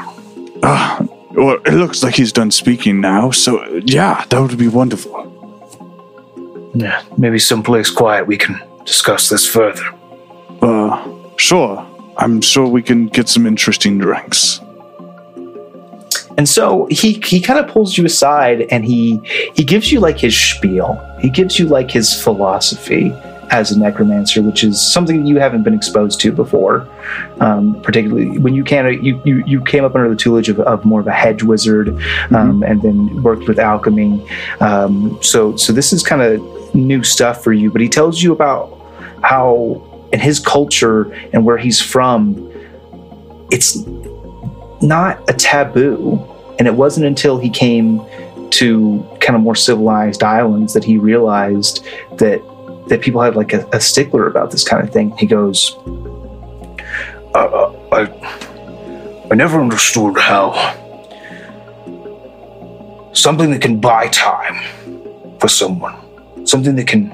uh, 0.63 1.07
well 1.35 1.59
it 1.65 1.75
looks 1.75 2.03
like 2.03 2.15
he's 2.15 2.33
done 2.33 2.51
speaking 2.51 3.01
now 3.01 3.31
so 3.31 3.63
yeah 3.85 4.25
that 4.29 4.41
would 4.41 4.57
be 4.59 4.69
wonderful 4.69 5.29
Yeah, 6.75 7.03
maybe 7.19 7.39
someplace 7.39 7.91
quiet 7.91 8.27
we 8.27 8.39
can 8.39 8.57
discuss 8.87 9.29
this 9.29 9.47
further. 9.47 9.85
Uh, 10.63 10.97
sure. 11.37 11.85
I'm 12.17 12.41
sure 12.41 12.67
we 12.67 12.83
can 12.83 13.09
get 13.09 13.29
some 13.29 13.47
interesting 13.47 13.99
drinks. 13.99 14.59
And 16.39 16.49
so 16.49 16.87
he 16.91 17.21
he 17.31 17.41
kind 17.41 17.59
of 17.61 17.69
pulls 17.69 17.99
you 17.99 18.07
aside 18.07 18.63
and 18.71 18.85
he 18.87 19.21
he 19.55 19.65
gives 19.65 19.93
you 19.93 20.01
like 20.01 20.19
his 20.19 20.35
spiel. 20.35 20.97
He 21.21 21.29
gives 21.29 21.59
you 21.59 21.67
like 21.69 21.91
his 21.91 22.09
philosophy 22.25 23.13
as 23.53 23.71
a 23.71 23.79
necromancer, 23.79 24.41
which 24.43 24.65
is 24.65 24.81
something 24.81 25.27
you 25.27 25.39
haven't 25.39 25.63
been 25.63 25.75
exposed 25.75 26.19
to 26.21 26.33
before. 26.33 26.89
Um, 27.41 27.81
particularly 27.83 28.39
when 28.39 28.55
you 28.55 28.65
of 28.65 29.05
you, 29.05 29.21
you 29.25 29.45
you 29.47 29.61
came 29.63 29.85
up 29.85 29.95
under 29.95 30.09
the 30.09 30.17
tutelage 30.17 30.49
of, 30.49 30.59
of 30.61 30.85
more 30.85 31.01
of 31.01 31.07
a 31.07 31.13
hedge 31.13 31.43
wizard, 31.43 31.89
um, 32.33 32.63
and 32.63 32.81
then 32.83 33.23
worked 33.23 33.47
with 33.47 33.59
alchemy. 33.59 34.27
Um, 34.61 35.23
so 35.23 35.55
so 35.57 35.73
this 35.73 35.93
is 35.93 36.03
kind 36.03 36.23
of 36.23 36.75
new 36.75 37.05
stuff 37.05 37.45
for 37.45 37.53
you. 37.53 37.71
But 37.71 37.83
he 37.83 37.89
tells 37.89 38.23
you 38.23 38.33
about 38.33 38.81
how 39.23 40.09
in 40.13 40.19
his 40.19 40.41
culture 40.41 41.13
and 41.33 41.45
where 41.45 41.59
he's 41.59 41.81
from, 41.81 42.51
it's 43.51 43.77
not 44.81 45.29
a 45.29 45.35
taboo. 45.35 46.27
And 46.59 46.69
it 46.69 46.75
wasn't 46.75 47.07
until 47.07 47.39
he 47.39 47.51
came 47.51 48.01
to 48.51 49.07
kind 49.21 49.35
of 49.35 49.43
more 49.43 49.57
civilized 49.57 50.23
islands 50.23 50.75
that 50.75 50.85
he 50.85 50.99
realized 50.99 51.85
that 52.19 52.43
that 52.89 53.01
people 53.01 53.21
had 53.21 53.37
like 53.37 53.53
a, 53.53 53.67
a 53.73 53.81
stickler 53.81 54.27
about 54.27 54.51
this 54.51 54.65
kind 54.65 54.83
of 54.87 54.93
thing. 54.93 55.17
He 55.17 55.27
goes, 55.27 55.77
uh, 57.35 57.73
I 57.93 58.09
I 59.31 59.35
never 59.35 59.61
understood 59.61 60.19
how 60.19 60.53
something 63.13 63.51
that 63.51 63.63
can 63.63 63.81
buy 63.81 64.09
time 64.09 65.39
for 65.39 65.49
someone, 65.49 65.95
something 66.47 66.77
that 66.77 66.87
can 66.87 67.11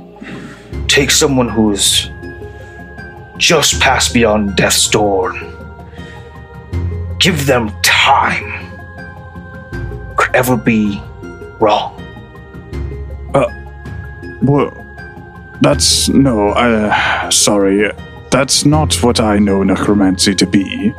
take 0.89 1.11
someone 1.11 1.49
who 1.49 1.71
is 1.73 2.09
just 3.37 3.81
passed 3.81 4.13
beyond 4.13 4.57
death's 4.57 4.89
door 4.89 5.35
give 7.19 7.47
them 7.47 7.71
time 7.83 8.67
could 10.17 10.35
ever 10.35 10.57
be 10.57 11.01
wrong. 11.61 11.95
Uh, 13.35 13.47
Well, 14.43 14.73
that's 15.61 16.09
no. 16.09 16.51
Uh, 16.51 17.31
sorry, 17.31 17.91
that's 18.31 18.65
not 18.65 19.03
what 19.03 19.21
I 19.21 19.39
know 19.39 19.63
necromancy 19.63 20.35
to 20.35 20.47
be. 20.47 20.93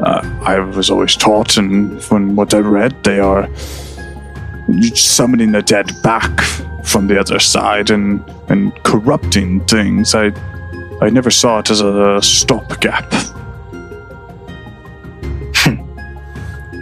Uh, 0.00 0.40
I 0.42 0.60
was 0.60 0.90
always 0.90 1.16
taught, 1.16 1.56
and 1.56 2.02
from 2.02 2.36
what 2.36 2.54
I 2.54 2.58
read, 2.58 3.02
they 3.04 3.18
are 3.18 3.48
summoning 4.94 5.52
the 5.52 5.62
dead 5.62 5.90
back 6.02 6.40
from 6.84 7.06
the 7.08 7.18
other 7.18 7.38
side 7.38 7.90
and 7.90 8.22
and 8.48 8.72
corrupting 8.84 9.64
things. 9.66 10.14
I 10.14 10.32
I 11.00 11.10
never 11.10 11.30
saw 11.30 11.58
it 11.60 11.70
as 11.70 11.80
a 11.80 12.20
stopgap. 12.22 13.12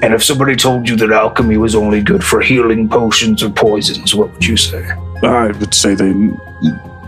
And 0.02 0.12
if 0.12 0.22
somebody 0.22 0.56
told 0.56 0.88
you 0.88 0.94
that 0.96 1.10
alchemy 1.10 1.56
was 1.56 1.74
only 1.74 2.02
good 2.02 2.22
for 2.22 2.42
healing 2.42 2.86
potions 2.86 3.42
or 3.42 3.48
poisons, 3.48 4.14
what 4.14 4.30
would 4.30 4.44
you 4.44 4.56
say? 4.56 4.86
I 5.22 5.46
would 5.46 5.72
say 5.72 5.94
they 5.94 6.12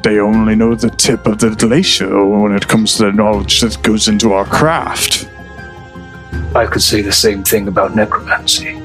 they 0.03 0.19
only 0.19 0.55
know 0.55 0.75
the 0.75 0.91
tip 0.91 1.27
of 1.27 1.39
the 1.39 1.51
glacier 1.51 2.25
when 2.25 2.55
it 2.55 2.67
comes 2.69 2.97
to 2.97 3.05
the 3.05 3.13
knowledge 3.13 3.61
that 3.61 3.83
goes 3.83 4.09
into 4.09 4.33
our 4.33 4.45
craft. 4.45 5.29
I 6.55 6.67
could 6.67 6.83
say 6.83 7.03
the 7.03 7.13
same 7.13 7.45
thing 7.45 7.69
about 7.69 7.95
necromancy. 7.95 8.81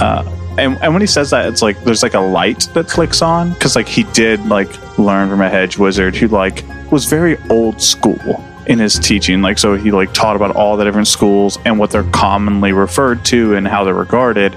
Uh, 0.00 0.24
and, 0.58 0.78
and 0.82 0.92
when 0.92 1.00
he 1.00 1.06
says 1.06 1.30
that, 1.30 1.46
it's 1.46 1.62
like 1.62 1.82
there's 1.84 2.02
like 2.02 2.14
a 2.14 2.20
light 2.20 2.68
that 2.74 2.88
clicks 2.88 3.22
on 3.22 3.52
because 3.54 3.76
like 3.76 3.88
he 3.88 4.04
did 4.12 4.44
like 4.46 4.98
learn 4.98 5.28
from 5.28 5.40
a 5.40 5.48
hedge 5.48 5.78
wizard 5.78 6.14
who 6.14 6.28
like 6.28 6.64
was 6.90 7.06
very 7.06 7.36
old 7.48 7.80
school 7.80 8.44
in 8.66 8.78
his 8.78 8.98
teaching. 8.98 9.42
Like 9.42 9.58
so 9.58 9.74
he 9.74 9.90
like 9.90 10.12
taught 10.12 10.36
about 10.36 10.54
all 10.56 10.76
the 10.76 10.84
different 10.84 11.08
schools 11.08 11.58
and 11.64 11.78
what 11.78 11.90
they're 11.90 12.10
commonly 12.10 12.72
referred 12.72 13.24
to 13.26 13.54
and 13.54 13.66
how 13.66 13.84
they're 13.84 13.94
regarded. 13.94 14.56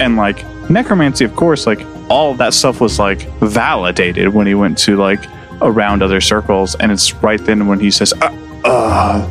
And 0.00 0.16
like 0.16 0.44
necromancy, 0.68 1.24
of 1.24 1.36
course, 1.36 1.66
like 1.66 1.80
all 2.10 2.32
of 2.32 2.38
that 2.38 2.54
stuff 2.54 2.80
was 2.80 2.98
like 2.98 3.22
validated 3.40 4.28
when 4.28 4.46
he 4.46 4.54
went 4.54 4.78
to 4.78 4.96
like 4.96 5.24
around 5.62 6.02
other 6.02 6.20
circles. 6.20 6.74
And 6.76 6.92
it's 6.92 7.14
right 7.14 7.42
then 7.44 7.66
when 7.66 7.80
he 7.80 7.90
says, 7.90 8.12
uh, 8.20 8.60
uh 8.64 9.30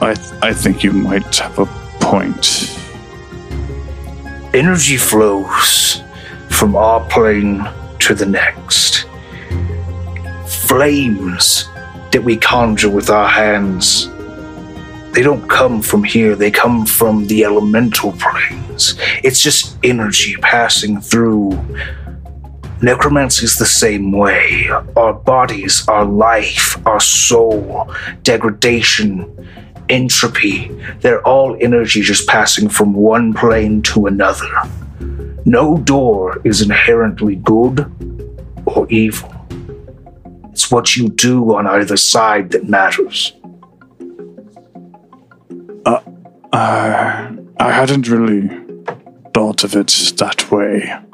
I 0.00 0.14
th- 0.14 0.42
I 0.42 0.52
think 0.52 0.84
you 0.84 0.92
might 0.92 1.36
have 1.36 1.58
a 1.58 1.66
point. 2.00 2.78
Energy 4.52 4.96
flows 4.96 6.02
from 6.50 6.76
our 6.76 7.00
plane 7.08 7.66
to 8.00 8.14
the 8.14 8.26
next. 8.26 9.06
Flames 10.46 11.68
that 12.12 12.22
we 12.22 12.36
conjure 12.36 12.90
with 12.90 13.10
our 13.10 13.28
hands. 13.28 14.08
They 15.12 15.22
don't 15.22 15.48
come 15.48 15.80
from 15.80 16.04
here, 16.04 16.36
they 16.36 16.50
come 16.50 16.86
from 16.86 17.26
the 17.26 17.44
elemental 17.44 18.12
planes. 18.12 18.98
It's 19.24 19.42
just 19.42 19.76
energy 19.82 20.36
passing 20.36 21.00
through 21.00 21.58
Necromancy 22.82 23.44
is 23.44 23.56
the 23.56 23.66
same 23.66 24.12
way. 24.12 24.68
Our 24.96 25.14
bodies, 25.14 25.86
our 25.88 26.04
life, 26.04 26.76
our 26.86 27.00
soul, 27.00 27.90
degradation, 28.22 29.48
entropy, 29.88 30.68
they're 31.00 31.26
all 31.26 31.56
energy 31.60 32.02
just 32.02 32.28
passing 32.28 32.68
from 32.68 32.92
one 32.92 33.32
plane 33.32 33.82
to 33.82 34.06
another. 34.06 34.50
No 35.44 35.78
door 35.78 36.40
is 36.44 36.60
inherently 36.60 37.36
good 37.36 37.90
or 38.66 38.86
evil. 38.90 39.32
It's 40.50 40.70
what 40.70 40.96
you 40.96 41.08
do 41.08 41.54
on 41.54 41.66
either 41.66 41.96
side 41.96 42.50
that 42.50 42.68
matters. 42.68 43.32
Uh, 45.84 46.00
I 46.52 47.72
hadn't 47.72 48.08
really 48.08 48.48
thought 49.32 49.64
of 49.64 49.76
it 49.76 49.88
that 50.16 50.50
way. 50.50 51.05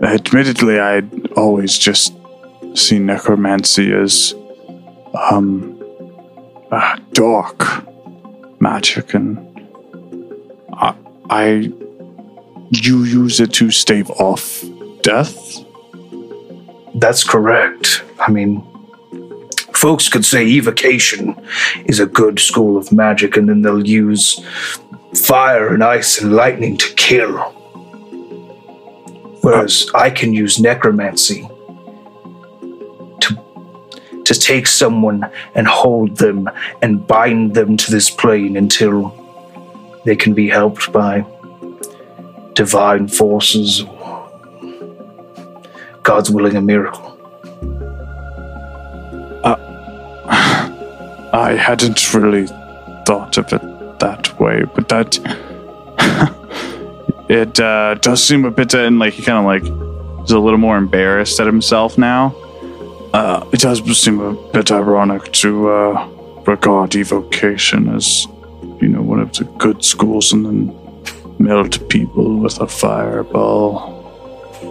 Admittedly, 0.00 0.78
I'd 0.78 1.32
always 1.32 1.76
just 1.76 2.14
seen 2.74 3.06
necromancy 3.06 3.92
as, 3.92 4.34
um, 5.30 5.82
uh, 6.70 6.98
dark 7.12 7.84
magic, 8.60 9.14
and 9.14 9.38
I, 10.72 10.94
I, 11.30 11.72
you 12.70 13.04
use 13.04 13.40
it 13.40 13.52
to 13.54 13.70
stave 13.70 14.10
off 14.10 14.64
death. 15.02 15.64
That's 16.94 17.24
correct. 17.24 18.04
I 18.20 18.30
mean, 18.30 18.62
folks 19.72 20.08
could 20.08 20.24
say 20.24 20.46
evocation 20.46 21.34
is 21.86 21.98
a 21.98 22.06
good 22.06 22.38
school 22.38 22.76
of 22.76 22.92
magic, 22.92 23.36
and 23.36 23.48
then 23.48 23.62
they'll 23.62 23.86
use 23.86 24.40
fire 25.14 25.74
and 25.74 25.82
ice 25.82 26.20
and 26.20 26.34
lightning 26.34 26.76
to 26.76 26.94
kill. 26.94 27.54
Whereas 29.40 29.90
I 29.94 30.10
can 30.10 30.32
use 30.32 30.58
necromancy 30.58 31.48
to 33.20 33.38
to 34.24 34.34
take 34.34 34.66
someone 34.66 35.30
and 35.54 35.66
hold 35.66 36.16
them 36.16 36.50
and 36.82 37.06
bind 37.06 37.54
them 37.54 37.76
to 37.76 37.90
this 37.90 38.10
plane 38.10 38.56
until 38.56 39.14
they 40.04 40.16
can 40.16 40.34
be 40.34 40.48
helped 40.48 40.92
by 40.92 41.24
divine 42.54 43.08
forces 43.08 43.82
or 43.82 44.30
God's 46.02 46.30
willing 46.30 46.56
a 46.56 46.60
miracle. 46.60 47.16
Uh, 49.44 49.56
I 51.32 51.56
hadn't 51.58 52.12
really 52.12 52.46
thought 53.06 53.38
of 53.38 53.52
it 53.52 53.62
that 54.00 54.38
way, 54.40 54.64
but 54.74 54.88
that 54.88 55.18
it 57.28 57.60
uh, 57.60 57.94
does 57.94 58.22
seem 58.22 58.44
a 58.44 58.50
bit, 58.50 58.74
and 58.74 58.98
like 58.98 59.14
he 59.14 59.22
kind 59.22 59.38
of 59.38 59.44
like 59.44 59.64
is 60.24 60.32
a 60.32 60.38
little 60.38 60.58
more 60.58 60.76
embarrassed 60.76 61.40
at 61.40 61.46
himself 61.46 61.98
now. 61.98 62.34
Uh, 63.12 63.48
it 63.52 63.60
does 63.60 63.82
seem 63.98 64.20
a 64.20 64.34
bit 64.52 64.70
ironic 64.70 65.32
to 65.32 65.70
uh, 65.70 66.06
regard 66.46 66.94
evocation 66.94 67.88
as, 67.94 68.26
you 68.80 68.88
know, 68.88 69.00
one 69.00 69.20
of 69.20 69.32
the 69.32 69.44
good 69.58 69.82
schools, 69.84 70.32
and 70.32 70.44
then 70.44 70.74
melt 71.38 71.88
people 71.88 72.38
with 72.38 72.60
a 72.60 72.66
fireball. 72.66 73.96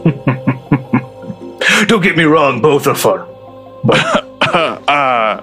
Don't 1.88 2.02
get 2.02 2.18
me 2.18 2.24
wrong, 2.24 2.62
both 2.62 2.88
are 2.88 2.96
fun. 2.96 3.20
uh, 4.88 5.42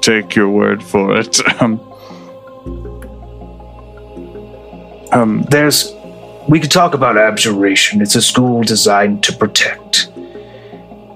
take 0.00 0.34
your 0.34 0.48
word 0.48 0.82
for 0.82 1.16
it. 1.16 1.40
Um, 1.60 1.80
um, 5.12 5.42
There's 5.50 5.91
we 6.48 6.58
could 6.58 6.70
talk 6.70 6.94
about 6.94 7.16
abjuration. 7.16 8.02
It's 8.02 8.14
a 8.14 8.22
school 8.22 8.62
designed 8.62 9.22
to 9.24 9.32
protect. 9.32 10.10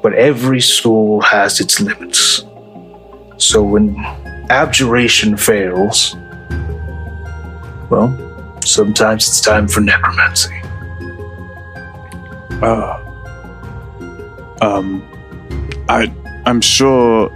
But 0.02 0.14
every 0.14 0.60
school 0.60 1.20
has 1.22 1.60
its 1.60 1.80
limits. 1.80 2.44
So 3.38 3.62
when 3.62 3.96
abjuration 4.50 5.36
fails, 5.36 6.14
well, 7.90 8.16
sometimes 8.64 9.28
it's 9.28 9.40
time 9.40 9.68
for 9.68 9.80
necromancy. 9.80 10.54
uh, 12.62 13.02
um, 14.62 15.02
I, 15.88 16.12
I'm 16.46 16.60
sure, 16.60 17.30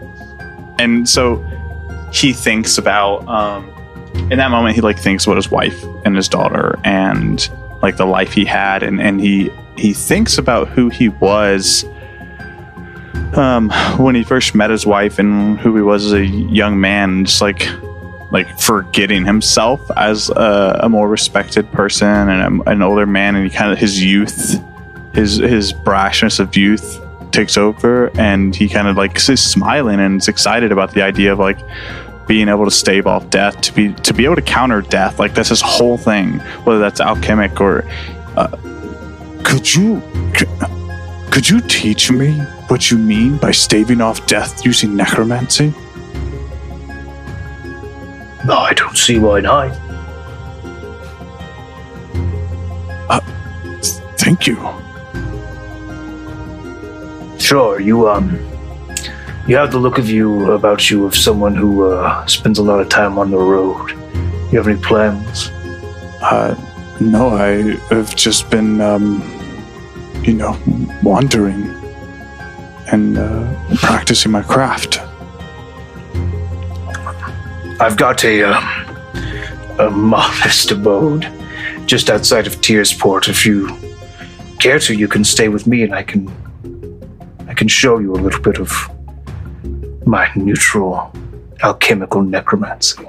and 0.78 1.08
so 1.08 1.44
he 2.12 2.32
thinks 2.32 2.78
about, 2.78 3.26
um, 3.28 3.68
in 4.30 4.38
that 4.38 4.50
moment, 4.50 4.74
he 4.74 4.80
like 4.80 4.98
thinks 4.98 5.26
about 5.26 5.36
his 5.36 5.50
wife 5.50 5.84
and 6.04 6.16
his 6.16 6.28
daughter 6.28 6.78
and 6.84 7.50
like 7.82 7.96
the 7.96 8.06
life 8.06 8.32
he 8.32 8.44
had, 8.44 8.82
and 8.82 9.00
and 9.00 9.20
he 9.20 9.50
he 9.76 9.92
thinks 9.92 10.38
about 10.38 10.68
who 10.68 10.88
he 10.88 11.08
was. 11.08 11.84
Um, 13.34 13.70
when 13.96 14.16
he 14.16 14.24
first 14.24 14.56
met 14.56 14.70
his 14.70 14.84
wife 14.84 15.20
and 15.20 15.58
who 15.60 15.76
he 15.76 15.82
was 15.82 16.06
as 16.06 16.12
a 16.12 16.26
young 16.26 16.80
man, 16.80 17.24
just 17.24 17.40
like 17.40 17.68
like 18.30 18.58
forgetting 18.58 19.24
himself 19.24 19.80
as 19.96 20.30
a, 20.30 20.80
a 20.82 20.88
more 20.88 21.08
respected 21.08 21.70
person 21.72 22.06
and 22.08 22.62
a, 22.62 22.70
an 22.70 22.82
older 22.82 23.06
man, 23.06 23.34
and 23.36 23.44
he 23.44 23.50
kind 23.50 23.72
of 23.72 23.78
his 23.78 24.02
youth, 24.02 24.60
his 25.14 25.36
his 25.36 25.72
brashness 25.72 26.40
of 26.40 26.56
youth 26.56 27.00
takes 27.32 27.56
over, 27.56 28.10
and 28.18 28.54
he 28.54 28.68
kind 28.68 28.88
of 28.88 28.96
like 28.96 29.16
is 29.28 29.42
smiling 29.42 30.00
and 30.00 30.20
is 30.20 30.28
excited 30.28 30.72
about 30.72 30.92
the 30.92 31.02
idea 31.02 31.32
of 31.32 31.38
like 31.38 31.58
being 32.30 32.48
able 32.48 32.64
to 32.64 32.70
stave 32.70 33.08
off 33.08 33.28
death, 33.28 33.60
to 33.60 33.72
be 33.72 33.92
to 33.92 34.14
be 34.14 34.24
able 34.24 34.36
to 34.36 34.42
counter 34.42 34.82
death. 34.82 35.18
Like 35.18 35.34
that's 35.34 35.48
his 35.48 35.60
whole 35.60 35.98
thing, 35.98 36.38
whether 36.64 36.78
that's 36.78 37.00
alchemic 37.00 37.60
or. 37.60 37.84
Uh, 38.36 38.56
could 39.42 39.74
you 39.74 40.00
could, 40.32 40.48
could 41.32 41.48
you 41.48 41.60
teach 41.62 42.12
me 42.12 42.38
what 42.68 42.88
you 42.88 42.98
mean 42.98 43.36
by 43.38 43.50
staving 43.50 44.00
off 44.00 44.24
death 44.28 44.64
using 44.64 44.94
necromancy? 44.94 45.74
No, 48.46 48.58
I 48.58 48.74
don't 48.76 48.96
see 48.96 49.18
why 49.18 49.40
not. 49.40 49.76
Thank 54.18 54.46
you. 54.46 54.56
Sure, 57.40 57.80
you 57.80 58.08
um 58.08 58.49
you 59.50 59.56
have 59.56 59.72
the 59.72 59.78
look 59.78 59.98
of 59.98 60.08
you 60.08 60.52
about 60.52 60.92
you 60.92 61.04
of 61.04 61.16
someone 61.16 61.56
who 61.56 61.90
uh, 61.90 62.24
spends 62.26 62.60
a 62.60 62.62
lot 62.62 62.78
of 62.78 62.88
time 62.88 63.18
on 63.18 63.32
the 63.32 63.36
road. 63.36 63.90
You 64.52 64.58
have 64.58 64.68
any 64.68 64.80
plans? 64.80 65.48
Uh, 66.22 66.54
no, 67.00 67.30
I 67.30 67.76
have 67.92 68.14
just 68.14 68.48
been, 68.48 68.80
um, 68.80 69.20
you 70.22 70.34
know, 70.34 70.56
wandering 71.02 71.64
and 72.92 73.18
uh, 73.18 73.76
practicing 73.78 74.30
my 74.30 74.42
craft. 74.42 75.00
I've 77.80 77.96
got 77.96 78.24
a 78.24 78.44
um, 78.44 78.64
a 79.80 79.90
modest 79.90 80.70
abode 80.70 81.26
just 81.86 82.08
outside 82.08 82.46
of 82.46 82.60
Tearsport. 82.60 83.28
If 83.28 83.44
you 83.44 83.76
care 84.60 84.78
to, 84.78 84.94
you 84.94 85.08
can 85.08 85.24
stay 85.24 85.48
with 85.48 85.66
me, 85.66 85.82
and 85.82 85.92
I 85.92 86.04
can 86.04 86.32
I 87.48 87.54
can 87.54 87.66
show 87.66 87.98
you 87.98 88.12
a 88.12 88.20
little 88.22 88.42
bit 88.42 88.60
of 88.60 88.70
my 90.10 90.28
neutral 90.34 91.12
alchemical 91.62 92.22
necromancy. 92.22 93.08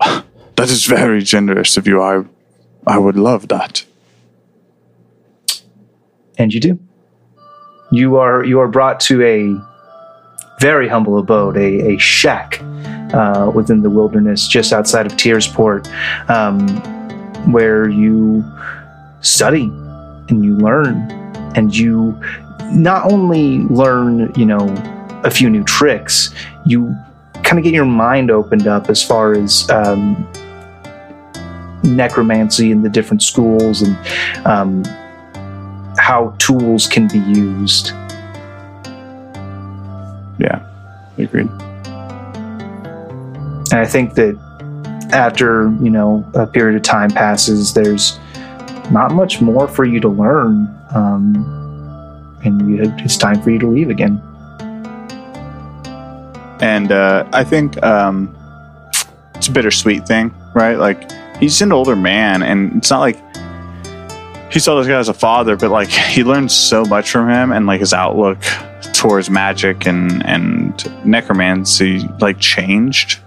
That 0.56 0.70
is 0.70 0.86
very 0.86 1.22
generous 1.22 1.76
of 1.76 1.86
you. 1.86 2.00
I, 2.00 2.24
I 2.86 2.96
would 2.96 3.16
love 3.16 3.48
that. 3.48 3.84
and 6.38 6.52
you 6.54 6.60
do. 6.60 6.78
You 7.92 8.16
are 8.16 8.42
you 8.42 8.60
are 8.60 8.68
brought 8.68 8.98
to 9.00 9.22
a 9.22 9.38
very 10.60 10.88
humble 10.88 11.18
abode, 11.18 11.56
a, 11.58 11.94
a 11.94 11.98
shack 11.98 12.60
uh, 13.12 13.52
within 13.54 13.82
the 13.82 13.90
wilderness, 13.90 14.48
just 14.48 14.72
outside 14.72 15.04
of 15.04 15.12
Tearsport, 15.12 15.86
um, 16.30 16.66
where 17.52 17.88
you 17.88 18.42
study 19.20 19.64
and 20.28 20.42
you 20.42 20.56
learn, 20.56 20.96
and 21.54 21.76
you 21.76 22.18
not 22.72 23.12
only 23.12 23.58
learn, 23.64 24.32
you 24.36 24.46
know, 24.46 24.66
a 25.26 25.30
few 25.30 25.50
new 25.50 25.64
tricks, 25.64 26.32
you 26.64 26.96
kind 27.42 27.58
of 27.58 27.64
get 27.64 27.74
your 27.74 27.84
mind 27.84 28.30
opened 28.30 28.66
up 28.66 28.88
as 28.88 29.02
far 29.02 29.32
as 29.32 29.68
um, 29.70 30.26
necromancy 31.82 32.70
and 32.70 32.84
the 32.84 32.88
different 32.88 33.22
schools 33.22 33.82
and 33.82 33.96
um, 34.46 34.84
how 35.98 36.34
tools 36.38 36.86
can 36.86 37.08
be 37.08 37.18
used. 37.18 37.88
Yeah, 40.38 40.64
agreed. 41.18 41.48
And 43.72 43.80
I 43.80 43.86
think 43.86 44.14
that 44.14 44.36
after, 45.12 45.72
you 45.82 45.90
know, 45.90 46.24
a 46.34 46.46
period 46.46 46.76
of 46.76 46.82
time 46.82 47.10
passes, 47.10 47.74
there's 47.74 48.18
not 48.90 49.12
much 49.12 49.40
more 49.40 49.66
for 49.66 49.84
you 49.84 49.98
to 50.00 50.08
learn. 50.08 50.72
Um, 50.94 52.38
and 52.44 52.70
you, 52.70 52.94
it's 52.98 53.16
time 53.16 53.42
for 53.42 53.50
you 53.50 53.58
to 53.58 53.66
leave 53.66 53.90
again. 53.90 54.22
And 56.60 56.92
uh, 56.92 57.28
I 57.32 57.44
think 57.44 57.82
um, 57.82 58.34
it's 59.34 59.48
a 59.48 59.52
bittersweet 59.52 60.06
thing, 60.06 60.34
right? 60.54 60.76
Like 60.76 61.10
he's 61.38 61.60
an 61.60 61.72
older 61.72 61.96
man, 61.96 62.42
and 62.42 62.76
it's 62.76 62.90
not 62.90 63.00
like 63.00 63.16
he 64.52 64.58
saw 64.58 64.78
this 64.78 64.86
guy 64.86 64.98
as 64.98 65.08
a 65.08 65.14
father, 65.14 65.56
but 65.56 65.70
like 65.70 65.88
he 66.14 66.24
learned 66.24 66.50
so 66.50 66.84
much 66.84 67.10
from 67.10 67.28
him, 67.28 67.52
and 67.52 67.66
like 67.66 67.80
his 67.80 67.92
outlook 67.92 68.38
towards 68.92 69.28
magic 69.28 69.86
and 69.86 70.24
and 70.26 71.04
necromancy 71.04 71.98
like 72.20 72.38
changed 72.38 73.20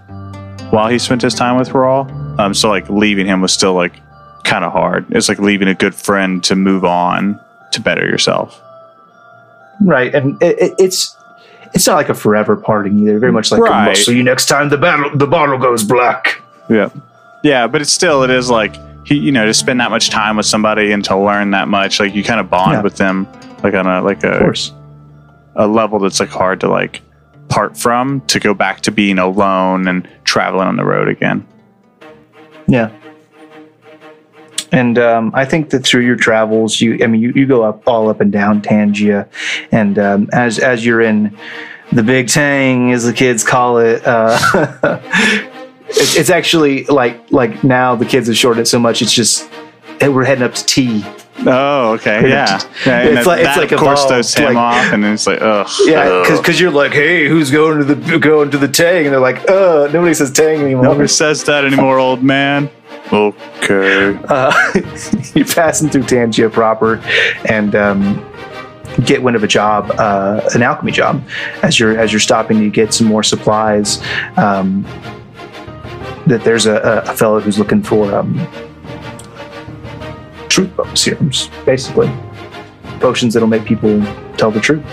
while 0.70 0.88
he 0.88 0.98
spent 0.98 1.22
his 1.22 1.34
time 1.34 1.56
with 1.56 1.72
Raw. 1.72 2.02
Um, 2.38 2.54
so 2.54 2.68
like 2.68 2.88
leaving 2.88 3.26
him 3.26 3.40
was 3.40 3.52
still 3.52 3.74
like 3.74 3.94
kind 4.44 4.64
of 4.64 4.72
hard. 4.72 5.06
It's 5.10 5.28
like 5.28 5.38
leaving 5.38 5.68
a 5.68 5.74
good 5.74 5.94
friend 5.94 6.42
to 6.44 6.56
move 6.56 6.84
on 6.84 7.40
to 7.72 7.80
better 7.80 8.06
yourself. 8.06 8.60
Right, 9.82 10.14
and 10.14 10.40
it, 10.42 10.58
it, 10.58 10.74
it's 10.78 11.16
it's 11.74 11.86
not 11.86 11.94
like 11.96 12.08
a 12.08 12.14
forever 12.14 12.56
parting 12.56 12.98
either. 13.00 13.18
Very 13.18 13.32
much 13.32 13.50
like 13.52 13.60
Right. 13.62 13.96
See 13.96 14.16
you 14.16 14.22
next 14.22 14.46
time 14.46 14.68
the 14.68 14.78
battle 14.78 15.10
the 15.16 15.26
bottle 15.26 15.58
goes 15.58 15.84
black. 15.84 16.40
Yeah. 16.68 16.90
Yeah, 17.42 17.66
but 17.66 17.80
it's 17.80 17.92
still 17.92 18.22
it 18.22 18.30
is 18.30 18.50
like 18.50 18.74
he 19.06 19.16
you 19.16 19.32
know 19.32 19.46
to 19.46 19.54
spend 19.54 19.80
that 19.80 19.90
much 19.90 20.10
time 20.10 20.36
with 20.36 20.46
somebody 20.46 20.92
and 20.92 21.04
to 21.06 21.16
learn 21.16 21.50
that 21.52 21.68
much 21.68 21.98
like 22.00 22.14
you 22.14 22.22
kind 22.22 22.38
of 22.40 22.50
bond 22.50 22.72
Yeah. 22.72 22.82
with 22.82 22.96
them 22.96 23.26
like 23.62 23.74
on 23.74 23.86
a 23.86 24.02
like 24.02 24.22
a 24.24 24.52
a 25.56 25.66
level 25.66 25.98
that's 25.98 26.20
like 26.20 26.28
hard 26.28 26.60
to 26.60 26.68
like 26.68 27.00
part 27.48 27.76
from 27.76 28.20
to 28.28 28.38
go 28.38 28.54
back 28.54 28.80
to 28.82 28.92
being 28.92 29.18
alone 29.18 29.88
and 29.88 30.08
traveling 30.24 30.68
on 30.68 30.76
the 30.76 30.84
road 30.84 31.08
again. 31.08 31.46
Yeah. 32.68 32.90
And 34.72 34.98
um, 34.98 35.32
I 35.34 35.44
think 35.44 35.70
that 35.70 35.84
through 35.84 36.02
your 36.02 36.16
travels, 36.16 36.80
you 36.80 36.98
I 37.02 37.06
mean 37.06 37.20
you, 37.20 37.32
you 37.34 37.46
go 37.46 37.62
up 37.62 37.82
all 37.86 38.08
up 38.08 38.20
and 38.20 38.30
down 38.30 38.62
Tangia, 38.62 39.28
and 39.72 39.98
um, 39.98 40.28
as 40.32 40.58
as 40.58 40.84
you're 40.86 41.00
in 41.00 41.36
the 41.92 42.02
Big 42.02 42.28
Tang, 42.28 42.92
as 42.92 43.04
the 43.04 43.12
kids 43.12 43.42
call 43.42 43.78
it, 43.78 44.02
uh, 44.06 44.38
it's, 45.88 46.16
it's 46.16 46.30
actually 46.30 46.84
like 46.84 47.30
like 47.32 47.64
now 47.64 47.96
the 47.96 48.06
kids 48.06 48.28
have 48.28 48.36
shortened 48.36 48.62
it 48.62 48.66
so 48.68 48.78
much. 48.78 49.02
It's 49.02 49.12
just 49.12 49.50
we're 50.00 50.24
heading 50.24 50.44
up 50.44 50.54
to 50.54 50.64
T. 50.66 51.04
Oh, 51.46 51.92
okay, 51.94 52.28
yeah. 52.28 52.60
yeah 52.84 53.02
It's 53.02 53.14
that, 53.14 53.26
like- 53.26 53.46
it's 53.46 53.56
like 53.56 53.72
of 53.72 53.80
course 53.80 54.04
evolved, 54.04 54.08
throws 54.08 54.34
him 54.34 54.44
like- 54.44 54.56
off, 54.56 54.92
and 54.92 55.04
it's 55.06 55.26
like, 55.26 55.40
ugh. 55.40 55.66
Yeah, 55.86 56.22
because 56.36 56.60
you're 56.60 56.70
like, 56.70 56.92
hey, 56.92 57.28
who's 57.28 57.50
going 57.50 57.78
to 57.78 57.84
the 57.84 58.18
going 58.18 58.50
to 58.50 58.58
the 58.58 58.68
Tang? 58.68 59.06
And 59.06 59.12
they're 59.14 59.20
like, 59.20 59.48
uh, 59.48 59.88
nobody 59.92 60.12
says 60.12 60.30
Tang 60.32 60.60
anymore. 60.60 60.84
Nobody 60.84 61.08
says 61.08 61.44
that 61.44 61.64
anymore, 61.64 61.98
old 61.98 62.22
man. 62.22 62.70
Okay. 63.12 64.18
uh, 64.28 64.52
you're 65.34 65.46
passing 65.46 65.88
through 65.88 66.04
Tangia 66.04 66.48
proper 66.50 66.96
and 67.48 67.74
um, 67.74 68.24
get 69.04 69.22
wind 69.22 69.36
of 69.36 69.42
a 69.42 69.48
job, 69.48 69.90
uh, 69.98 70.40
an 70.54 70.62
alchemy 70.62 70.92
job. 70.92 71.22
As 71.62 71.78
you're 71.80 71.98
as 71.98 72.12
you're 72.12 72.20
stopping 72.20 72.58
to 72.60 72.70
get 72.70 72.94
some 72.94 73.06
more 73.06 73.22
supplies, 73.22 74.00
um, 74.36 74.82
that 76.26 76.42
there's 76.44 76.66
a, 76.66 76.76
a- 77.06 77.14
fellow 77.16 77.40
who's 77.40 77.58
looking 77.58 77.82
for 77.82 78.14
um, 78.14 78.34
truth 80.48 80.70
serums, 80.96 81.48
basically 81.64 82.10
potions 83.00 83.32
that'll 83.34 83.48
make 83.48 83.64
people 83.64 84.00
tell 84.36 84.50
the 84.50 84.60
truth. 84.60 84.84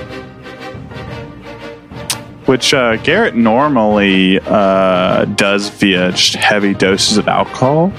Which 2.48 2.74
uh, 2.74 2.96
Garrett 2.98 3.36
normally 3.36 4.40
uh, 4.40 5.26
does 5.26 5.70
via 5.70 6.12
just 6.12 6.36
heavy 6.36 6.74
doses 6.74 7.18
of 7.18 7.28
alcohol, 7.28 7.92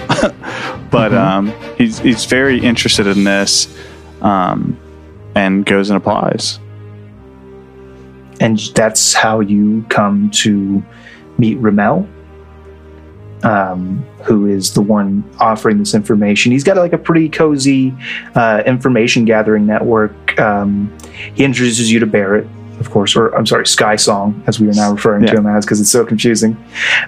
but 0.91 1.13
um, 1.13 1.53
he's 1.77 1.99
he's 1.99 2.25
very 2.25 2.59
interested 2.59 3.07
in 3.07 3.25
this, 3.25 3.69
um, 4.23 4.79
and 5.35 5.67
goes 5.67 5.91
and 5.91 5.97
applies. 5.97 6.59
and 8.41 8.59
that's 8.75 9.13
how 9.15 9.41
you 9.41 9.85
come 9.89 10.31
to 10.31 10.83
meet 11.39 11.57
Ramel, 11.57 12.09
um, 13.43 14.05
who 14.25 14.47
is 14.47 14.75
the 14.75 14.83
one 14.83 15.25
offering 15.41 15.79
this 15.79 15.95
information. 15.95 16.53
He's 16.53 16.65
got 16.65 16.77
like 16.77 16.93
a 16.93 16.99
pretty 16.99 17.29
cozy 17.29 17.95
uh, 18.35 18.63
information 18.67 19.25
gathering 19.25 19.67
network. 19.67 20.39
Um, 20.39 20.97
he 21.35 21.45
introduces 21.45 21.91
you 21.91 22.01
to 22.01 22.07
Barrett, 22.07 22.47
of 22.81 22.91
course, 22.91 23.17
or 23.17 23.35
I'm 23.35 23.47
sorry, 23.47 23.67
Sky 23.67 23.97
Song, 23.97 24.43
as 24.47 24.61
we 24.61 24.69
are 24.69 24.75
now 24.75 24.93
referring 24.93 25.27
to 25.27 25.33
him 25.33 25.47
as, 25.47 25.65
because 25.65 25.81
it's 25.81 25.91
so 25.91 26.05
confusing. 26.05 26.57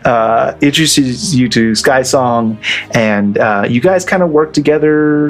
Uh, 0.05 0.57
introduces 0.61 1.35
you 1.35 1.49
to 1.49 1.75
Sky 1.75 2.03
Song, 2.03 2.59
and 2.93 3.39
uh, 3.39 3.67
you 3.69 3.81
guys 3.81 4.05
kind 4.05 4.23
of 4.23 4.31
work 4.31 4.53
together 4.53 5.29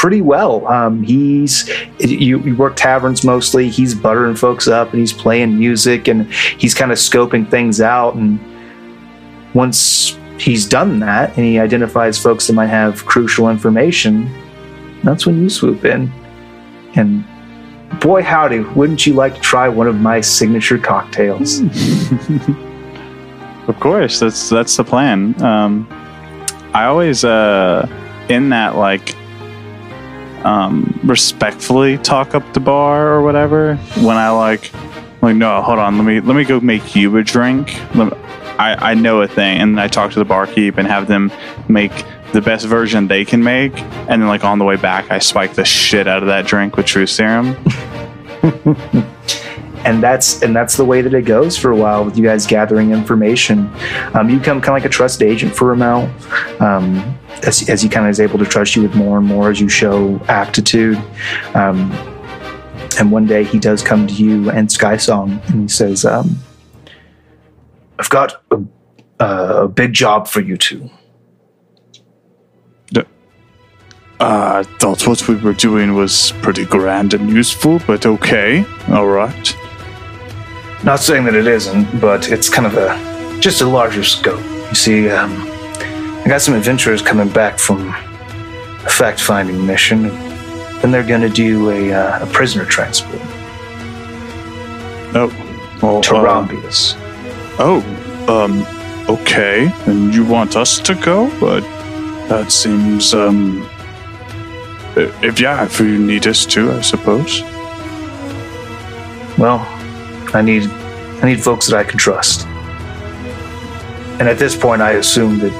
pretty 0.00 0.22
well. 0.22 0.66
Um, 0.66 1.02
he's 1.02 1.68
you, 1.98 2.40
you 2.40 2.56
work 2.56 2.74
taverns 2.74 3.22
mostly. 3.22 3.68
He's 3.68 3.94
buttering 3.94 4.34
folks 4.34 4.66
up 4.66 4.92
and 4.92 4.98
he's 4.98 5.12
playing 5.12 5.58
music 5.58 6.08
and 6.08 6.32
he's 6.32 6.74
kind 6.74 6.90
of 6.90 6.96
scoping 6.96 7.50
things 7.50 7.82
out. 7.82 8.14
And 8.14 8.40
once 9.54 10.16
he's 10.38 10.66
done 10.66 11.00
that 11.00 11.36
and 11.36 11.44
he 11.44 11.58
identifies 11.58 12.18
folks 12.18 12.46
that 12.46 12.54
might 12.54 12.68
have 12.68 13.04
crucial 13.04 13.50
information, 13.50 14.30
that's 15.04 15.26
when 15.26 15.42
you 15.42 15.50
swoop 15.50 15.84
in. 15.84 16.10
And 16.96 17.22
boy, 18.00 18.22
howdy, 18.22 18.60
wouldn't 18.60 19.06
you 19.06 19.14
like 19.14 19.34
to 19.34 19.40
try 19.40 19.68
one 19.68 19.86
of 19.86 20.00
my 20.00 20.20
signature 20.20 20.78
cocktails? 20.78 21.60
Of 23.70 23.78
course, 23.78 24.18
that's 24.18 24.48
that's 24.48 24.76
the 24.76 24.82
plan. 24.82 25.40
Um, 25.40 25.86
I 26.74 26.86
always 26.86 27.24
uh, 27.24 27.86
in 28.28 28.48
that 28.48 28.74
like 28.74 29.14
um, 30.44 30.98
respectfully 31.04 31.96
talk 31.98 32.34
up 32.34 32.52
the 32.52 32.58
bar 32.58 33.08
or 33.12 33.22
whatever 33.22 33.76
when 33.98 34.16
I 34.16 34.30
like 34.30 34.72
like 35.22 35.36
no 35.36 35.62
hold 35.62 35.78
on 35.78 35.98
let 35.98 36.04
me 36.04 36.18
let 36.20 36.34
me 36.34 36.42
go 36.42 36.58
make 36.58 36.96
you 36.96 37.16
a 37.16 37.22
drink. 37.22 37.68
Me- 37.94 38.10
I 38.58 38.90
I 38.90 38.94
know 38.94 39.20
a 39.22 39.28
thing 39.28 39.60
and 39.60 39.80
I 39.80 39.86
talk 39.86 40.10
to 40.12 40.18
the 40.18 40.24
barkeep 40.24 40.76
and 40.76 40.88
have 40.88 41.06
them 41.06 41.30
make 41.68 41.92
the 42.32 42.40
best 42.40 42.66
version 42.66 43.08
they 43.08 43.24
can 43.24 43.42
make 43.42 43.76
and 43.78 44.22
then 44.22 44.26
like 44.28 44.44
on 44.44 44.58
the 44.58 44.64
way 44.64 44.76
back 44.76 45.10
I 45.10 45.18
spike 45.18 45.54
the 45.54 45.64
shit 45.64 46.06
out 46.06 46.22
of 46.22 46.28
that 46.28 46.46
drink 46.46 46.76
with 46.76 46.86
True 46.86 47.06
serum. 47.06 47.56
and 49.84 50.02
that's 50.02 50.42
and 50.42 50.54
that's 50.54 50.76
the 50.76 50.84
way 50.84 51.00
that 51.00 51.14
it 51.14 51.22
goes 51.22 51.56
for 51.56 51.70
a 51.70 51.76
while 51.76 52.04
with 52.04 52.16
you 52.16 52.24
guys 52.24 52.46
gathering 52.46 52.90
information. 52.90 53.70
Um, 54.14 54.28
you 54.28 54.38
become 54.38 54.60
kind 54.60 54.76
of 54.76 54.82
like 54.82 54.84
a 54.84 54.88
trust 54.88 55.22
agent 55.22 55.54
for 55.54 55.68
Ramel, 55.68 56.10
um, 56.60 57.18
as 57.42 57.68
as 57.68 57.82
he 57.82 57.88
kind 57.88 58.06
of 58.06 58.10
is 58.10 58.20
able 58.20 58.38
to 58.38 58.44
trust 58.44 58.76
you 58.76 58.82
with 58.82 58.94
more 58.94 59.18
and 59.18 59.26
more 59.26 59.50
as 59.50 59.60
you 59.60 59.68
show 59.68 60.20
aptitude. 60.28 60.96
Um, 61.54 61.90
and 62.98 63.10
one 63.10 63.26
day 63.26 63.44
he 63.44 63.58
does 63.58 63.82
come 63.82 64.06
to 64.06 64.14
you 64.14 64.50
and 64.50 64.70
Sky 64.70 64.96
Song, 64.96 65.40
and 65.46 65.62
he 65.62 65.68
says, 65.68 66.04
um, 66.04 66.38
I've 67.98 68.10
got 68.10 68.42
a, 68.50 68.62
a 69.24 69.68
big 69.68 69.92
job 69.92 70.28
for 70.28 70.40
you 70.40 70.56
two. 70.56 70.90
Uh, 74.20 74.62
I 74.62 74.62
thought 74.78 75.06
what 75.06 75.26
we 75.28 75.36
were 75.36 75.54
doing 75.54 75.94
was 75.94 76.32
pretty 76.42 76.66
grand 76.66 77.14
and 77.14 77.30
useful, 77.30 77.80
but 77.86 78.04
okay, 78.04 78.64
all 78.90 79.06
right. 79.06 79.56
Not 80.84 81.00
saying 81.00 81.24
that 81.24 81.34
it 81.34 81.46
isn't, 81.46 82.00
but 82.00 82.30
it's 82.30 82.48
kind 82.50 82.66
of 82.66 82.76
a 82.76 83.40
just 83.40 83.62
a 83.62 83.66
larger 83.66 84.04
scope. 84.04 84.42
You 84.68 84.74
see, 84.74 85.08
um, 85.10 85.32
I 85.40 86.24
got 86.26 86.42
some 86.42 86.54
adventurers 86.54 87.00
coming 87.00 87.30
back 87.30 87.58
from 87.58 87.88
a 87.88 88.90
fact-finding 88.90 89.66
mission, 89.66 90.06
and 90.10 90.82
then 90.82 90.90
they're 90.90 91.06
going 91.06 91.22
to 91.22 91.30
do 91.30 91.70
a, 91.70 91.92
uh, 91.92 92.22
a 92.22 92.26
prisoner 92.26 92.64
transport 92.66 93.20
Oh, 95.12 95.32
well, 95.82 96.02
to 96.02 96.16
uh, 96.16 96.24
Rambius. 96.24 96.94
oh, 97.58 97.80
um, 98.28 98.64
okay. 99.08 99.72
And 99.86 100.14
you 100.14 100.24
want 100.26 100.56
us 100.56 100.78
to 100.80 100.94
go? 100.94 101.30
But 101.40 101.62
that 102.28 102.52
seems, 102.52 103.12
um, 103.14 103.68
if 105.22 105.40
yeah, 105.40 105.64
if 105.64 105.78
you 105.80 105.98
need 105.98 106.26
us 106.26 106.44
to, 106.46 106.72
I 106.72 106.80
suppose. 106.82 107.42
Well, 109.38 109.60
I 110.34 110.42
need 110.42 110.64
I 111.22 111.26
need 111.26 111.40
folks 111.42 111.66
that 111.68 111.76
I 111.78 111.84
can 111.84 111.98
trust. 111.98 112.46
And 114.18 114.28
at 114.28 114.38
this 114.38 114.54
point, 114.56 114.82
I 114.82 114.92
assume 114.92 115.38
that 115.38 115.52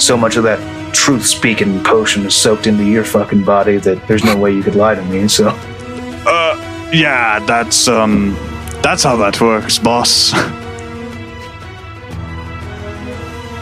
so 0.00 0.16
much 0.16 0.36
of 0.36 0.42
that 0.44 0.58
truth-speaking 0.94 1.82
potion 1.84 2.26
is 2.26 2.34
soaked 2.34 2.66
into 2.66 2.84
your 2.84 3.04
fucking 3.04 3.44
body 3.44 3.76
that 3.78 4.06
there's 4.08 4.24
no 4.24 4.36
way 4.36 4.52
you 4.52 4.62
could 4.62 4.74
lie 4.74 4.94
to 4.94 5.02
me. 5.04 5.28
So, 5.28 5.48
Uh, 6.26 6.90
yeah, 6.92 7.38
that's 7.46 7.86
um, 7.88 8.36
that's 8.82 9.02
how 9.04 9.16
that 9.16 9.40
works, 9.40 9.78
boss. 9.78 10.32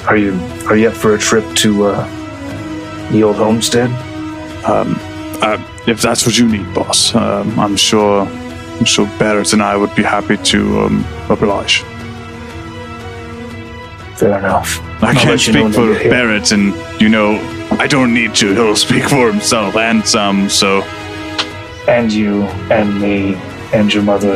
are 0.08 0.16
you 0.16 0.32
are 0.68 0.76
you 0.76 0.88
up 0.88 0.94
for 0.94 1.14
a 1.14 1.18
trip 1.18 1.44
to 1.56 1.84
uh, 1.86 3.10
the 3.12 3.22
old 3.22 3.36
homestead? 3.36 3.90
um, 4.66 4.94
uh, 5.42 5.58
if 5.86 6.00
that's 6.02 6.26
what 6.26 6.36
you 6.38 6.46
need, 6.48 6.72
boss, 6.74 7.14
um, 7.14 7.58
I'm 7.58 7.76
sure, 7.76 8.22
I'm 8.22 8.84
sure 8.84 9.06
Barrett 9.18 9.52
and 9.52 9.62
I 9.62 9.76
would 9.76 9.94
be 9.94 10.02
happy 10.02 10.36
to 10.36 10.80
um, 10.80 11.04
oblige. 11.28 11.82
Fair 14.16 14.38
enough. 14.38 14.80
I 15.02 15.08
I'll 15.08 15.14
can't 15.14 15.28
let 15.30 15.46
you 15.46 15.52
know 15.54 15.70
speak 15.70 16.02
for. 16.02 16.08
Barrett, 16.10 16.52
and 16.52 16.74
you 17.00 17.08
know, 17.08 17.38
I 17.78 17.86
don't 17.86 18.12
need 18.12 18.34
to. 18.36 18.52
He'll 18.52 18.76
speak 18.76 19.04
for 19.04 19.30
himself 19.32 19.76
and 19.76 20.06
some. 20.06 20.48
So 20.50 20.82
And 21.88 22.12
you, 22.12 22.42
and 22.70 23.00
me, 23.00 23.34
and 23.72 23.92
your 23.92 24.02
mother, 24.02 24.34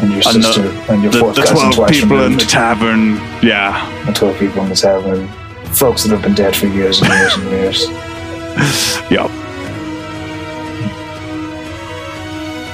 and 0.00 0.10
your 0.10 0.22
And 0.26 0.42
the- 0.42 0.42
sister, 0.42 0.68
and 0.90 1.02
your 1.02 1.12
the, 1.12 1.18
fourth 1.18 1.36
the 1.36 1.42
cousin 1.42 1.70
twelve 1.72 1.90
people 1.90 2.22
in 2.24 2.32
the 2.38 2.44
tavern, 2.46 3.16
yeah, 3.42 3.76
the 4.06 4.12
twelve 4.12 4.38
people 4.38 4.62
in 4.62 4.70
the 4.70 4.74
tavern, 4.76 5.28
folks 5.74 6.04
that 6.04 6.10
have 6.12 6.22
been 6.22 6.34
dead 6.34 6.56
for 6.56 6.66
years 6.68 7.02
and 7.02 7.10
years 7.10 7.34
and 7.36 7.50
years. 7.50 7.88
yeah. 9.10 9.28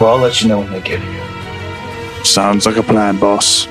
Well, 0.03 0.17
I'll 0.17 0.19
let 0.21 0.43
you 0.43 0.49
know 0.49 0.59
when 0.59 0.73
they 0.73 0.81
get 0.81 1.01
here. 1.01 2.25
Sounds 2.25 2.67
like 2.67 2.77
a 2.77 2.83
plan, 2.83 3.21
boss. 3.21 3.69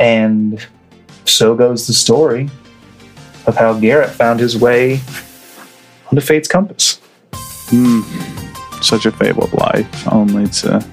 And 0.00 0.66
so 1.26 1.54
goes 1.54 1.86
the 1.86 1.92
story 1.92 2.50
of 3.46 3.54
how 3.54 3.78
Garrett 3.78 4.10
found 4.10 4.40
his 4.40 4.58
way 4.58 5.00
onto 6.10 6.20
Fate's 6.20 6.48
Compass. 6.48 7.00
Hmm. 7.34 8.00
Such 8.82 9.06
a 9.06 9.12
fabled 9.12 9.52
life, 9.52 10.12
only 10.12 10.48
to 10.48 10.84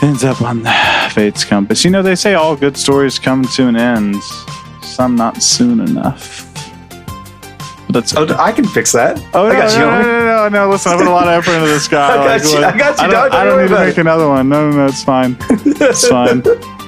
ends 0.00 0.24
up 0.24 0.40
on 0.40 0.64
Fate's 1.10 1.44
compass. 1.44 1.84
You 1.84 1.90
know, 1.90 2.00
they 2.00 2.14
say 2.14 2.32
all 2.32 2.56
good 2.56 2.78
stories 2.78 3.18
come 3.18 3.44
to 3.44 3.68
an 3.68 3.76
end. 3.76 4.22
Some 4.80 5.16
not 5.16 5.42
soon 5.42 5.80
enough. 5.80 6.35
That's 7.90 8.14
Oh, 8.16 8.26
I 8.38 8.52
can 8.52 8.64
fix 8.66 8.92
that. 8.92 9.18
Oh, 9.32 9.46
I 9.46 9.52
no, 9.52 9.58
got 9.60 9.72
you. 9.72 9.78
no, 9.78 9.86
homie. 9.86 10.02
no, 10.02 10.18
no, 10.18 10.48
no, 10.48 10.64
no, 10.66 10.70
Listen, 10.70 10.92
I 10.92 10.96
put 10.96 11.06
a 11.06 11.10
lot 11.10 11.28
of 11.28 11.34
effort 11.34 11.52
into 11.54 11.66
this 11.68 11.86
guy. 11.88 12.08
I 12.12 12.38
got 12.38 12.44
you, 12.52 12.58
I 12.58 12.76
got 12.76 12.98
you, 12.98 13.04
I 13.04 13.08
don't, 13.10 13.32
I 13.34 13.44
don't 13.44 13.62
need 13.62 13.68
to 13.68 13.78
make 13.84 13.96
it. 13.96 14.00
another 14.00 14.28
one. 14.28 14.48
No, 14.48 14.70
no, 14.70 14.76
no, 14.78 14.86
it's 14.86 15.04
fine. 15.04 15.36
It's 15.50 16.06
fine. 16.16 16.42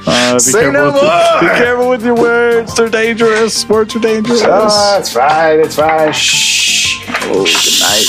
Uh, 0.07 0.34
be 0.34 0.38
Say 0.40 0.61
careful 0.61 0.72
no 0.72 0.90
more. 0.92 1.40
be 1.40 1.46
careful 1.59 1.88
with 1.90 2.05
your 2.05 2.14
words. 2.16 2.74
They're 2.74 2.88
dangerous. 2.88 3.68
Words 3.68 3.94
are 3.96 4.01
dangerous. 4.01 4.42
Oh, 4.44 4.96
it's 4.99 5.12
fine. 5.12 5.61
It's 5.61 5.76
fine. 5.76 6.12
Shh. 6.12 7.05
Oh, 7.24 7.44
good 7.44 7.80
night. 7.80 8.07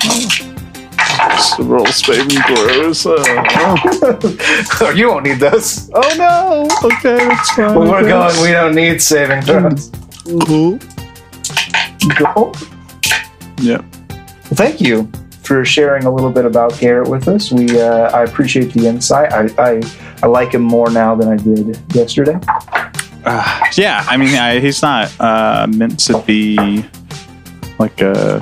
Oh. 0.00 0.54
Roll 1.60 1.86
saving 1.86 2.28
throws. 2.42 3.06
Uh, 3.06 3.16
Oh, 4.80 4.90
you 4.94 5.08
won't 5.08 5.24
need 5.24 5.38
those. 5.40 5.90
oh 5.94 6.14
no. 6.16 6.68
Okay, 6.88 7.16
that's 7.26 7.50
fine. 7.52 7.74
When 7.74 7.88
we're 7.88 8.02
going, 8.06 8.40
we 8.42 8.50
don't 8.52 8.74
need 8.74 9.02
saving 9.02 9.42
throws. 9.42 9.90
Cool. 10.46 10.78
Yep. 13.60 13.84
Well, 14.10 14.54
thank 14.54 14.80
you 14.80 15.10
for 15.42 15.64
sharing 15.64 16.04
a 16.04 16.10
little 16.14 16.30
bit 16.30 16.44
about 16.44 16.78
Garrett 16.78 17.08
with 17.08 17.26
us. 17.28 17.50
We 17.50 17.80
uh, 17.80 18.10
I 18.10 18.22
appreciate 18.24 18.72
the 18.72 18.86
insight. 18.86 19.32
I, 19.32 19.48
I 19.58 19.82
I 20.22 20.26
like 20.26 20.52
him 20.52 20.62
more 20.62 20.90
now 20.90 21.14
than 21.14 21.28
I 21.28 21.36
did 21.36 21.78
yesterday. 21.94 22.38
Uh, 23.24 23.60
yeah, 23.76 24.04
I 24.08 24.16
mean, 24.16 24.34
I, 24.36 24.58
he's 24.60 24.80
not 24.80 25.12
uh, 25.20 25.66
meant 25.68 25.98
to 26.00 26.22
be 26.22 26.56
like 27.78 28.00
a 28.00 28.40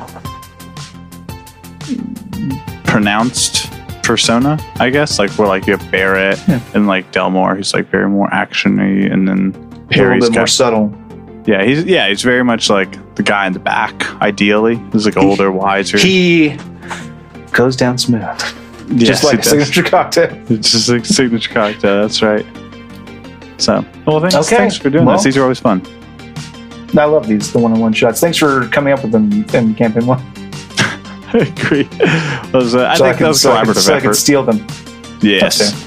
pronounced 2.84 3.70
persona, 4.02 4.58
I 4.76 4.90
guess. 4.90 5.18
Like 5.18 5.36
we're 5.38 5.46
like 5.48 5.66
you 5.66 5.76
have 5.76 5.90
Barrett 5.90 6.40
Yeah. 6.48 6.60
and 6.74 6.86
like 6.86 7.10
Delmore, 7.12 7.56
who's 7.56 7.74
like 7.74 7.90
very 7.90 8.08
more 8.08 8.28
actiony, 8.30 9.10
and 9.12 9.26
then 9.28 9.54
A 9.92 9.98
little 9.98 10.20
bit 10.20 10.32
more 10.32 10.46
subtle. 10.46 10.94
Yeah, 11.47 11.64
he's 11.64 11.84
yeah, 11.84 12.09
he's 12.09 12.22
very 12.22 12.42
much 12.44 12.68
like 12.68 13.14
the 13.14 13.22
guy 13.22 13.47
in 13.47 13.53
the 13.53 13.59
back. 13.59 13.94
Ideally, 14.20 14.76
he's 14.92 15.07
like 15.07 15.16
older, 15.16 15.51
wiser. 15.53 15.99
He 15.99 16.57
goes 17.53 17.76
down 17.76 17.97
smooth, 17.99 18.20
Yes, 18.88 19.09
just 19.09 19.24
like 19.24 19.34
a 19.34 19.42
does. 19.42 19.49
signature 19.51 19.82
cocktail. 19.82 20.30
It's 20.51 20.70
just 20.72 20.88
like 20.88 21.05
signature 21.07 21.53
cocktail. 21.53 22.03
That's 22.03 22.20
right. 22.22 22.44
So, 23.59 23.84
well, 24.07 24.20
thanks, 24.20 24.34
Okay, 24.36 24.57
thanks 24.57 24.76
for 24.76 24.90
doing 24.90 25.05
well- 25.07 25.16
this. 25.16 25.24
These 25.24 25.36
are 25.38 25.42
always 25.42 25.59
fun. 25.61 25.80
I 26.97 27.05
love 27.05 27.26
these 27.26 27.53
the 27.53 27.59
one-on-one 27.59 27.92
shots. 27.94 28.20
Thanks 28.20 28.36
for 28.38 28.68
coming 28.68 28.92
up 28.92 29.03
with 29.03 29.12
them 29.12 29.32
in 29.55 29.74
campaign 29.74 30.07
one. 30.07 30.18
I 31.32 31.38
agree. 31.57 31.82
Those, 32.53 32.74
uh, 32.74 32.86
I 32.88 32.97
So 32.97 33.05
think 33.05 33.18
that 33.18 33.28
was 33.28 33.40
so 33.40 33.53
I 33.53 33.64
can- 33.64 33.72
collaborative 33.74 33.78
so 33.82 33.94
I 33.94 34.01
can 34.01 34.07
effort. 34.11 34.14
steal 34.16 34.42
them. 34.44 34.66
Yes. 35.22 35.84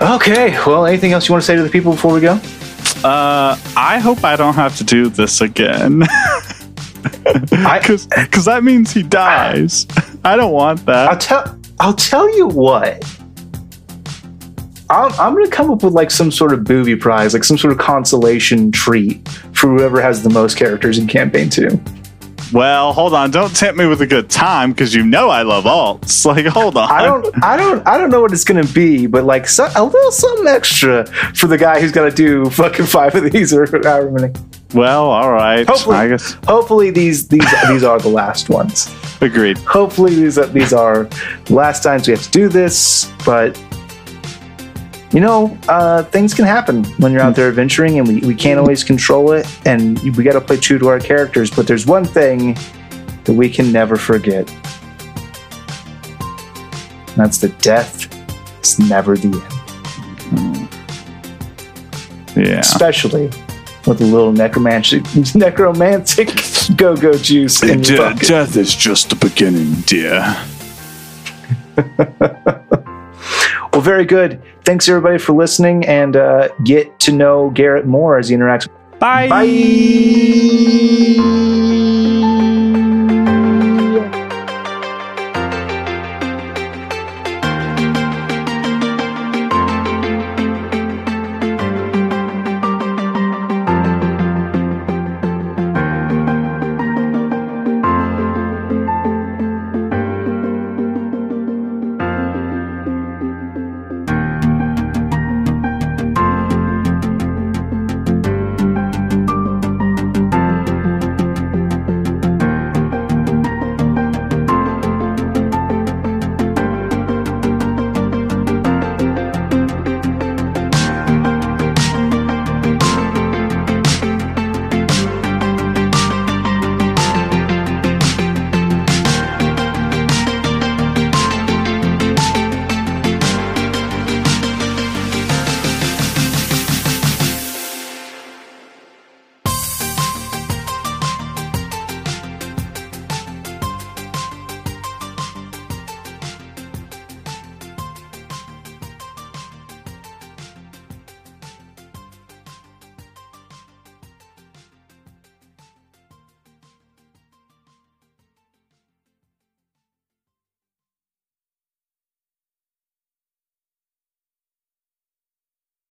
Okay. 0.00 0.56
Well, 0.66 0.86
anything 0.86 1.12
else 1.12 1.28
you 1.28 1.32
want 1.32 1.42
to 1.42 1.46
say 1.46 1.56
to 1.56 1.62
the 1.62 1.68
people 1.70 1.92
before 1.92 2.12
we 2.14 2.20
go? 2.20 2.38
Uh, 3.04 3.58
I 3.76 3.98
hope 4.02 4.24
I 4.24 4.36
don't 4.36 4.54
have 4.54 4.76
to 4.78 4.84
do 4.84 5.08
this 5.08 5.40
again. 5.40 6.02
I- 7.52 7.80
Because 7.80 8.44
that 8.46 8.62
means 8.64 8.92
he 8.92 9.02
dies. 9.02 9.86
I 10.24 10.36
don't 10.36 10.52
want 10.52 10.84
that. 10.86 11.08
I'll 11.10 11.18
tell. 11.18 11.58
I'll 11.78 11.94
tell 11.94 12.34
you 12.36 12.46
what. 12.48 13.04
I'm, 14.88 15.12
I'm 15.14 15.32
going 15.34 15.44
to 15.44 15.50
come 15.50 15.70
up 15.70 15.82
with 15.82 15.92
like 15.94 16.10
some 16.10 16.30
sort 16.30 16.52
of 16.52 16.62
booby 16.64 16.94
prize, 16.96 17.34
like 17.34 17.42
some 17.44 17.58
sort 17.58 17.72
of 17.72 17.78
consolation 17.78 18.70
treat 18.70 19.28
for 19.52 19.68
whoever 19.68 20.00
has 20.00 20.22
the 20.22 20.30
most 20.30 20.56
characters 20.56 20.98
in 20.98 21.06
campaign 21.08 21.50
two. 21.50 21.80
Well, 22.52 22.92
hold 22.92 23.14
on. 23.14 23.30
Don't 23.30 23.54
tempt 23.54 23.78
me 23.78 23.86
with 23.86 24.00
a 24.00 24.06
good 24.06 24.28
time 24.30 24.72
because 24.72 24.94
you 24.94 25.04
know 25.04 25.28
I 25.28 25.42
love 25.42 25.64
alts. 25.64 26.24
Like, 26.36 26.46
hold 26.46 26.76
on. 26.76 26.90
I 26.90 27.04
don't. 27.04 27.44
I 27.44 27.56
don't. 27.56 27.86
I 27.86 27.96
don't 27.98 28.10
know 28.10 28.20
what 28.20 28.32
it's 28.32 28.44
going 28.44 28.64
to 28.64 28.72
be, 28.74 29.06
but 29.06 29.24
like 29.24 29.46
so, 29.48 29.68
a 29.76 29.84
little 29.84 30.10
something 30.10 30.46
extra 30.48 31.06
for 31.34 31.46
the 31.46 31.56
guy 31.56 31.80
who's 31.80 31.92
to 31.92 32.10
do 32.10 32.50
fucking 32.50 32.86
five 32.86 33.14
of 33.14 33.30
these 33.30 33.54
or 33.54 33.64
however 33.66 34.10
many. 34.10 34.32
Well, 34.74 35.04
all 35.04 35.32
right. 35.32 35.66
Hopefully- 35.66 35.96
I 35.96 36.08
guess. 36.08 36.36
Hopefully 36.46 36.90
these 36.90 37.28
these 37.28 37.46
these 37.68 37.84
are 37.84 37.98
the 37.98 38.08
last 38.08 38.50
ones. 38.50 38.92
Agreed. 39.22 39.56
hopefully 39.58 40.14
these 40.14 40.36
are, 40.36 40.46
these 40.46 40.74
are 40.74 41.08
last 41.48 41.82
times 41.82 42.06
we 42.06 42.12
have 42.12 42.22
to 42.22 42.30
do 42.30 42.48
this 42.48 43.10
but 43.24 43.58
you 45.12 45.20
know 45.20 45.56
uh, 45.68 46.02
things 46.04 46.34
can 46.34 46.44
happen 46.44 46.84
when 46.98 47.12
you're 47.12 47.22
out 47.22 47.36
there 47.36 47.48
adventuring 47.48 47.98
and 47.98 48.08
we, 48.08 48.20
we 48.20 48.34
can't 48.34 48.58
always 48.58 48.82
control 48.82 49.32
it 49.32 49.46
and 49.66 49.98
we 50.16 50.24
got 50.24 50.32
to 50.32 50.40
play 50.40 50.56
true 50.56 50.78
to 50.78 50.88
our 50.88 50.98
characters 50.98 51.50
but 51.50 51.66
there's 51.66 51.86
one 51.86 52.04
thing 52.04 52.56
that 53.26 53.34
we 53.34 53.50
can 53.50 53.70
never 53.72 53.96
forget. 53.96 54.50
And 56.20 57.16
that's 57.16 57.38
that 57.38 57.58
death. 57.60 58.12
Is 58.62 58.78
never 58.78 59.16
the 59.16 59.28
end. 60.32 60.68
Yeah. 62.36 62.58
especially 62.58 63.30
with 63.86 64.00
a 64.02 64.04
little 64.04 64.32
necromantic 64.32 65.02
necromantic 65.34 66.28
go-go 66.76 67.16
juice 67.16 67.62
in 67.62 67.80
death 67.80 68.56
is 68.56 68.74
just 68.74 69.08
the 69.08 69.16
beginning, 69.16 69.72
dear. 69.86 70.36
Well, 73.76 73.82
very 73.82 74.06
good. 74.06 74.42
Thanks 74.64 74.88
everybody 74.88 75.18
for 75.18 75.34
listening 75.34 75.84
and 75.84 76.16
uh, 76.16 76.48
get 76.64 76.98
to 77.00 77.12
know 77.12 77.50
Garrett 77.50 77.84
more 77.84 78.16
as 78.16 78.30
he 78.30 78.34
interacts. 78.34 78.66
Bye. 78.98 79.28
Bye. 79.28 79.44